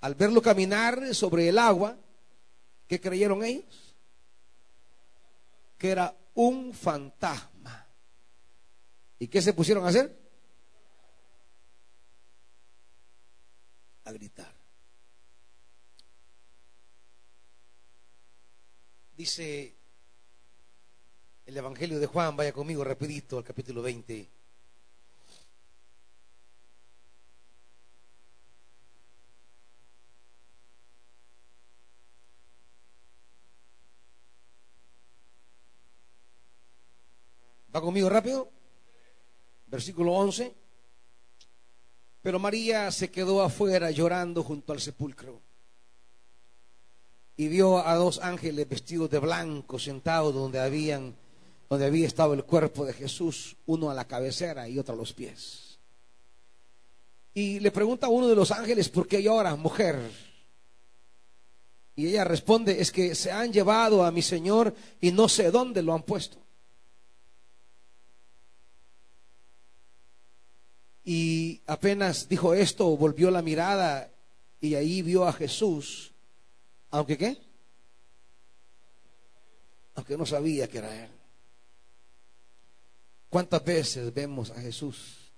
al 0.01 0.15
verlo 0.17 0.43
caminar 0.43 1.15
sobre 1.15 1.49
el 1.49 1.59
agua, 1.59 1.97
¿Qué 2.89 3.01
creyeron 3.01 3.45
ellos? 3.45 3.95
Que 5.77 5.91
era 5.91 6.17
un 6.35 6.73
fantasma. 6.73 7.87
¿Y 9.19 9.29
qué 9.29 9.43
se 9.43 9.53
pusieron 9.53 9.85
a 9.85 9.89
hacer? 9.89 10.19
A 14.05 14.13
gritar. 14.13 14.53
Dice 19.17 19.77
el 21.45 21.57
Evangelio 21.57 21.99
de 21.99 22.07
Juan, 22.07 22.37
vaya 22.37 22.53
conmigo 22.53 22.85
rapidito 22.85 23.37
al 23.37 23.45
capítulo 23.45 23.83
20. 23.83 24.38
¿Va 37.79 37.83
conmigo 37.83 38.09
rápido? 38.09 38.51
Versículo 39.69 40.13
11. 40.15 40.53
Pero 42.23 42.41
María 42.41 42.91
se 42.91 43.09
quedó 43.09 43.41
afuera 43.41 43.93
llorando 43.93 44.43
junto 44.43 44.73
al 44.73 44.81
sepulcro 44.81 45.41
y 47.37 47.47
vio 47.47 47.79
a 47.79 47.95
dos 47.95 48.19
ángeles 48.19 48.69
vestidos 48.69 49.09
de 49.11 49.21
blanco 49.21 49.79
sentados 49.79 50.35
donde 50.35 50.59
habían 50.59 51.15
donde 51.69 51.87
había 51.87 52.09
estado 52.09 52.35
el 52.35 52.43
cuerpo 52.43 52.85
de 52.85 52.95
Jesús, 52.95 53.55
uno 53.67 53.93
a 53.93 53.95
la 53.95 54.09
cabecera 54.09 54.69
y 54.69 54.77
otro 54.77 54.95
a 54.95 54.97
los 54.97 55.13
pies. 55.13 55.79
Y 57.33 57.61
le 57.61 57.71
pregunta 57.71 58.09
a 58.09 58.11
uno 58.11 58.27
de 58.27 58.35
los 58.35 58.51
ángeles, 58.51 58.89
¿por 58.89 59.07
qué 59.07 59.23
llora, 59.23 59.55
mujer? 59.55 60.01
Y 61.95 62.09
ella 62.09 62.25
responde, 62.25 62.81
es 62.81 62.91
que 62.91 63.15
se 63.15 63.31
han 63.31 63.53
llevado 63.53 64.05
a 64.05 64.11
mi 64.11 64.23
Señor 64.23 64.75
y 65.01 65.13
no 65.13 65.29
sé 65.29 65.53
dónde 65.53 65.81
lo 65.81 65.95
han 65.95 66.03
puesto. 66.03 66.48
Y 71.11 71.63
apenas 71.67 72.29
dijo 72.29 72.53
esto, 72.53 72.95
volvió 72.95 73.31
la 73.31 73.41
mirada 73.41 74.13
y 74.61 74.75
ahí 74.75 75.01
vio 75.01 75.25
a 75.25 75.33
Jesús, 75.33 76.13
aunque 76.91 77.17
qué, 77.17 77.39
aunque 79.95 80.19
no 80.19 80.27
sabía 80.27 80.69
que 80.69 80.77
era 80.77 81.05
él. 81.05 81.11
¿Cuántas 83.31 83.65
veces 83.65 84.13
vemos 84.13 84.51
a 84.51 84.61
Jesús 84.61 85.33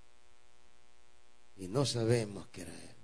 y 1.55 1.69
no 1.69 1.85
sabemos 1.85 2.47
que 2.47 2.63
era 2.63 2.73
él? 2.73 2.95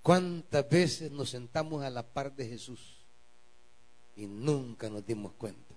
¿Cuántas 0.00 0.68
veces 0.68 1.10
nos 1.10 1.30
sentamos 1.30 1.82
a 1.82 1.90
la 1.90 2.06
par 2.06 2.36
de 2.36 2.46
Jesús 2.46 3.04
y 4.14 4.26
nunca 4.26 4.88
nos 4.88 5.04
dimos 5.04 5.32
cuenta? 5.32 5.74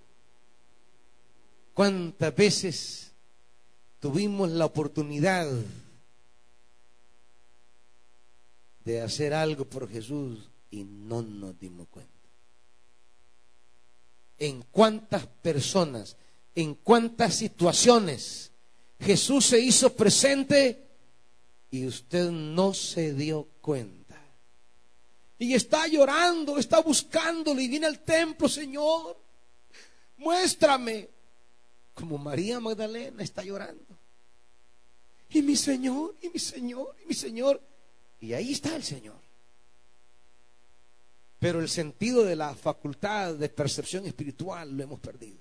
¿Cuántas 1.74 2.36
veces 2.36 3.13
tuvimos 4.04 4.52
la 4.52 4.66
oportunidad 4.66 5.50
de 8.84 9.02
hacer 9.02 9.34
algo 9.34 9.64
por 9.64 9.90
Jesús 9.90 10.50
y 10.70 10.84
no 10.84 11.22
nos 11.22 11.58
dimos 11.58 11.88
cuenta. 11.88 12.12
En 14.40 14.62
cuántas 14.72 15.26
personas, 15.26 16.18
en 16.54 16.76
cuántas 16.76 17.36
situaciones 17.36 18.52
Jesús 19.00 19.46
se 19.46 19.62
hizo 19.62 19.94
presente 19.94 20.86
y 21.72 21.86
usted 21.86 22.30
no 22.30 22.74
se 22.74 23.14
dio 23.14 23.48
cuenta. 23.62 24.22
Y 25.40 25.54
está 25.54 25.88
llorando, 25.88 26.58
está 26.58 26.82
buscándole 26.82 27.64
y 27.64 27.70
viene 27.70 27.86
al 27.86 28.00
templo, 28.00 28.50
Señor. 28.50 29.18
Muéstrame. 30.18 31.13
Como 31.94 32.18
María 32.18 32.60
Magdalena 32.60 33.24
está 33.24 33.44
llorando 33.44 34.04
y 35.34 35.42
mi 35.42 35.56
Señor, 35.56 36.16
y 36.22 36.30
mi 36.30 36.40
Señor, 36.40 36.96
y 37.04 37.08
mi 37.08 37.14
Señor. 37.14 37.62
Y 38.22 38.34
ahí 38.34 38.52
está 38.52 38.76
el 38.76 38.84
Señor. 38.84 39.20
Pero 41.40 41.60
el 41.60 41.68
sentido 41.68 42.24
de 42.24 42.36
la 42.36 42.56
facultad 42.56 43.34
de 43.34 43.50
percepción 43.50 44.06
espiritual 44.06 44.78
lo 44.78 44.84
hemos 44.84 45.00
perdido. 45.00 45.40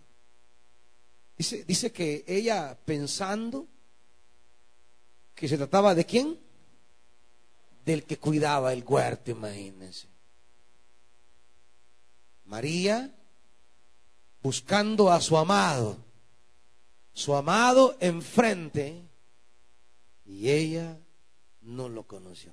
Dice, 1.37 1.65
dice 1.65 1.93
que 1.93 2.25
ella 2.27 2.77
pensando 2.85 3.69
que 5.35 5.47
se 5.47 5.59
trataba 5.59 5.95
de 5.95 6.07
quién? 6.07 6.39
Del 7.85 8.05
que 8.05 8.19
cuidaba 8.19 8.73
el 8.73 8.85
huerto, 8.85 9.31
imagínense. 9.31 10.09
María 12.47 13.15
buscando 14.43 15.13
a 15.13 15.21
su 15.21 15.37
amado, 15.37 15.99
su 17.13 17.35
amado 17.35 17.97
enfrente 18.01 19.09
y 20.25 20.51
ella 20.51 20.99
no 21.61 21.89
lo 21.89 22.07
conoció. 22.07 22.53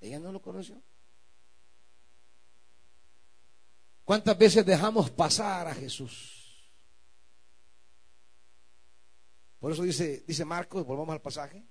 Ella 0.00 0.18
no 0.18 0.32
lo 0.32 0.40
conoció. 0.40 0.80
¿Cuántas 4.04 4.38
veces 4.38 4.64
dejamos 4.64 5.10
pasar 5.10 5.66
a 5.66 5.74
Jesús? 5.74 6.36
Por 9.58 9.72
eso 9.72 9.82
dice, 9.82 10.22
dice 10.28 10.44
Marcos, 10.44 10.86
volvamos 10.86 11.12
al 11.12 11.20
pasaje. 11.20 11.66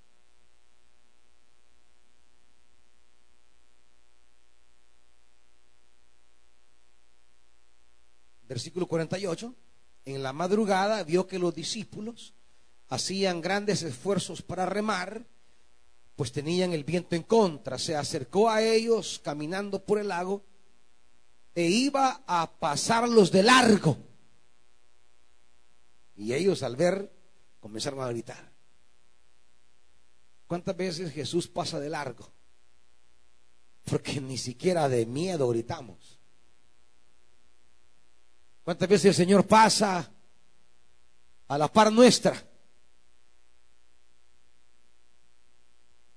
Versículo 8.48 8.86
48 8.86 9.54
en 10.06 10.22
la 10.22 10.32
madrugada 10.32 11.02
vio 11.02 11.26
que 11.26 11.38
los 11.38 11.54
discípulos 11.54 12.32
hacían 12.88 13.40
grandes 13.40 13.82
esfuerzos 13.82 14.40
para 14.40 14.64
remar, 14.64 15.26
pues 16.14 16.30
tenían 16.30 16.72
el 16.72 16.84
viento 16.84 17.16
en 17.16 17.24
contra. 17.24 17.76
Se 17.76 17.96
acercó 17.96 18.48
a 18.48 18.62
ellos 18.62 19.20
caminando 19.22 19.84
por 19.84 19.98
el 19.98 20.08
lago 20.08 20.44
e 21.56 21.64
iba 21.64 22.22
a 22.26 22.50
pasarlos 22.58 23.32
de 23.32 23.42
largo. 23.42 23.98
Y 26.14 26.32
ellos 26.32 26.62
al 26.62 26.76
ver 26.76 27.12
comenzaron 27.58 28.00
a 28.00 28.08
gritar. 28.08 28.52
¿Cuántas 30.46 30.76
veces 30.76 31.12
Jesús 31.12 31.48
pasa 31.48 31.80
de 31.80 31.90
largo? 31.90 32.30
Porque 33.84 34.20
ni 34.20 34.38
siquiera 34.38 34.88
de 34.88 35.04
miedo 35.04 35.48
gritamos. 35.48 36.15
¿Cuántas 38.66 38.88
veces 38.88 39.04
el 39.04 39.14
Señor 39.14 39.46
pasa 39.46 40.10
a 41.46 41.56
la 41.56 41.72
par 41.72 41.92
nuestra? 41.92 42.44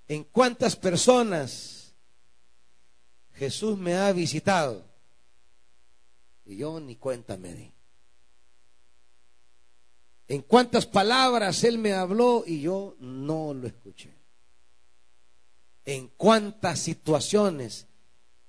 ¿En 0.07 0.23
cuántas 0.23 0.75
personas 0.75 1.93
Jesús 3.35 3.77
me 3.77 3.93
ha 3.93 4.11
visitado? 4.13 4.83
Y 6.43 6.57
yo 6.57 6.79
ni 6.79 6.95
cuenta 6.95 7.37
me 7.37 7.53
di. 7.53 7.71
¿En 10.27 10.41
cuántas 10.41 10.87
palabras 10.87 11.63
Él 11.63 11.77
me 11.77 11.93
habló 11.93 12.43
y 12.47 12.61
yo 12.61 12.95
no 12.99 13.53
lo 13.53 13.67
escuché? 13.67 14.11
¿En 15.85 16.07
cuántas 16.17 16.79
situaciones 16.79 17.85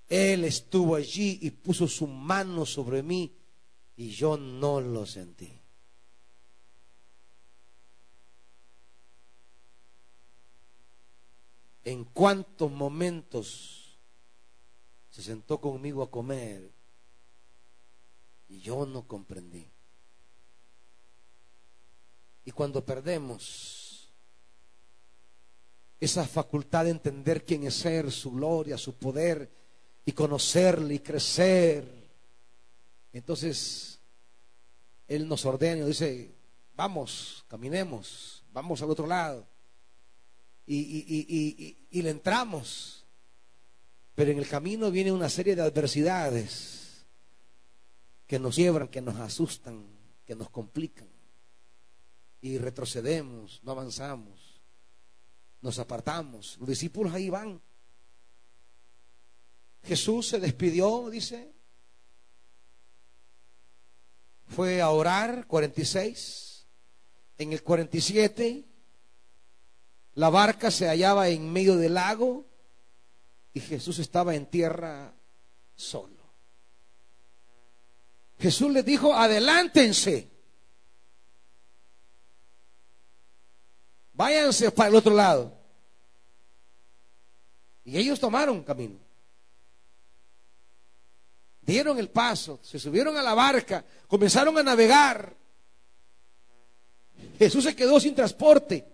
Él 0.09 0.47
estuvo 0.47 0.95
allí 0.95 1.39
y 1.43 1.51
puso 1.51 1.87
su 1.87 2.07
mano 2.07 2.65
sobre 2.65 3.03
mí 3.03 3.37
y 4.01 4.09
yo 4.13 4.39
no 4.39 4.81
lo 4.81 5.05
sentí. 5.05 5.61
En 11.85 12.05
cuántos 12.05 12.73
momentos 12.73 13.99
se 15.11 15.23
sentó 15.23 15.61
conmigo 15.61 16.03
a 16.03 16.11
comer 16.11 16.73
y 18.49 18.61
yo 18.61 18.87
no 18.87 19.07
comprendí. 19.07 19.71
Y 22.47 22.53
cuando 22.53 22.83
perdemos 22.83 24.11
esa 26.01 26.27
facultad 26.27 26.87
de 26.87 26.93
entender 26.93 27.45
quién 27.45 27.65
es 27.65 27.75
ser, 27.75 28.11
su 28.11 28.33
gloria, 28.33 28.79
su 28.79 28.95
poder, 28.95 29.53
y 30.07 30.13
conocerle 30.13 30.95
y 30.95 30.99
crecer, 31.01 32.00
entonces 33.13 34.01
él 35.09 35.27
nos 35.27 35.45
ordena 35.45 35.85
dice, 35.87 36.35
vamos, 36.77 37.45
caminemos, 37.49 38.45
vamos 38.53 38.81
al 38.81 38.91
otro 38.91 39.07
lado. 39.07 39.47
Y, 40.67 41.77
le 41.91 42.11
entramos. 42.11 43.05
Pero 44.15 44.31
en 44.31 44.39
el 44.39 44.49
camino 44.49 44.91
viene 44.91 45.11
una 45.11 45.29
serie 45.29 45.57
de 45.57 45.63
adversidades 45.63 47.05
que 48.27 48.39
nos 48.39 48.55
llevan, 48.55 48.89
que 48.89 49.01
nos 49.01 49.17
asustan, 49.17 49.85
que 50.25 50.37
nos 50.37 50.49
complican. 50.51 51.09
Y 52.41 52.59
retrocedemos, 52.59 53.61
no 53.65 53.73
avanzamos, 53.73 54.61
nos 55.61 55.79
apartamos. 55.81 56.57
Los 56.59 56.69
discípulos 56.69 57.13
ahí 57.13 57.29
van. 57.31 57.61
Jesús 59.83 60.29
se 60.29 60.39
despidió, 60.39 61.11
dice, 61.11 61.53
fue 64.51 64.83
a 64.83 64.91
orar, 64.91 65.47
46. 65.47 66.67
En 67.39 67.53
el 67.53 67.63
47, 67.63 68.65
la 70.15 70.29
barca 70.29 70.71
se 70.71 70.89
hallaba 70.89 71.29
en 71.29 71.51
medio 71.51 71.77
del 71.77 71.95
lago 71.95 72.45
y 73.55 73.61
Jesús 73.61 73.99
estaba 73.99 74.35
en 74.35 74.47
tierra 74.47 75.15
solo. 75.75 76.21
Jesús 78.39 78.71
les 78.73 78.85
dijo, 78.85 79.15
adelántense. 79.15 80.29
Váyanse 84.13 84.71
para 84.73 84.89
el 84.91 84.97
otro 84.97 85.15
lado. 85.15 85.57
Y 87.85 87.97
ellos 87.97 88.21
tomaron 88.21 88.63
camino. 88.63 89.10
Dieron 91.63 91.99
el 91.99 92.11
paso, 92.11 92.59
se 92.63 92.79
subieron 92.79 93.17
a 93.17 93.23
la 93.23 93.35
barca, 93.35 93.85
comenzaron 94.09 94.57
a 94.59 94.63
navegar. 94.63 95.37
Jesús 97.39 97.65
se 97.65 97.75
quedó 97.75 97.99
sin 98.01 98.15
transporte, 98.15 98.87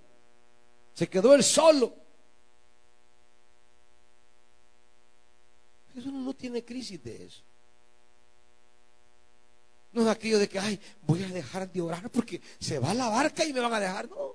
se 0.95 1.09
quedó 1.09 1.35
él 1.35 1.43
solo. 1.43 1.95
Jesús 5.95 6.12
no 6.12 6.35
tiene 6.35 6.64
crisis 6.64 7.03
de 7.03 7.25
eso. 7.25 7.43
No 9.93 10.03
es 10.03 10.09
aquello 10.09 10.39
de 10.39 10.47
que, 10.47 10.59
ay, 10.59 10.79
voy 11.07 11.23
a 11.23 11.29
dejar 11.29 11.73
de 11.73 11.81
orar 11.81 12.11
porque 12.11 12.43
se 12.61 12.79
va 12.79 12.93
la 12.93 13.09
barca 13.09 13.45
y 13.47 13.53
me 13.55 13.61
van 13.61 13.73
a 13.73 13.81
dejar. 13.81 14.11
No. 14.11 14.35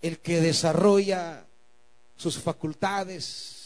El 0.00 0.18
que 0.20 0.40
desarrolla 0.40 1.46
sus 2.16 2.38
facultades 2.38 3.59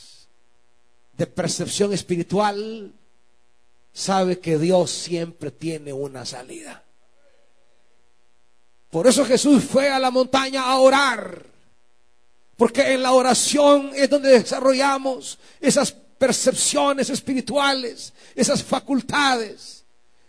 de 1.16 1.26
percepción 1.26 1.92
espiritual 1.92 2.92
sabe 3.92 4.40
que 4.40 4.58
Dios 4.58 4.90
siempre 4.90 5.50
tiene 5.50 5.92
una 5.92 6.24
salida. 6.26 6.82
Por 8.90 9.06
eso 9.06 9.24
Jesús 9.24 9.64
fue 9.64 9.90
a 9.90 9.98
la 9.98 10.10
montaña 10.10 10.62
a 10.62 10.78
orar. 10.78 11.46
Porque 12.56 12.92
en 12.92 13.02
la 13.02 13.12
oración 13.12 13.90
es 13.94 14.08
donde 14.08 14.38
desarrollamos 14.38 15.38
esas 15.60 15.92
percepciones 15.92 17.10
espirituales, 17.10 18.12
esas 18.34 18.62
facultades, 18.62 19.83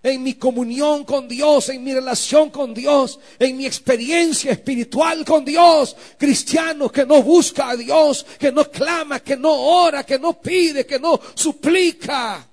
en 0.05 0.21
mi 0.21 0.35
comunión 0.35 1.03
con 1.03 1.27
Dios, 1.27 1.69
en 1.69 1.83
mi 1.83 1.91
relación 1.91 2.51
con 2.51 2.75
Dios, 2.75 3.19
en 3.39 3.57
mi 3.57 3.65
experiencia 3.65 4.51
espiritual 4.51 5.25
con 5.25 5.43
Dios, 5.43 5.95
cristiano 6.15 6.91
que 6.91 7.07
no 7.07 7.23
busca 7.23 7.69
a 7.69 7.75
Dios, 7.75 8.23
que 8.37 8.51
no 8.51 8.69
clama, 8.69 9.21
que 9.21 9.35
no 9.35 9.51
ora, 9.51 10.03
que 10.03 10.19
no 10.19 10.39
pide, 10.39 10.85
que 10.85 10.99
no 10.99 11.19
suplica, 11.33 12.47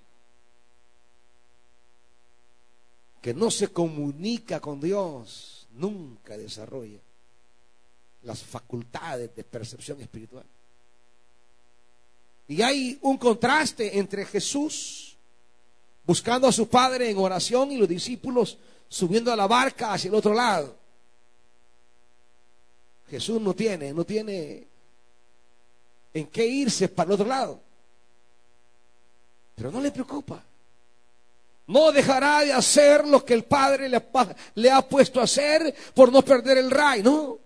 que 3.20 3.34
no 3.34 3.50
se 3.50 3.68
comunica 3.68 4.58
con 4.58 4.80
Dios, 4.80 5.66
nunca 5.72 6.38
desarrolla 6.38 7.00
las 8.22 8.42
facultades 8.42 9.36
de 9.36 9.44
percepción 9.44 10.00
espiritual. 10.00 10.46
Y 12.48 12.62
hay 12.62 12.98
un 13.02 13.18
contraste 13.18 13.98
entre 13.98 14.24
Jesús 14.24 15.11
buscando 16.04 16.48
a 16.48 16.52
su 16.52 16.68
Padre 16.68 17.10
en 17.10 17.18
oración 17.18 17.72
y 17.72 17.76
los 17.76 17.88
discípulos 17.88 18.58
subiendo 18.88 19.32
a 19.32 19.36
la 19.36 19.46
barca 19.46 19.92
hacia 19.92 20.08
el 20.08 20.14
otro 20.14 20.34
lado. 20.34 20.76
Jesús 23.08 23.40
no 23.40 23.54
tiene, 23.54 23.92
no 23.92 24.04
tiene 24.04 24.66
en 26.14 26.26
qué 26.26 26.46
irse 26.46 26.88
para 26.88 27.08
el 27.08 27.12
otro 27.12 27.26
lado. 27.26 27.60
Pero 29.54 29.70
no 29.70 29.80
le 29.80 29.90
preocupa. 29.90 30.42
No 31.66 31.92
dejará 31.92 32.40
de 32.40 32.52
hacer 32.52 33.06
lo 33.06 33.24
que 33.24 33.34
el 33.34 33.44
Padre 33.44 33.88
le, 33.88 34.70
ha 34.70 34.88
puesto 34.88 35.20
a 35.20 35.24
hacer 35.24 35.74
por 35.94 36.12
no 36.12 36.22
perder 36.22 36.58
el 36.58 36.70
ray, 36.70 37.02
¿no? 37.02 37.38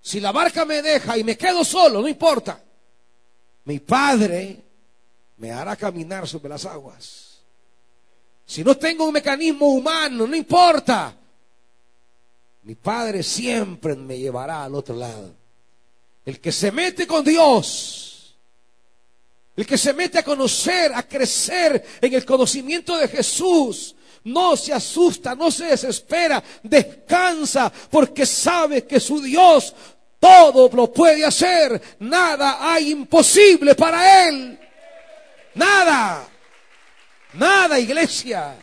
Si 0.00 0.20
la 0.20 0.32
barca 0.32 0.64
me 0.64 0.82
deja 0.82 1.16
y 1.16 1.24
me 1.24 1.36
quedo 1.36 1.64
solo, 1.64 2.00
no 2.00 2.08
importa. 2.08 2.62
Mi 3.64 3.80
Padre 3.80 4.65
me 5.36 5.52
hará 5.52 5.76
caminar 5.76 6.26
sobre 6.26 6.48
las 6.48 6.64
aguas. 6.64 7.40
Si 8.44 8.62
no 8.62 8.76
tengo 8.76 9.06
un 9.06 9.12
mecanismo 9.12 9.66
humano, 9.66 10.26
no 10.26 10.36
importa. 10.36 11.14
Mi 12.62 12.74
Padre 12.74 13.22
siempre 13.22 13.94
me 13.94 14.18
llevará 14.18 14.64
al 14.64 14.74
otro 14.74 14.96
lado. 14.96 15.34
El 16.24 16.40
que 16.40 16.52
se 16.52 16.72
mete 16.72 17.06
con 17.06 17.24
Dios, 17.24 18.36
el 19.56 19.66
que 19.66 19.78
se 19.78 19.92
mete 19.92 20.18
a 20.18 20.24
conocer, 20.24 20.92
a 20.94 21.02
crecer 21.02 21.84
en 22.00 22.14
el 22.14 22.24
conocimiento 22.24 22.96
de 22.96 23.08
Jesús, 23.08 23.94
no 24.24 24.56
se 24.56 24.72
asusta, 24.72 25.34
no 25.36 25.50
se 25.50 25.66
desespera, 25.66 26.42
descansa 26.62 27.72
porque 27.90 28.26
sabe 28.26 28.84
que 28.84 28.98
su 28.98 29.20
Dios 29.20 29.72
todo 30.18 30.68
lo 30.72 30.92
puede 30.92 31.24
hacer. 31.24 31.80
Nada 32.00 32.72
hay 32.72 32.90
imposible 32.90 33.74
para 33.76 34.28
Él. 34.28 34.58
Nada. 35.56 36.28
Nada, 37.32 37.80
iglesia. 37.80 38.56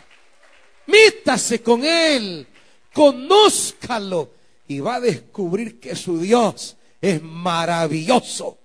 Mítase 0.87 1.61
con 1.61 1.83
Él. 1.83 2.47
Conózcalo. 2.93 4.31
Y 4.67 4.79
va 4.79 4.95
a 4.95 5.01
descubrir 5.01 5.79
que 5.79 5.95
su 5.95 6.19
Dios 6.19 6.77
es 7.01 7.21
maravilloso. 7.21 8.59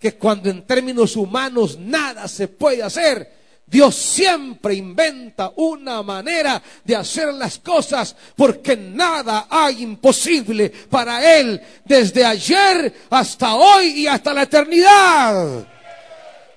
Que 0.00 0.14
cuando 0.14 0.50
en 0.50 0.66
términos 0.66 1.16
humanos 1.16 1.78
nada 1.78 2.26
se 2.28 2.48
puede 2.48 2.82
hacer, 2.82 3.32
Dios 3.66 3.94
siempre 3.94 4.74
inventa 4.74 5.52
una 5.56 6.02
manera 6.02 6.62
de 6.84 6.96
hacer 6.96 7.34
las 7.34 7.58
cosas 7.58 8.14
porque 8.36 8.76
nada 8.76 9.48
hay 9.50 9.82
imposible 9.82 10.70
para 10.88 11.38
Él 11.38 11.60
desde 11.84 12.24
ayer 12.24 12.94
hasta 13.10 13.54
hoy 13.54 13.86
y 13.86 14.06
hasta 14.06 14.32
la 14.32 14.42
eternidad. 14.42 15.75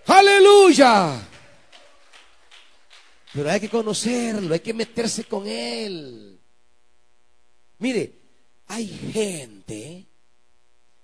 Aleluya. 0.10 1.22
Pero 3.32 3.51
hay 3.51 3.60
que 3.60 3.70
conocerlo, 3.70 4.53
hay 4.53 4.60
que 4.60 4.74
meterse 4.74 5.24
con 5.26 5.45
Él. 5.45 6.39
Mire, 7.78 8.14
hay 8.68 8.88
gente 8.88 10.07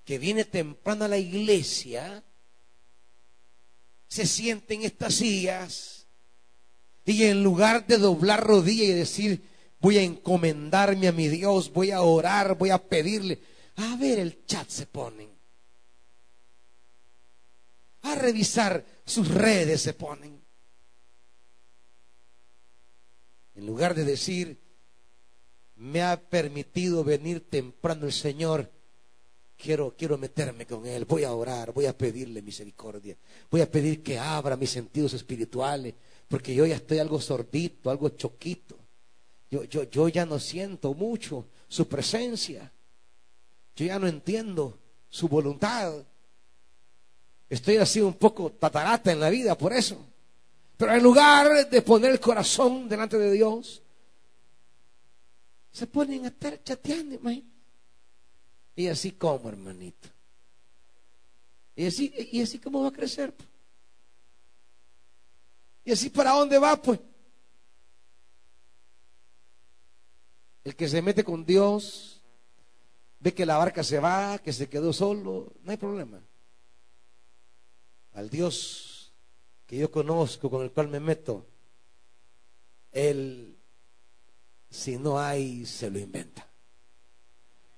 que 0.03 0.17
viene 0.17 0.43
temprano 0.43 1.05
a 1.05 1.07
la 1.07 1.19
iglesia, 1.19 2.23
se 4.07 4.25
siente 4.25 4.73
en 4.73 4.83
estas 4.83 5.15
sillas 5.15 6.07
y 7.05 7.25
en 7.25 7.43
lugar 7.43 7.85
de 7.85 7.99
doblar 7.99 8.43
rodilla 8.43 8.85
y 8.85 8.93
decir, 8.93 9.47
voy 9.79 9.99
a 9.99 10.01
encomendarme 10.01 11.07
a 11.07 11.11
mi 11.11 11.27
Dios, 11.27 11.71
voy 11.71 11.91
a 11.91 12.01
orar, 12.01 12.57
voy 12.57 12.71
a 12.71 12.79
pedirle, 12.79 13.39
a 13.75 13.95
ver 13.97 14.17
el 14.17 14.45
chat 14.47 14.67
se 14.67 14.87
ponen. 14.87 15.29
A 18.01 18.15
revisar 18.15 18.94
sus 19.05 19.27
redes 19.27 19.81
se 19.81 19.93
ponen. 19.93 20.43
En 23.55 23.65
lugar 23.65 23.95
de 23.95 24.03
decir, 24.03 24.59
me 25.75 26.01
ha 26.01 26.19
permitido 26.19 27.03
venir 27.03 27.49
temprano 27.49 28.05
el 28.05 28.13
Señor, 28.13 28.71
quiero, 29.57 29.95
quiero 29.97 30.17
meterme 30.17 30.65
con 30.65 30.85
Él, 30.85 31.05
voy 31.05 31.23
a 31.23 31.33
orar, 31.33 31.71
voy 31.71 31.85
a 31.85 31.97
pedirle 31.97 32.41
misericordia, 32.41 33.17
voy 33.49 33.61
a 33.61 33.71
pedir 33.71 34.03
que 34.03 34.19
abra 34.19 34.57
mis 34.57 34.71
sentidos 34.71 35.13
espirituales, 35.13 35.93
porque 36.27 36.53
yo 36.53 36.65
ya 36.65 36.75
estoy 36.75 36.99
algo 36.99 37.21
sordito, 37.21 37.89
algo 37.89 38.09
choquito. 38.09 38.77
Yo, 39.49 39.63
yo, 39.65 39.83
yo 39.83 40.07
ya 40.09 40.25
no 40.25 40.39
siento 40.39 40.93
mucho 40.93 41.47
su 41.67 41.87
presencia. 41.87 42.71
Yo 43.75 43.85
ya 43.85 43.99
no 43.99 44.07
entiendo 44.07 44.79
su 45.09 45.27
voluntad. 45.27 46.03
Estoy 47.49 47.77
así 47.77 48.01
un 48.01 48.13
poco 48.13 48.51
tatarata 48.51 49.11
en 49.11 49.19
la 49.19 49.29
vida 49.29 49.57
por 49.57 49.73
eso. 49.73 50.03
Pero 50.77 50.93
en 50.93 51.03
lugar 51.03 51.69
de 51.69 51.81
poner 51.81 52.11
el 52.11 52.19
corazón 52.19 52.89
delante 52.89 53.17
de 53.17 53.31
Dios, 53.31 53.81
se 55.71 55.87
ponen 55.87 56.25
a 56.25 56.29
estar 56.29 56.61
chateando, 56.63 57.19
Y 58.75 58.87
así 58.87 59.11
como, 59.11 59.49
hermanito. 59.49 60.09
Y 61.75 61.85
así, 61.87 62.13
y 62.31 62.41
así 62.41 62.59
como 62.59 62.81
va 62.81 62.89
a 62.89 62.93
crecer. 62.93 63.33
¿Y 65.83 65.91
así 65.91 66.09
para 66.09 66.31
dónde 66.31 66.57
va, 66.57 66.75
pues? 66.81 66.99
El 70.63 70.75
que 70.75 70.87
se 70.87 71.01
mete 71.01 71.23
con 71.23 71.45
Dios, 71.45 72.21
ve 73.19 73.33
que 73.33 73.45
la 73.45 73.57
barca 73.57 73.83
se 73.83 73.99
va, 73.99 74.39
que 74.39 74.51
se 74.51 74.67
quedó 74.67 74.91
solo, 74.91 75.53
no 75.61 75.71
hay 75.71 75.77
problema. 75.77 76.24
Al 78.15 78.29
Dios 78.29 79.11
que 79.67 79.77
yo 79.77 79.91
conozco, 79.91 80.49
con 80.49 80.63
el 80.63 80.71
cual 80.71 80.87
me 80.87 80.99
meto, 80.99 81.45
Él, 82.91 83.57
si 84.69 84.97
no 84.97 85.19
hay, 85.19 85.65
se 85.65 85.89
lo 85.89 85.99
inventa. 85.99 86.47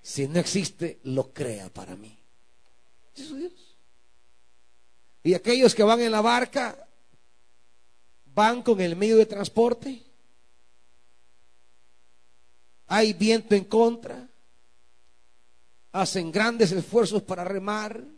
Si 0.01 0.27
no 0.27 0.39
existe, 0.39 0.99
lo 1.03 1.34
crea 1.34 1.69
para 1.69 1.95
mí. 1.95 2.18
Y 5.23 5.34
aquellos 5.34 5.73
que 5.73 5.84
van 5.84 6.01
en 6.01 6.11
la 6.11 6.22
barca, 6.22 6.88
van 8.34 8.61
con 8.61 8.80
el 8.80 8.95
medio 8.95 9.18
de 9.18 9.26
transporte, 9.26 10.03
hay 12.88 13.14
viento 13.14 13.55
en 13.55 13.65
contra, 13.65 14.30
hacen 15.91 16.31
grandes 16.31 16.72
esfuerzos 16.72 17.23
para 17.23 17.43
remar 17.43 18.16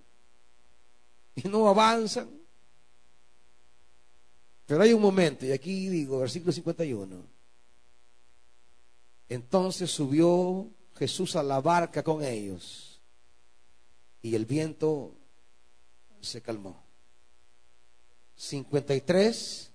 y 1.44 1.48
no 1.48 1.68
avanzan. 1.68 2.30
Pero 4.66 4.84
hay 4.84 4.94
un 4.94 5.02
momento, 5.02 5.46
y 5.46 5.52
aquí 5.52 5.90
digo, 5.90 6.20
versículo 6.20 6.52
51. 6.52 7.24
Entonces 9.30 9.90
subió 9.90 10.70
Jesús 10.96 11.36
a 11.36 11.44
la 11.44 11.62
barca 11.62 12.04
con 12.04 12.24
ellos 12.24 13.00
y 14.22 14.36
el 14.36 14.46
viento 14.46 15.16
se 16.20 16.42
calmó. 16.42 16.84
53 18.36 19.72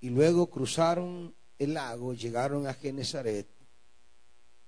y 0.00 0.10
luego 0.10 0.48
cruzaron 0.50 1.34
el 1.58 1.74
lago, 1.74 2.14
llegaron 2.14 2.66
a 2.66 2.74
Genezaret 2.74 3.48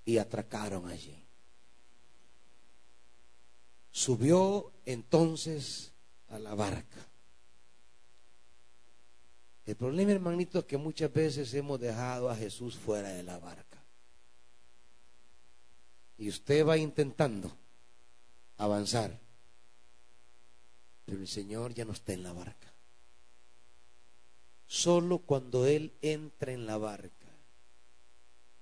y 0.05 0.17
atracaron 0.17 0.87
allí. 0.89 1.25
Subió 3.89 4.72
entonces 4.85 5.93
a 6.29 6.39
la 6.39 6.55
barca. 6.55 7.07
El 9.65 9.75
problema, 9.75 10.11
hermanito, 10.11 10.59
es 10.59 10.65
que 10.65 10.77
muchas 10.77 11.11
veces 11.13 11.53
hemos 11.53 11.79
dejado 11.79 12.29
a 12.29 12.35
Jesús 12.35 12.75
fuera 12.75 13.09
de 13.09 13.23
la 13.23 13.37
barca. 13.37 13.81
Y 16.17 16.29
usted 16.29 16.65
va 16.65 16.77
intentando 16.77 17.51
avanzar, 18.57 19.19
pero 21.05 21.19
el 21.19 21.27
Señor 21.27 21.73
ya 21.73 21.85
no 21.85 21.93
está 21.93 22.13
en 22.13 22.23
la 22.23 22.33
barca. 22.33 22.73
Solo 24.67 25.19
cuando 25.19 25.65
Él 25.65 25.93
entra 26.01 26.51
en 26.51 26.65
la 26.65 26.77
barca, 26.77 27.27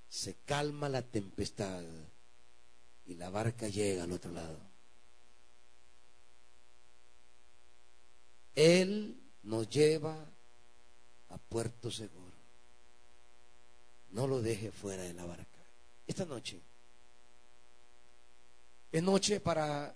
se 0.07 0.35
calma 0.45 0.89
la 0.89 1.01
tempestad 1.01 1.83
y 3.05 3.15
la 3.15 3.29
barca 3.29 3.69
llega 3.69 4.03
al 4.03 4.11
otro 4.11 4.31
lado. 4.31 4.70
Él 8.55 9.17
nos 9.43 9.69
lleva 9.69 10.29
a 11.29 11.37
puerto 11.37 11.89
seguro. 11.89 12.35
No 14.09 14.27
lo 14.27 14.41
deje 14.41 14.71
fuera 14.71 15.03
de 15.03 15.13
la 15.13 15.25
barca. 15.25 15.59
Esta 16.05 16.25
noche 16.25 16.59
es 18.91 19.01
noche 19.01 19.39
para 19.39 19.95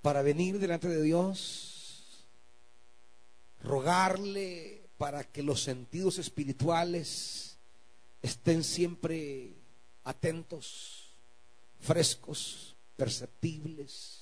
para 0.00 0.22
venir 0.22 0.58
delante 0.58 0.88
de 0.88 1.00
Dios, 1.00 2.26
rogarle 3.62 4.90
para 4.98 5.22
que 5.22 5.44
los 5.44 5.62
sentidos 5.62 6.18
espirituales 6.18 7.56
estén 8.20 8.64
siempre 8.64 9.54
atentos, 10.02 11.14
frescos, 11.78 12.74
perceptibles 12.96 14.21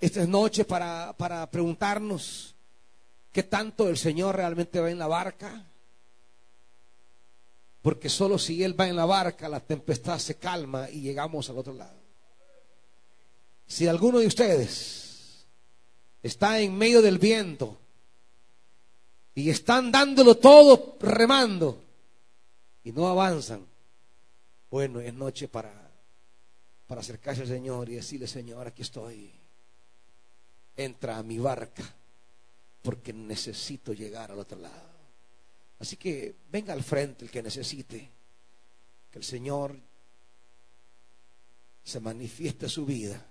esta 0.00 0.22
es 0.22 0.28
noche 0.28 0.64
para, 0.64 1.12
para 1.16 1.48
preguntarnos 1.50 2.54
qué 3.30 3.42
tanto 3.42 3.88
el 3.88 3.98
Señor 3.98 4.34
realmente 4.34 4.80
va 4.80 4.90
en 4.90 4.98
la 4.98 5.06
barca. 5.06 5.66
Porque 7.82 8.08
solo 8.08 8.38
si 8.38 8.64
Él 8.64 8.78
va 8.78 8.88
en 8.88 8.96
la 8.96 9.04
barca, 9.04 9.48
la 9.48 9.60
tempestad 9.60 10.18
se 10.18 10.36
calma 10.36 10.88
y 10.90 11.02
llegamos 11.02 11.48
al 11.50 11.58
otro 11.58 11.74
lado. 11.74 11.98
Si 13.66 13.86
alguno 13.86 14.18
de 14.18 14.26
ustedes 14.26 15.46
está 16.22 16.60
en 16.60 16.76
medio 16.76 17.02
del 17.02 17.18
viento 17.18 17.78
y 19.34 19.48
están 19.50 19.92
dándolo 19.92 20.36
todo 20.36 20.96
remando 21.00 21.82
y 22.84 22.92
no 22.92 23.06
avanzan, 23.06 23.66
bueno, 24.70 25.00
es 25.00 25.12
noche 25.14 25.46
para, 25.46 25.72
para 26.86 27.00
acercarse 27.00 27.42
al 27.42 27.48
Señor 27.48 27.88
y 27.88 27.94
decirle, 27.94 28.26
Señor, 28.26 28.66
aquí 28.66 28.82
estoy 28.82 29.39
entra 30.84 31.18
a 31.18 31.22
mi 31.22 31.38
barca 31.38 31.84
porque 32.82 33.12
necesito 33.12 33.92
llegar 33.92 34.30
al 34.30 34.38
otro 34.38 34.58
lado. 34.58 34.90
Así 35.78 35.96
que 35.96 36.34
venga 36.50 36.72
al 36.72 36.82
frente 36.82 37.24
el 37.24 37.30
que 37.30 37.42
necesite 37.42 38.10
que 39.10 39.18
el 39.18 39.24
Señor 39.24 39.76
se 41.82 42.00
manifieste 42.00 42.68
su 42.68 42.84
vida. 42.84 43.26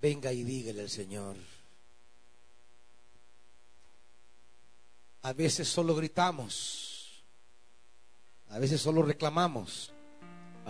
Venga 0.00 0.32
y 0.32 0.44
dígale 0.44 0.80
al 0.80 0.90
Señor. 0.90 1.36
A 5.22 5.34
veces 5.34 5.68
solo 5.68 5.94
gritamos, 5.94 7.22
a 8.48 8.58
veces 8.58 8.80
solo 8.80 9.02
reclamamos. 9.02 9.92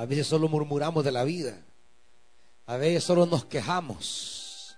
A 0.01 0.07
veces 0.07 0.29
solo 0.29 0.49
murmuramos 0.49 1.05
de 1.05 1.13
la 1.13 1.25
vida. 1.25 1.63
A 2.65 2.79
veces 2.79 3.05
solo 3.05 3.27
nos 3.27 3.45
quejamos. 3.45 4.75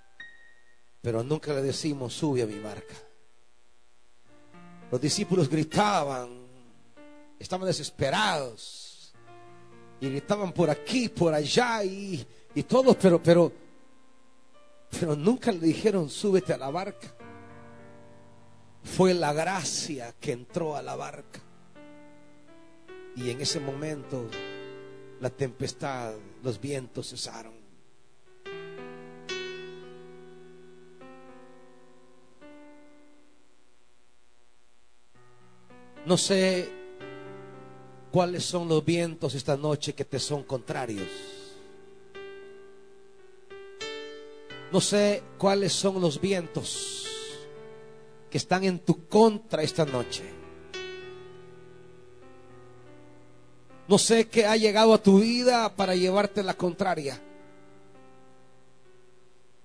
Pero 1.00 1.22
nunca 1.22 1.52
le 1.54 1.62
decimos, 1.62 2.12
sube 2.12 2.42
a 2.42 2.46
mi 2.46 2.58
barca. 2.58 2.96
Los 4.90 5.00
discípulos 5.00 5.48
gritaban, 5.48 6.28
estaban 7.38 7.68
desesperados. 7.68 9.14
Y 10.00 10.08
gritaban 10.08 10.50
por 10.50 10.68
aquí, 10.68 11.08
por 11.08 11.32
allá 11.32 11.84
y, 11.84 12.26
y 12.56 12.64
todos, 12.64 12.96
pero, 12.96 13.22
pero, 13.22 13.52
pero 14.90 15.14
nunca 15.14 15.52
le 15.52 15.60
dijeron, 15.60 16.10
súbete 16.10 16.52
a 16.52 16.58
la 16.58 16.70
barca. 16.70 17.14
Fue 18.82 19.14
la 19.14 19.32
gracia 19.32 20.16
que 20.18 20.32
entró 20.32 20.74
a 20.74 20.82
la 20.82 20.96
barca. 20.96 21.38
Y 23.14 23.30
en 23.30 23.40
ese 23.40 23.60
momento 23.60 24.28
la 25.22 25.30
tempestad, 25.30 26.14
los 26.42 26.60
vientos 26.60 27.10
cesaron. 27.10 27.52
No 36.04 36.16
sé 36.18 36.68
cuáles 38.10 38.44
son 38.44 38.68
los 38.68 38.84
vientos 38.84 39.36
esta 39.36 39.56
noche 39.56 39.94
que 39.94 40.04
te 40.04 40.18
son 40.18 40.42
contrarios. 40.42 41.06
No 44.72 44.80
sé 44.80 45.22
cuáles 45.38 45.72
son 45.72 46.00
los 46.00 46.20
vientos 46.20 47.06
que 48.28 48.38
están 48.38 48.64
en 48.64 48.80
tu 48.80 49.06
contra 49.06 49.62
esta 49.62 49.84
noche. 49.84 50.41
No 53.88 53.98
sé 53.98 54.28
qué 54.28 54.46
ha 54.46 54.56
llegado 54.56 54.94
a 54.94 55.02
tu 55.02 55.20
vida 55.20 55.74
para 55.74 55.94
llevarte 55.94 56.42
la 56.42 56.54
contraria. 56.54 57.20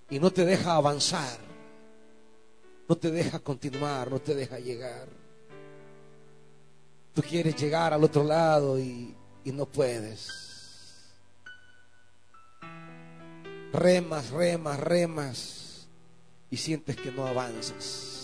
Y 0.10 0.20
no 0.20 0.32
te 0.32 0.46
deja 0.46 0.76
avanzar. 0.76 1.38
No 2.88 2.96
te 2.96 3.12
deja 3.12 3.40
continuar, 3.40 4.10
no 4.10 4.20
te 4.20 4.34
deja 4.34 4.60
llegar. 4.60 5.08
Tú 7.14 7.22
quieres 7.22 7.56
llegar 7.56 7.94
al 7.94 8.04
otro 8.04 8.24
lado 8.24 8.80
y, 8.80 9.14
y 9.44 9.52
no 9.52 9.66
puedes. 9.66 10.30
Remas, 13.74 14.30
remas, 14.30 14.80
remas 14.80 15.88
y 16.50 16.58
sientes 16.58 16.96
que 16.96 17.12
no 17.12 17.28
avanzas. 17.28 18.17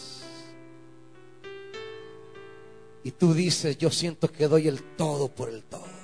Y 3.03 3.11
tú 3.11 3.33
dices, 3.33 3.77
yo 3.77 3.89
siento 3.89 4.31
que 4.31 4.47
doy 4.47 4.67
el 4.67 4.81
todo 4.95 5.27
por 5.27 5.49
el 5.49 5.63
todo. 5.63 6.03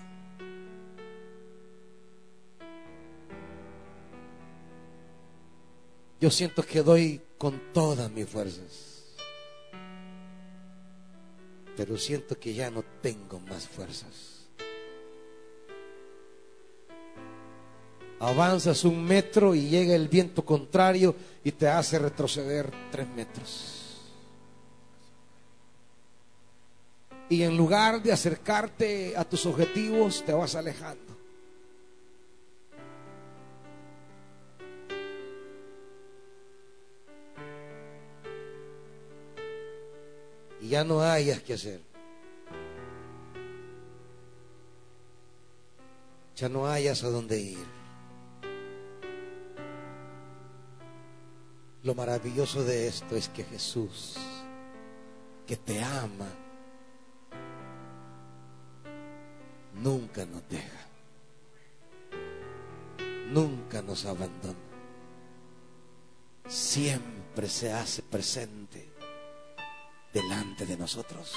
Yo 6.20 6.30
siento 6.30 6.64
que 6.64 6.84
doy 6.84 7.22
con 7.38 7.62
todas 7.74 8.12
mis 8.12 8.28
fuerzas. 8.28 9.16
Pero 11.78 11.98
siento 11.98 12.38
que 12.38 12.54
ya 12.54 12.70
no 12.70 12.84
tengo 13.02 13.40
más 13.40 13.66
fuerzas. 13.66 14.40
Avanzas 18.20 18.84
un 18.84 19.02
metro 19.02 19.56
y 19.56 19.70
llega 19.70 19.96
el 19.96 20.10
viento 20.10 20.44
contrario 20.44 21.16
y 21.42 21.54
te 21.54 21.70
hace 21.70 21.98
retroceder 21.98 22.70
tres 22.92 23.08
metros. 23.08 23.79
Y 27.30 27.44
en 27.44 27.56
lugar 27.56 28.02
de 28.02 28.12
acercarte 28.12 29.16
a 29.16 29.24
tus 29.24 29.46
objetivos, 29.46 30.26
te 30.26 30.34
vas 30.34 30.56
alejando. 30.56 31.16
Y 40.60 40.70
ya 40.70 40.84
no 40.84 41.02
hayas 41.02 41.42
que 41.42 41.54
hacer. 41.54 41.82
Ya 46.36 46.50
no 46.50 46.68
hayas 46.68 47.04
a 47.04 47.10
dónde 47.10 47.40
ir. 47.40 47.80
Lo 51.84 51.94
maravilloso 51.94 52.64
de 52.64 52.88
esto 52.88 53.16
es 53.16 53.30
que 53.30 53.44
Jesús, 53.44 54.18
que 55.46 55.56
te 55.56 55.82
ama, 55.82 56.28
nunca 59.76 60.26
nos 60.26 60.48
deja, 60.50 60.88
nunca 63.32 63.82
nos 63.82 64.06
abandona, 64.06 64.56
siempre 66.48 67.48
se 67.48 67.72
hace 67.72 68.02
presente 68.02 68.90
delante 70.14 70.66
de 70.66 70.78
nosotros. 70.78 71.34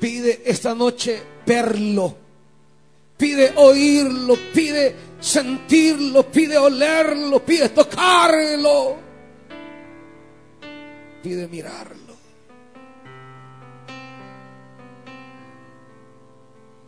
Pide 0.00 0.42
esta 0.44 0.74
noche 0.74 1.22
verlo, 1.46 2.16
pide 3.16 3.52
oírlo, 3.56 4.36
pide 4.52 4.94
sentirlo, 5.20 6.30
pide 6.30 6.58
olerlo, 6.58 7.40
pide 7.40 7.70
tocarlo, 7.70 8.96
pide 11.22 11.48
mirarlo. 11.48 12.05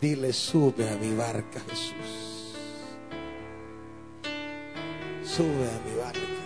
Dile, 0.00 0.32
sube 0.32 0.88
a 0.88 0.96
mi 0.96 1.12
barca, 1.14 1.60
Jesús. 1.68 2.54
Sube 5.24 5.68
a 5.68 5.80
mi 5.84 5.96
barca. 5.96 6.38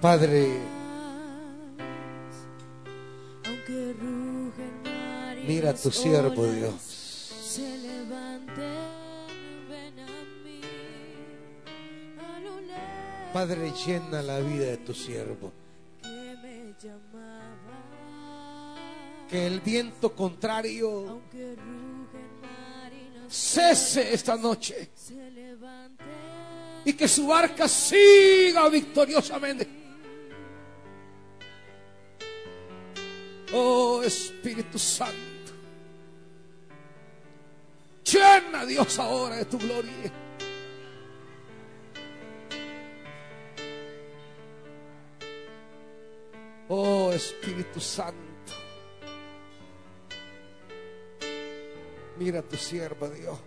Padre, 0.00 0.60
mira 5.46 5.70
a 5.70 5.74
tu 5.74 5.90
siervo, 5.90 6.46
Dios. 6.46 6.94
Padre, 13.32 13.72
llena 13.84 14.22
la 14.22 14.40
vida 14.40 14.66
de 14.66 14.76
tu 14.78 14.94
siervo. 14.94 15.63
Que 19.34 19.48
el 19.48 19.58
viento 19.58 20.14
contrario 20.14 21.20
cese 23.28 24.14
esta 24.14 24.36
noche. 24.36 24.90
Y 26.84 26.92
que 26.92 27.08
su 27.08 27.26
barca 27.26 27.66
siga 27.66 28.68
victoriosamente. 28.68 29.66
Oh 33.52 34.04
Espíritu 34.04 34.78
Santo. 34.78 35.52
Llena 38.04 38.64
Dios 38.64 38.96
ahora 39.00 39.34
de 39.38 39.44
tu 39.46 39.58
gloria. 39.58 40.12
Oh 46.68 47.10
Espíritu 47.12 47.80
Santo. 47.80 48.33
Mira 52.24 52.40
tu 52.40 52.56
sierva 52.56 53.06
Dios. 53.10 53.38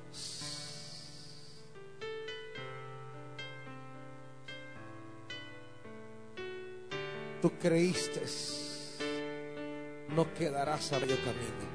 Tú 7.41 7.51
creíste, 7.59 8.21
no 10.09 10.31
quedarás 10.35 10.93
a 10.93 10.99
medio 10.99 11.15
camino. 11.25 11.65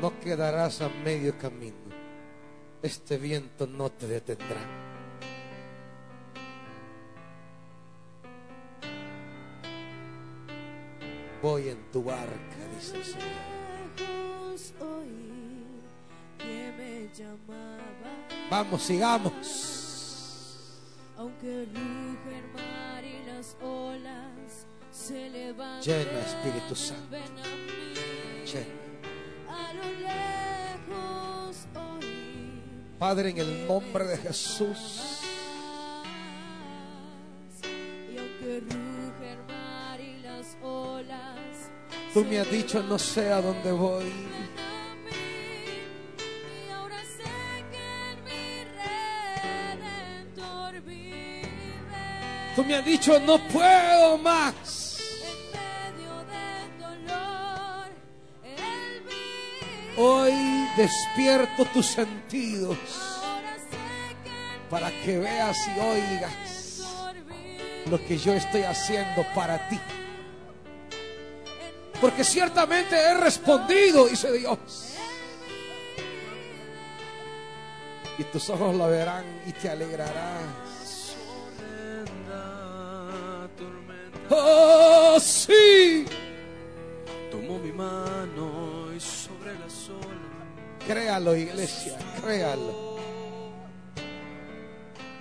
No 0.00 0.18
quedarás 0.18 0.80
a 0.80 0.88
medio 0.88 1.38
camino. 1.38 1.76
Este 2.82 3.18
viento 3.18 3.68
no 3.68 3.88
te 3.92 4.08
detendrá. 4.08 4.66
Voy 11.40 11.68
en 11.68 11.88
tu 11.92 12.02
barca, 12.02 12.67
el 12.78 13.04
Señor. 13.04 13.48
Vamos, 18.50 18.82
sigamos. 18.82 19.32
Aunque 21.16 21.66
ruge 21.66 22.38
el 22.38 22.48
mar 22.54 23.04
y 23.04 23.26
las 23.26 23.56
olas 23.62 24.66
se 24.90 25.28
levantan. 25.28 25.82
Llena, 25.82 26.20
Espíritu 26.20 26.74
Santo. 26.74 27.08
ven 27.10 27.22
a 27.22 27.42
mí. 27.42 27.94
Llena. 28.46 28.88
A 29.48 29.72
lo 29.74 29.84
lejos 30.00 31.66
oí 31.74 32.62
Padre, 32.98 33.30
en 33.30 33.38
el 33.38 33.66
nombre 33.66 34.04
de 34.04 34.16
Jesús, 34.16 35.07
tú 42.18 42.24
me 42.24 42.40
has 42.40 42.50
dicho, 42.50 42.82
no 42.82 42.98
sé 42.98 43.32
a 43.32 43.40
dónde 43.40 43.70
voy. 43.70 44.12
Tú 52.56 52.64
me 52.64 52.74
has 52.74 52.84
dicho, 52.84 53.20
no 53.20 53.38
puedo 53.48 54.18
más. 54.18 54.98
Hoy 59.96 60.32
despierto 60.76 61.64
tus 61.66 61.86
sentidos 61.86 62.78
para 64.68 64.90
que 65.02 65.18
veas 65.18 65.56
y 65.68 65.80
oigas 65.80 66.82
lo 67.88 68.04
que 68.04 68.18
yo 68.18 68.32
estoy 68.34 68.62
haciendo 68.62 69.24
para 69.34 69.68
ti. 69.68 69.78
Porque 72.00 72.24
ciertamente 72.24 72.96
he 72.96 73.14
respondido, 73.14 74.06
dice 74.06 74.32
Dios. 74.32 74.94
Y 78.18 78.24
tus 78.24 78.50
ojos 78.50 78.74
la 78.76 78.86
verán 78.86 79.24
y 79.46 79.52
te 79.52 79.68
alegrarás. 79.68 81.16
Oh, 84.30 85.18
sí. 85.20 86.04
Tomó 87.30 87.58
mi 87.58 87.72
mano 87.72 88.92
y 88.94 89.00
sobre 89.00 89.58
las 89.58 89.88
olas 89.88 90.28
Créalo, 90.88 91.36
iglesia, 91.36 91.98
créalo. 92.22 92.96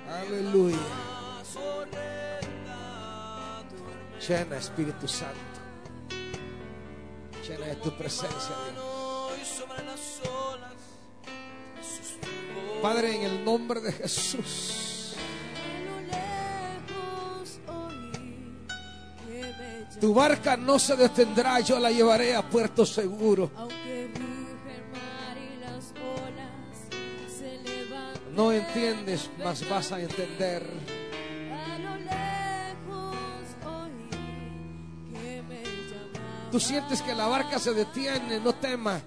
Aleluya. 0.09 0.77
Llena, 4.25 4.57
Espíritu 4.57 5.07
Santo. 5.09 5.56
Llena 7.47 7.67
de 7.67 7.75
tu 7.75 7.91
presencia. 7.97 8.55
Padre, 12.81 13.15
en 13.15 13.23
el 13.23 13.45
nombre 13.45 13.79
de 13.79 13.91
Jesús, 13.93 15.15
tu 20.01 20.13
barca 20.13 20.57
no 20.57 20.77
se 20.77 20.95
detendrá, 20.97 21.61
yo 21.61 21.79
la 21.79 21.89
llevaré 21.89 22.35
a 22.35 22.47
puerto 22.47 22.85
seguro. 22.85 23.49
No 28.35 28.51
entiendes, 28.51 29.29
mas 29.39 29.67
vas 29.69 29.91
a 29.93 30.01
entender. 30.01 30.96
Tú 36.51 36.59
sientes 36.59 37.01
que 37.01 37.13
la 37.13 37.27
barca 37.27 37.59
se 37.59 37.73
detiene, 37.73 38.39
no 38.39 38.53
temas. 38.53 39.01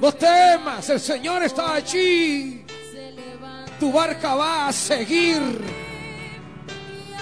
No 0.00 0.12
temas, 0.12 0.88
el 0.88 1.00
Señor 1.00 1.42
está 1.42 1.74
allí. 1.74 2.64
Tu 3.78 3.92
barca 3.92 4.34
va 4.34 4.68
a 4.68 4.72
seguir. 4.72 5.60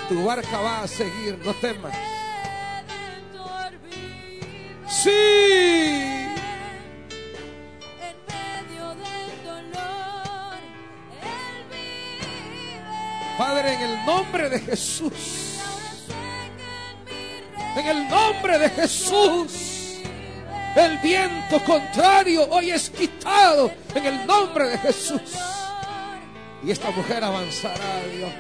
Tu 0.09 0.25
barca 0.25 0.61
va 0.61 0.83
a 0.83 0.89
seguir, 0.89 1.39
no 1.45 1.53
temas. 1.55 1.95
Sí. 4.89 5.11
en 5.11 6.37
medio 8.27 8.89
del 8.95 9.45
dolor. 9.45 10.59
Él 11.21 11.65
vive. 11.71 13.37
Padre, 13.37 13.75
en 13.75 13.81
el 13.83 14.07
nombre 14.07 14.49
de 14.49 14.61
Jesús. 14.61 15.48
En 17.79 17.87
el 17.87 18.09
nombre 18.09 18.59
de 18.59 18.71
Jesús. 18.71 20.01
El 20.75 20.99
viento 20.99 21.63
contrario 21.65 22.49
hoy 22.51 22.71
es 22.73 22.91
quitado 22.91 23.71
en 23.95 24.05
el 24.05 24.27
nombre 24.27 24.69
de 24.71 24.79
Jesús. 24.79 25.21
Y 26.65 26.73
esta 26.73 26.91
mujer 26.91 27.23
avanzará, 27.23 28.03
Dios. 28.13 28.33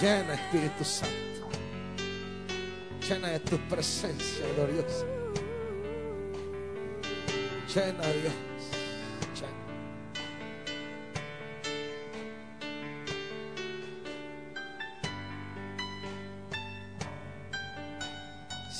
Llena, 0.00 0.34
Espíritu 0.34 0.84
Santo. 0.84 1.14
Llena 3.08 3.28
de 3.28 3.40
tu 3.40 3.56
presencia 3.68 4.44
gloriosa. 4.56 5.06
Llena, 7.72 8.02
Dios. 8.08 8.45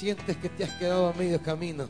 sientes 0.07 0.37
que 0.37 0.49
te 0.49 0.63
has 0.63 0.71
quedado 0.75 1.09
a 1.09 1.13
medio 1.15 1.43
camino. 1.43 1.89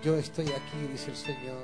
Yo 0.00 0.16
estoy 0.16 0.46
aquí, 0.46 0.86
dice 0.92 1.10
el 1.10 1.16
Señor. 1.16 1.58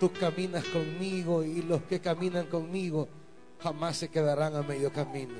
Tú 0.00 0.10
caminas 0.18 0.64
conmigo 0.64 1.44
y 1.44 1.60
los 1.60 1.82
que 1.82 2.00
caminan 2.00 2.46
conmigo 2.46 3.06
jamás 3.62 3.98
se 3.98 4.08
quedarán 4.08 4.56
a 4.56 4.62
medio 4.62 4.90
camino. 4.90 5.34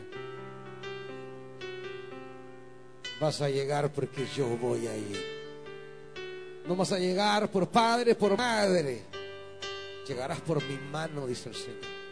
Vas 3.19 3.41
a 3.41 3.49
llegar 3.49 3.91
porque 3.91 4.27
yo 4.27 4.47
voy 4.59 4.89
ahí. 4.89 5.25
No 6.69 6.77
vas 6.77 6.93
a 6.93 6.99
llegar 6.99 7.51
por 7.51 7.67
padre, 7.67 8.15
por 8.15 8.37
madre. 8.37 9.14
Llegarás 10.07 10.41
por 10.43 10.63
mi 10.63 10.77
mano, 10.77 11.27
dice 11.27 11.49
el 11.49 11.55
Señor. 11.55 12.05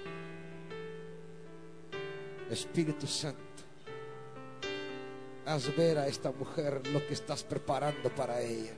Espíritu 2.51 3.07
Santo, 3.07 3.41
haz 5.47 5.75
ver 5.75 5.99
a 5.99 6.07
esta 6.07 6.31
mujer 6.33 6.87
lo 6.89 7.07
que 7.07 7.15
estás 7.15 7.43
preparando 7.45 8.15
para 8.15 8.41
ella. 8.41 8.75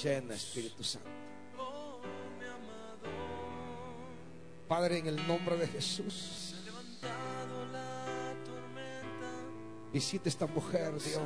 Llena, 0.00 0.34
Espíritu 0.34 0.84
Santo. 0.84 1.08
Padre, 4.68 4.98
en 4.98 5.06
el 5.08 5.26
nombre 5.26 5.56
de 5.56 5.66
Jesús, 5.66 6.54
visita 9.92 10.28
esta 10.28 10.46
mujer, 10.46 10.92
Dios, 10.92 11.20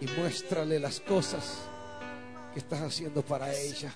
y 0.00 0.06
muéstrale 0.18 0.78
las 0.80 1.00
cosas 1.00 1.58
que 2.52 2.60
estás 2.60 2.80
haciendo 2.80 3.22
para 3.22 3.54
ella. 3.54 3.92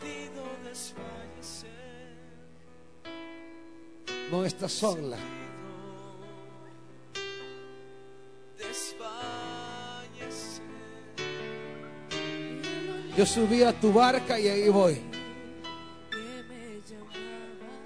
No 4.31 4.45
estás 4.45 4.73
sola. 4.73 5.19
Yo 13.17 13.25
subí 13.25 13.63
a 13.63 13.73
tu 13.73 13.93
barca 13.93 14.41
y 14.41 14.49
ahí 14.49 14.69
voy. 14.69 15.01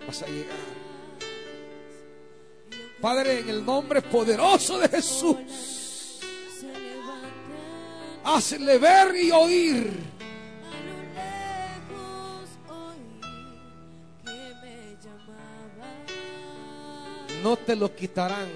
Vas 0.06 0.22
a 0.22 0.26
llegar. 0.26 0.56
Padre, 3.00 3.40
en 3.40 3.50
el 3.50 3.64
nombre 3.64 4.00
poderoso 4.00 4.78
de 4.78 4.88
Jesús, 4.88 5.36
hazle 8.34 8.78
ver 8.78 9.16
y 9.16 9.30
oír 9.30 10.08
no 17.42 17.56
te 17.56 17.76
lo 17.76 17.94
quitarán, 17.94 18.48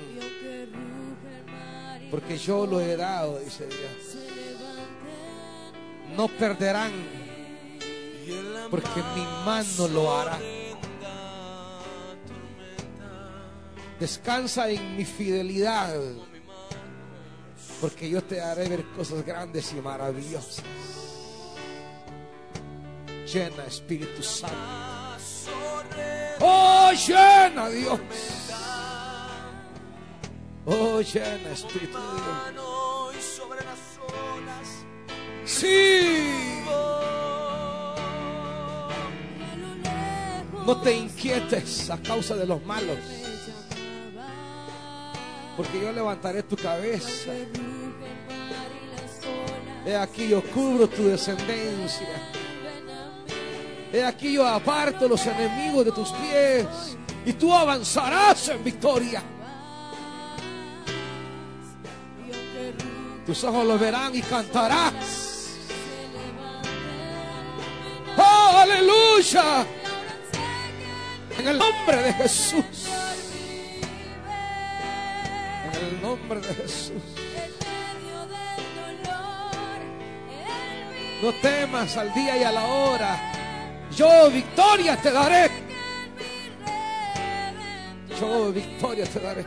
porque 2.10 2.36
yo 2.36 2.66
lo 2.66 2.80
he 2.80 2.96
dado, 2.96 3.38
dice 3.38 3.66
Dios. 3.66 4.16
No 6.16 6.28
perderán, 6.28 6.92
porque 8.70 9.02
mi 9.14 9.24
mano 9.46 9.88
lo 9.88 10.14
hará. 10.14 10.38
Descansa 13.98 14.68
en 14.68 14.96
mi 14.96 15.04
fidelidad, 15.04 15.96
porque 17.82 18.08
yo 18.08 18.22
te 18.22 18.40
haré 18.40 18.68
ver 18.68 18.84
cosas 18.96 19.26
grandes 19.26 19.72
y 19.72 19.80
maravillosas. 19.80 20.62
Llena, 23.26 23.64
Espíritu 23.66 24.22
Santo. 24.22 24.54
Oh, 26.38 26.92
llena, 26.92 27.68
Dios. 27.70 27.98
Oh, 30.64 31.00
llena, 31.00 31.50
Espíritu 31.52 31.98
Dios. 31.98 32.62
Sí. 35.44 36.62
No 40.64 40.80
te 40.80 40.94
inquietes 40.94 41.90
a 41.90 42.00
causa 42.00 42.36
de 42.36 42.46
los 42.46 42.64
malos, 42.64 42.96
porque 45.62 45.80
yo 45.80 45.92
levantaré 45.92 46.42
tu 46.42 46.56
cabeza. 46.56 47.30
He 49.86 49.94
aquí 49.94 50.28
yo 50.28 50.42
cubro 50.42 50.88
tu 50.88 51.06
descendencia. 51.06 52.08
He 53.92 54.02
aquí 54.02 54.32
yo 54.32 54.44
aparto 54.44 55.06
los 55.06 55.24
enemigos 55.24 55.84
de 55.84 55.92
tus 55.92 56.10
pies 56.10 56.66
y 57.24 57.32
tú 57.34 57.54
avanzarás 57.54 58.48
en 58.48 58.64
victoria. 58.64 59.22
Tus 63.24 63.44
ojos 63.44 63.64
lo 63.64 63.78
verán 63.78 64.16
y 64.16 64.22
cantarás. 64.22 65.58
¡Oh, 68.16 68.58
aleluya! 68.58 69.64
En 71.38 71.46
el 71.46 71.56
nombre 71.56 72.02
de 72.02 72.12
Jesús. 72.14 72.81
El 75.92 76.02
nombre 76.02 76.40
de 76.40 76.54
Jesús. 76.54 77.02
No 81.22 81.32
temas 81.34 81.96
al 81.96 82.12
día 82.14 82.36
y 82.36 82.42
a 82.42 82.52
la 82.52 82.66
hora. 82.66 83.32
Yo 83.96 84.30
victoria 84.30 84.96
te 84.96 85.12
daré. 85.12 85.50
Yo 88.18 88.52
victoria 88.52 89.04
te 89.04 89.20
daré. 89.20 89.44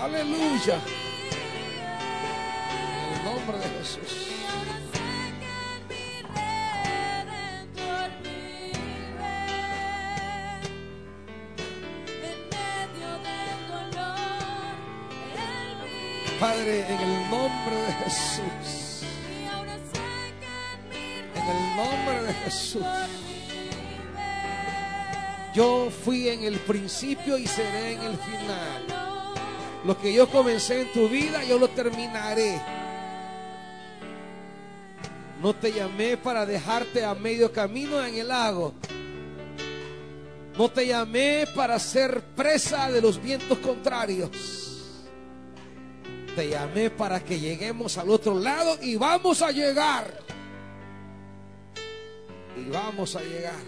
Aleluya. 0.00 0.78
En 2.70 3.18
el 3.18 3.24
nombre 3.24 3.58
de 3.58 3.68
Jesús. 3.78 4.21
Nombre 17.52 17.76
de 17.76 17.92
Jesús. 17.92 19.02
En 21.34 21.56
el 21.56 21.76
nombre 21.76 22.22
de 22.22 22.34
Jesús. 22.34 22.82
Yo 25.54 25.90
fui 26.04 26.28
en 26.28 26.44
el 26.44 26.58
principio 26.60 27.36
y 27.36 27.46
seré 27.46 27.92
en 27.92 28.00
el 28.00 28.16
final. 28.16 28.82
Lo 29.84 29.98
que 30.00 30.12
yo 30.14 30.28
comencé 30.28 30.82
en 30.82 30.92
tu 30.92 31.08
vida, 31.08 31.44
yo 31.44 31.58
lo 31.58 31.68
terminaré. 31.68 32.60
No 35.42 35.54
te 35.54 35.72
llamé 35.72 36.16
para 36.16 36.46
dejarte 36.46 37.04
a 37.04 37.14
medio 37.14 37.52
camino 37.52 38.02
en 38.04 38.14
el 38.14 38.28
lago. 38.28 38.74
No 40.56 40.70
te 40.70 40.86
llamé 40.86 41.46
para 41.54 41.78
ser 41.78 42.22
presa 42.36 42.90
de 42.90 43.02
los 43.02 43.20
vientos 43.20 43.58
contrarios. 43.58 44.61
Te 46.36 46.48
llamé 46.48 46.90
para 46.90 47.22
que 47.22 47.38
lleguemos 47.38 47.98
al 47.98 48.08
otro 48.10 48.38
lado 48.38 48.78
y 48.80 48.96
vamos 48.96 49.42
a 49.42 49.50
llegar. 49.50 50.18
Y 52.56 52.70
vamos 52.70 53.16
a 53.16 53.20
llegar. 53.20 53.62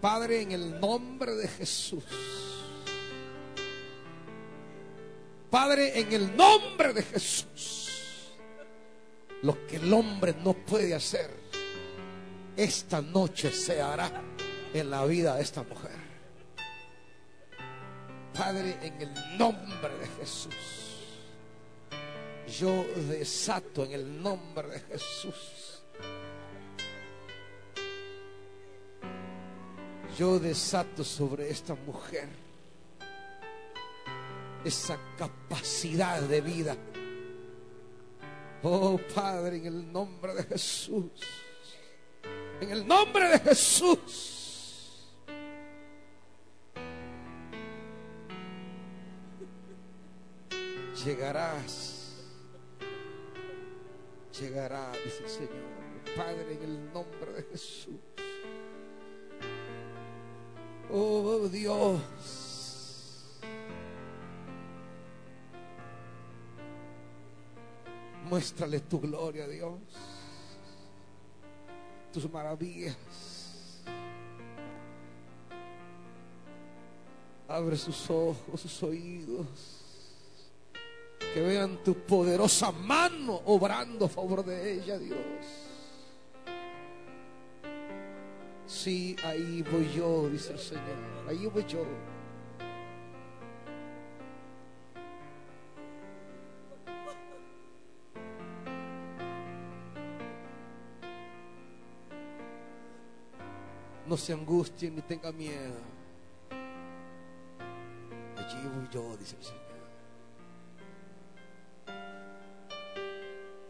Padre, 0.00 0.42
en 0.42 0.52
el 0.52 0.80
nombre 0.80 1.34
de 1.34 1.48
Jesús. 1.48 2.04
Padre, 5.48 5.98
en 5.98 6.12
el 6.12 6.36
nombre 6.36 6.92
de 6.92 7.02
Jesús, 7.02 8.34
lo 9.42 9.66
que 9.66 9.76
el 9.76 9.92
hombre 9.92 10.34
no 10.44 10.52
puede 10.52 10.94
hacer, 10.94 11.30
esta 12.56 13.00
noche 13.00 13.52
se 13.52 13.80
hará 13.80 14.10
en 14.74 14.90
la 14.90 15.04
vida 15.06 15.36
de 15.36 15.42
esta 15.42 15.62
mujer. 15.62 16.03
Padre, 18.34 18.78
en 18.82 19.00
el 19.00 19.38
nombre 19.38 19.94
de 19.98 20.06
Jesús, 20.18 20.54
yo 22.58 22.84
desato 23.08 23.84
en 23.84 23.92
el 23.92 24.22
nombre 24.22 24.68
de 24.68 24.80
Jesús. 24.80 25.82
Yo 30.18 30.38
desato 30.38 31.02
sobre 31.02 31.50
esta 31.50 31.74
mujer 31.74 32.28
esa 34.64 34.98
capacidad 35.16 36.20
de 36.22 36.40
vida. 36.40 36.76
Oh 38.62 38.98
Padre, 39.14 39.58
en 39.58 39.66
el 39.66 39.92
nombre 39.92 40.34
de 40.34 40.42
Jesús. 40.44 41.10
En 42.60 42.70
el 42.70 42.86
nombre 42.86 43.28
de 43.28 43.38
Jesús. 43.40 44.33
llegarás, 51.04 52.14
llegará, 54.40 54.90
dice 55.04 55.22
el 55.22 55.28
Señor, 55.28 56.16
Padre, 56.16 56.54
en 56.54 56.62
el 56.62 56.92
nombre 56.92 57.32
de 57.32 57.42
Jesús. 57.42 57.94
Oh 60.90 61.48
Dios, 61.48 62.00
muéstrale 68.24 68.80
tu 68.80 69.00
gloria, 69.00 69.46
Dios, 69.46 69.80
tus 72.12 72.30
maravillas. 72.30 72.96
Abre 77.46 77.76
sus 77.76 78.10
ojos, 78.10 78.60
sus 78.60 78.82
oídos 78.82 79.83
que 81.34 81.40
vean 81.40 81.82
tu 81.82 81.94
poderosa 81.94 82.70
mano 82.70 83.40
obrando 83.46 84.04
a 84.04 84.08
favor 84.08 84.44
de 84.44 84.74
ella, 84.74 84.96
Dios. 84.96 85.18
Sí, 88.68 89.16
ahí 89.24 89.60
voy 89.62 89.90
yo, 89.92 90.28
dice 90.28 90.52
el 90.52 90.60
Señor. 90.60 90.84
Ahí 91.28 91.44
voy 91.46 91.64
yo. 91.66 91.84
No 104.06 104.16
se 104.16 104.32
angustie 104.32 104.88
ni 104.88 105.02
tenga 105.02 105.32
miedo. 105.32 105.80
Allí 108.36 108.68
voy 108.68 108.88
yo, 108.92 109.16
dice 109.16 109.34
el 109.34 109.42
Señor. 109.42 109.73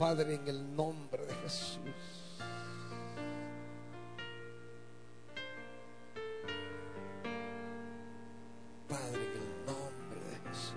Padre, 0.05 0.35
en 0.35 0.47
el 0.47 0.77
nombre 0.77 1.25
de 1.25 1.35
Jesús. 1.37 1.79
Padre, 8.87 9.23
en 9.23 9.33
el 9.33 9.65
nombre 9.65 10.21
de 10.29 10.37
Jesús. 10.51 10.75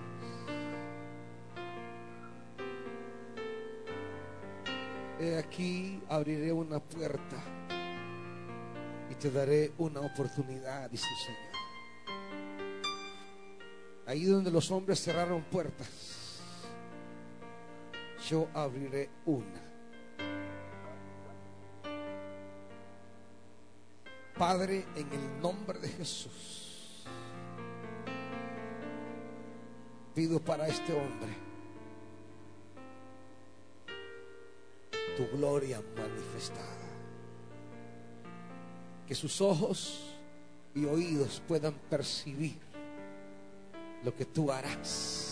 He 5.20 5.36
aquí, 5.36 6.02
abriré 6.08 6.50
una 6.50 6.80
puerta 6.80 7.36
y 9.10 9.14
te 9.14 9.30
daré 9.30 9.72
una 9.76 10.00
oportunidad, 10.00 10.88
dice 10.88 11.06
el 11.06 11.16
Señor. 11.26 11.52
Ahí 14.06 14.24
donde 14.24 14.50
los 14.50 14.70
hombres 14.70 15.02
cerraron 15.02 15.42
puertas, 15.42 16.17
yo 18.28 18.46
abriré 18.52 19.08
una. 19.24 19.64
Padre, 24.36 24.84
en 24.94 25.12
el 25.12 25.40
nombre 25.40 25.78
de 25.78 25.88
Jesús, 25.88 27.04
pido 30.14 30.38
para 30.40 30.68
este 30.68 30.92
hombre 30.92 31.48
tu 35.16 35.26
gloria 35.36 35.82
manifestada. 35.96 36.76
Que 39.06 39.14
sus 39.14 39.40
ojos 39.40 40.14
y 40.74 40.84
oídos 40.84 41.42
puedan 41.48 41.72
percibir 41.88 42.58
lo 44.04 44.14
que 44.14 44.26
tú 44.26 44.52
harás. 44.52 45.27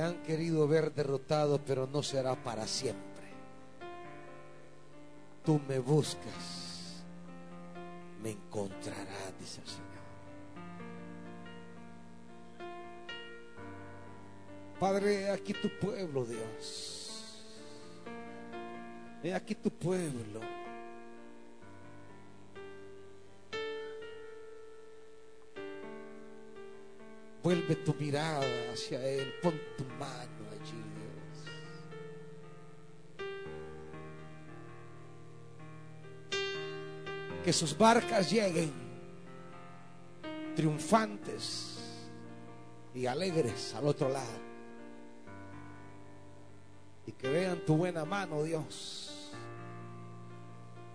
Han 0.00 0.22
querido 0.22 0.66
ver 0.68 0.92
derrotado, 0.94 1.60
pero 1.64 1.86
no 1.86 2.02
será 2.02 2.34
para 2.36 2.66
siempre. 2.66 3.04
Tú 5.44 5.60
me 5.68 5.78
buscas, 5.78 7.02
me 8.22 8.30
encontrarás, 8.32 9.38
dice 9.40 9.60
el 9.60 9.66
Señor. 9.66 9.88
Padre, 14.78 15.30
aquí 15.30 15.54
tu 15.54 15.68
pueblo, 15.80 16.24
Dios. 16.24 17.44
He 19.22 19.34
aquí 19.34 19.54
tu 19.54 19.70
pueblo. 19.70 20.57
Vuelve 27.48 27.76
tu 27.76 27.94
mirada 27.94 28.44
hacia 28.70 29.02
Él. 29.02 29.32
Pon 29.42 29.58
tu 29.74 29.84
mano 29.98 30.44
allí, 30.52 30.82
Dios. 30.98 31.48
Que 37.42 37.52
sus 37.54 37.74
barcas 37.78 38.30
lleguen 38.30 38.70
triunfantes 40.56 41.78
y 42.94 43.06
alegres 43.06 43.74
al 43.74 43.86
otro 43.86 44.10
lado. 44.10 44.40
Y 47.06 47.12
que 47.12 47.30
vean 47.30 47.64
tu 47.64 47.78
buena 47.78 48.04
mano, 48.04 48.42
Dios. 48.42 49.32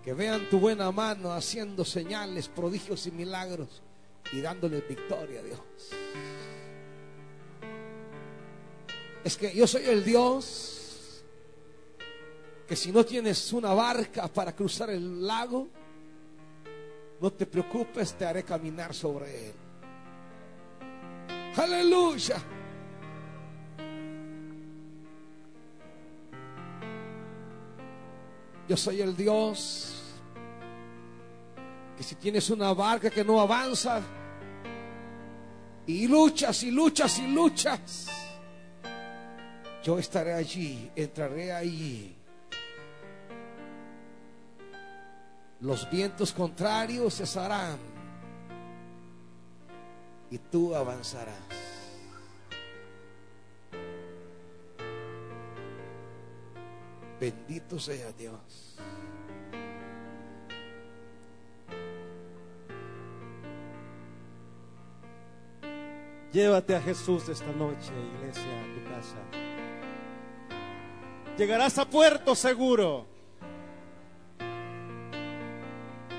Que 0.04 0.14
vean 0.14 0.48
tu 0.52 0.60
buena 0.60 0.92
mano 0.92 1.34
haciendo 1.34 1.84
señales, 1.84 2.48
prodigios 2.48 3.08
y 3.08 3.12
milagros 3.12 3.82
y 4.34 4.42
dándoles 4.42 4.88
victoria 4.88 5.40
a 5.40 5.44
Dios. 5.44 5.60
Es 9.24 9.38
que 9.38 9.56
yo 9.56 9.68
soy 9.68 9.86
el 9.86 10.04
Dios 10.04 11.24
que 12.68 12.76
si 12.76 12.92
no 12.92 13.06
tienes 13.06 13.54
una 13.54 13.74
barca 13.74 14.28
para 14.28 14.56
cruzar 14.56 14.90
el 14.90 15.26
lago, 15.26 15.68
no 17.22 17.32
te 17.32 17.46
preocupes, 17.46 18.14
te 18.14 18.26
haré 18.26 18.44
caminar 18.44 18.94
sobre 18.94 19.50
él. 19.50 19.54
Aleluya. 21.56 22.38
Yo 28.68 28.76
soy 28.78 29.02
el 29.02 29.16
Dios 29.16 29.94
que 31.96 32.04
si 32.04 32.16
tienes 32.16 32.50
una 32.50 32.74
barca 32.74 33.10
que 33.12 33.24
no 33.24 33.40
avanza 33.40 34.02
y 35.88 36.08
luchas 36.08 36.64
y 36.64 36.72
luchas 36.72 37.20
y 37.20 37.28
luchas, 37.28 38.08
yo 39.84 40.00
estaré 40.00 40.34
allí, 40.34 40.90
entraré 40.96 41.52
allí. 41.52 42.16
Los 45.60 45.90
vientos 45.90 46.32
contrarios 46.34 47.16
cesarán 47.16 47.78
y 50.30 50.38
tú 50.38 50.76
avanzarás. 50.76 51.36
Bendito 57.20 57.80
sea 57.80 58.12
Dios. 58.12 58.76
Llévate 66.34 66.76
a 66.76 66.82
Jesús 66.82 67.30
esta 67.30 67.52
noche, 67.52 67.92
iglesia, 68.18 68.42
a 68.42 68.74
tu 68.74 68.90
casa. 68.90 69.18
Llegarás 71.38 71.78
a 71.78 71.86
puerto 71.86 72.34
seguro. 72.34 73.06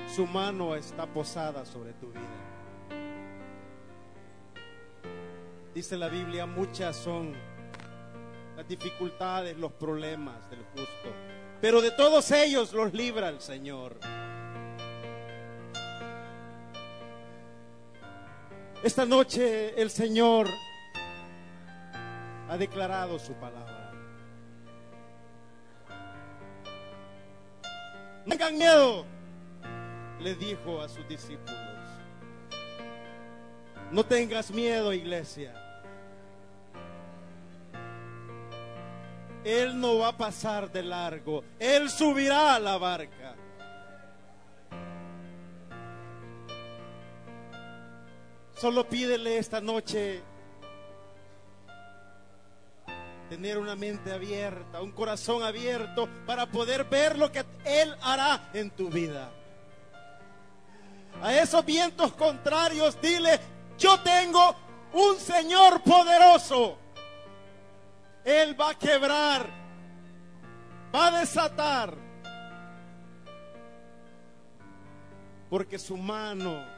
Su 0.07 0.25
mano 0.25 0.73
está 0.73 1.05
posada 1.05 1.65
sobre 1.65 1.91
tu 1.91 2.07
vida. 2.07 2.21
Dice 5.73 5.97
la 5.97 6.07
Biblia, 6.07 6.45
muchas 6.45 6.95
son 6.95 7.33
las 8.55 8.65
dificultades, 8.69 9.57
los 9.57 9.73
problemas 9.73 10.49
del 10.49 10.63
justo. 10.73 11.11
Pero 11.59 11.81
de 11.81 11.91
todos 11.91 12.31
ellos 12.31 12.71
los 12.71 12.93
libra 12.93 13.27
el 13.27 13.41
Señor. 13.41 13.97
Esta 18.85 19.03
noche 19.03 19.81
el 19.81 19.89
Señor 19.89 20.47
ha 22.47 22.55
declarado 22.55 23.17
su 23.17 23.33
palabra. 23.33 23.91
No 28.27 28.29
tengan 28.29 28.55
miedo, 28.55 29.05
le 30.19 30.35
dijo 30.35 30.83
a 30.83 30.87
sus 30.87 31.07
discípulos. 31.07 31.57
No 33.89 34.05
tengas 34.05 34.51
miedo, 34.51 34.93
iglesia. 34.93 35.51
Él 39.43 39.81
no 39.81 39.97
va 39.97 40.09
a 40.09 40.17
pasar 40.17 40.71
de 40.71 40.83
largo. 40.83 41.43
Él 41.57 41.89
subirá 41.89 42.53
a 42.53 42.59
la 42.59 42.77
barca. 42.77 43.33
Solo 48.55 48.87
pídele 48.87 49.37
esta 49.37 49.59
noche 49.59 50.23
tener 53.29 53.57
una 53.57 53.75
mente 53.75 54.13
abierta, 54.13 54.81
un 54.81 54.91
corazón 54.91 55.43
abierto 55.43 56.07
para 56.25 56.45
poder 56.45 56.85
ver 56.85 57.17
lo 57.17 57.31
que 57.31 57.43
Él 57.65 57.93
hará 58.01 58.49
en 58.53 58.71
tu 58.71 58.89
vida. 58.89 59.29
A 61.21 61.33
esos 61.33 61.65
vientos 61.65 62.13
contrarios, 62.13 62.99
dile, 63.01 63.39
yo 63.77 63.99
tengo 63.99 64.55
un 64.93 65.17
Señor 65.17 65.81
poderoso. 65.81 66.77
Él 68.23 68.59
va 68.59 68.69
a 68.69 68.75
quebrar, 68.79 69.49
va 70.93 71.07
a 71.07 71.19
desatar. 71.19 71.93
Porque 75.49 75.77
su 75.77 75.97
mano 75.97 76.74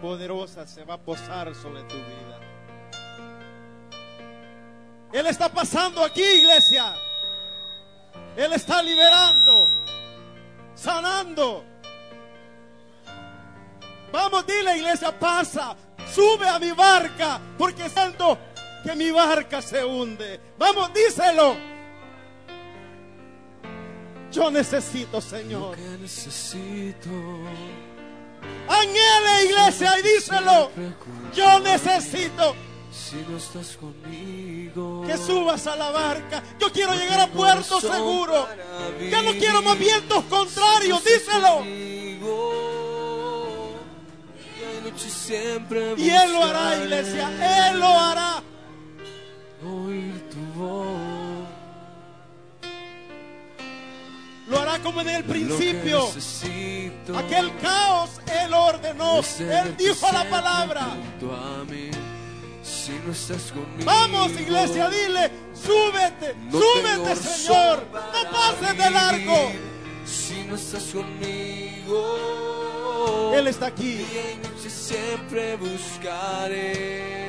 poderosa 0.00 0.66
se 0.66 0.84
va 0.84 0.94
a 0.94 0.98
posar 0.98 1.54
sobre 1.54 1.82
tu 1.84 1.94
vida. 1.96 2.40
Él 5.12 5.26
está 5.26 5.48
pasando 5.48 6.04
aquí, 6.04 6.22
iglesia. 6.22 6.94
Él 8.36 8.52
está 8.52 8.82
liberando, 8.82 9.66
sanando. 10.74 11.64
Vamos, 14.12 14.46
dile, 14.46 14.76
iglesia, 14.76 15.18
pasa, 15.18 15.76
sube 16.12 16.46
a 16.46 16.58
mi 16.58 16.72
barca, 16.72 17.40
porque 17.56 17.88
siento 17.88 18.38
que 18.84 18.94
mi 18.94 19.10
barca 19.10 19.62
se 19.62 19.84
hunde. 19.84 20.40
Vamos, 20.58 20.92
díselo. 20.92 21.56
Yo 24.30 24.50
necesito, 24.50 25.20
Señor. 25.20 25.74
que 25.76 25.98
necesito. 25.98 27.08
Añele, 28.68 29.44
iglesia, 29.44 29.98
y 29.98 30.02
díselo. 30.02 30.70
Yo 31.34 31.60
necesito 31.60 32.56
Si 32.90 33.16
no 33.28 33.36
estás 33.36 33.76
conmigo, 33.76 35.04
que 35.06 35.16
subas 35.16 35.66
a 35.66 35.76
la 35.76 35.90
barca. 35.90 36.42
Yo 36.58 36.72
quiero 36.72 36.94
llegar 36.94 37.20
a 37.20 37.26
puerto 37.28 37.80
seguro. 37.80 38.48
Ya 39.10 39.22
no 39.22 39.32
quiero 39.32 39.62
más 39.62 39.78
vientos 39.78 40.24
contrarios, 40.24 41.02
díselo. 41.04 41.62
Y 45.96 46.10
Él 46.10 46.32
lo 46.32 46.44
hará, 46.44 46.76
iglesia. 46.76 47.70
Él 47.70 47.80
lo 47.80 47.86
hará. 47.86 48.35
Como 54.82 55.00
en 55.00 55.08
el 55.08 55.24
principio. 55.24 56.08
Aquel 57.16 57.56
caos 57.58 58.10
Él 58.44 58.52
ordenó. 58.54 59.20
Él 59.38 59.76
dijo 59.76 60.12
la 60.12 60.28
palabra. 60.28 60.96
Vamos, 63.84 64.32
iglesia, 64.32 64.88
dile. 64.88 65.30
Súbete, 65.54 66.34
súbete, 66.50 67.16
Señor. 67.16 67.84
No 67.92 68.30
pases 68.30 68.76
de 68.76 68.90
largo. 68.90 69.52
Si 70.04 70.44
no 70.44 70.54
estás 70.54 70.84
conmigo, 70.92 72.06
Él 73.34 73.48
está 73.48 73.66
aquí. 73.66 74.06
Siempre 74.68 75.56
buscaré 75.56 77.26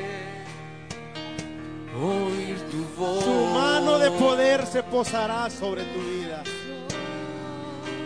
oír 2.00 2.56
tu 2.70 2.84
voz. 2.96 3.24
Su 3.24 3.30
mano 3.30 3.98
de 3.98 4.10
poder 4.12 4.66
se 4.66 4.82
posará 4.82 5.50
sobre 5.50 5.82
tu 5.84 5.98
vida. 6.00 6.42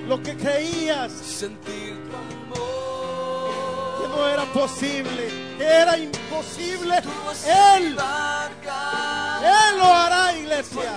Lo 0.09 0.23
que 0.23 0.37
creías 0.37 1.13
sentir 1.13 1.97
tu 2.05 2.11
que 2.11 2.57
amor. 2.57 4.09
no 4.17 4.29
era 4.29 4.45
posible, 4.53 5.29
que 5.57 5.65
era 5.65 5.97
imposible, 5.97 6.97
Él, 7.47 7.97
Él 7.97 9.79
lo 9.79 9.85
hará, 9.85 10.37
iglesia. 10.37 10.93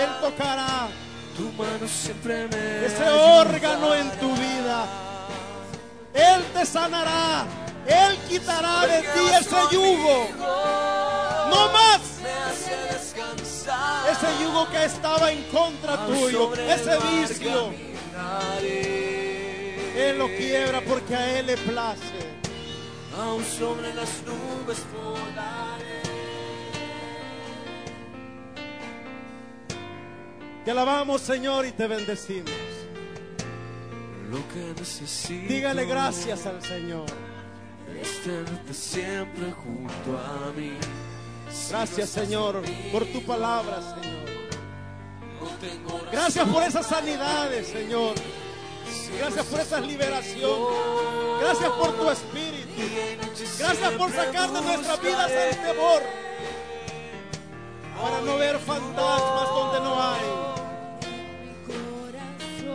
Él 0.00 0.08
tocará 0.22 0.88
Tu 1.36 1.52
mano 1.52 1.86
siempre 1.88 2.48
me 2.48 2.86
ese 2.86 3.08
órgano 3.08 3.94
en 3.94 4.10
tu 4.18 4.32
vida. 4.34 4.84
Él 6.12 6.44
te 6.52 6.66
sanará. 6.66 7.46
Él 7.86 8.18
quitará 8.28 8.86
de 8.86 9.00
ti 9.00 9.20
ese 9.40 9.56
yugo. 9.74 10.28
No 11.50 11.72
más. 11.72 12.00
Ese 13.66 14.42
yugo 14.42 14.68
que 14.70 14.84
estaba 14.84 15.30
en 15.32 15.42
contra 15.44 16.06
tuyo, 16.06 16.54
ese 16.54 16.96
vicio. 16.98 17.72
Él 19.96 20.18
lo 20.18 20.28
quiebra 20.28 20.80
porque 20.82 21.14
a 21.14 21.38
Él 21.38 21.46
le 21.46 21.56
place. 21.56 22.30
Aún 23.18 23.44
sobre 23.44 23.92
las 23.94 24.22
nubes 24.24 24.78
volaré. 24.94 26.00
Te 30.64 30.70
alabamos, 30.70 31.20
Señor, 31.20 31.66
y 31.66 31.72
te 31.72 31.86
bendecimos. 31.86 32.50
Lo 34.30 34.46
que 34.48 34.80
necesito 34.80 35.52
Dígale 35.52 35.86
gracias 35.86 36.46
al 36.46 36.62
Señor. 36.62 37.06
es 38.00 38.22
tenerte 38.22 38.72
siempre 38.72 39.50
junto 39.52 40.18
a 40.18 40.52
mí. 40.56 40.78
Gracias, 41.70 42.10
Señor, 42.10 42.62
por 42.92 43.04
tu 43.06 43.22
palabra, 43.24 43.80
Señor. 43.82 44.20
Gracias 46.10 46.48
por 46.48 46.62
esas 46.62 46.86
sanidades, 46.86 47.68
Señor. 47.68 48.14
Gracias 49.18 49.46
por 49.46 49.60
esa 49.60 49.80
liberación. 49.80 50.60
Gracias 51.40 51.70
por 51.70 51.92
tu 51.92 52.10
espíritu. 52.10 52.82
Gracias 53.58 53.92
por 53.92 54.12
sacar 54.12 54.50
de 54.50 54.60
nuestras 54.62 55.00
vidas 55.00 55.30
el 55.30 55.56
temor. 55.56 56.02
Para 58.00 58.20
no 58.22 58.36
ver 58.36 58.58
fantasmas 58.58 59.48
donde 59.48 59.80
no 59.80 60.02
hay. 60.02 60.50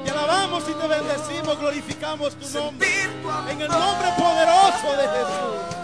Te 0.03 0.11
alabamos 0.11 0.63
y 0.69 0.73
te 0.73 0.87
bendecimos, 0.87 1.59
glorificamos 1.59 2.35
tu 2.35 2.49
nombre. 2.49 2.87
En 3.49 3.61
el 3.61 3.67
nombre 3.67 4.07
poderoso 4.17 4.95
de 4.97 5.07
Jesús. 5.07 5.75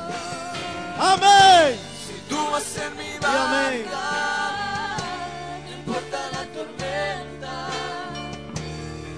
Amén. 1.00 1.91
Tú 2.32 2.40
vas 2.50 2.64
a 2.64 2.70
ser 2.76 2.92
mi 2.96 3.12
barca, 3.20 4.08
no 5.66 5.72
importa 5.80 6.18
la 6.36 6.44
tormenta, 6.56 7.54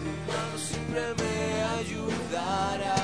tu 0.03 0.11
mano 0.30 0.56
siempre 0.57 1.02
me 1.19 1.35
ayudará. 1.80 3.03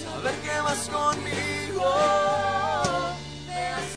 Saber 0.00 0.36
que 0.44 0.56
vas 0.66 0.82
conmigo, 0.88 1.84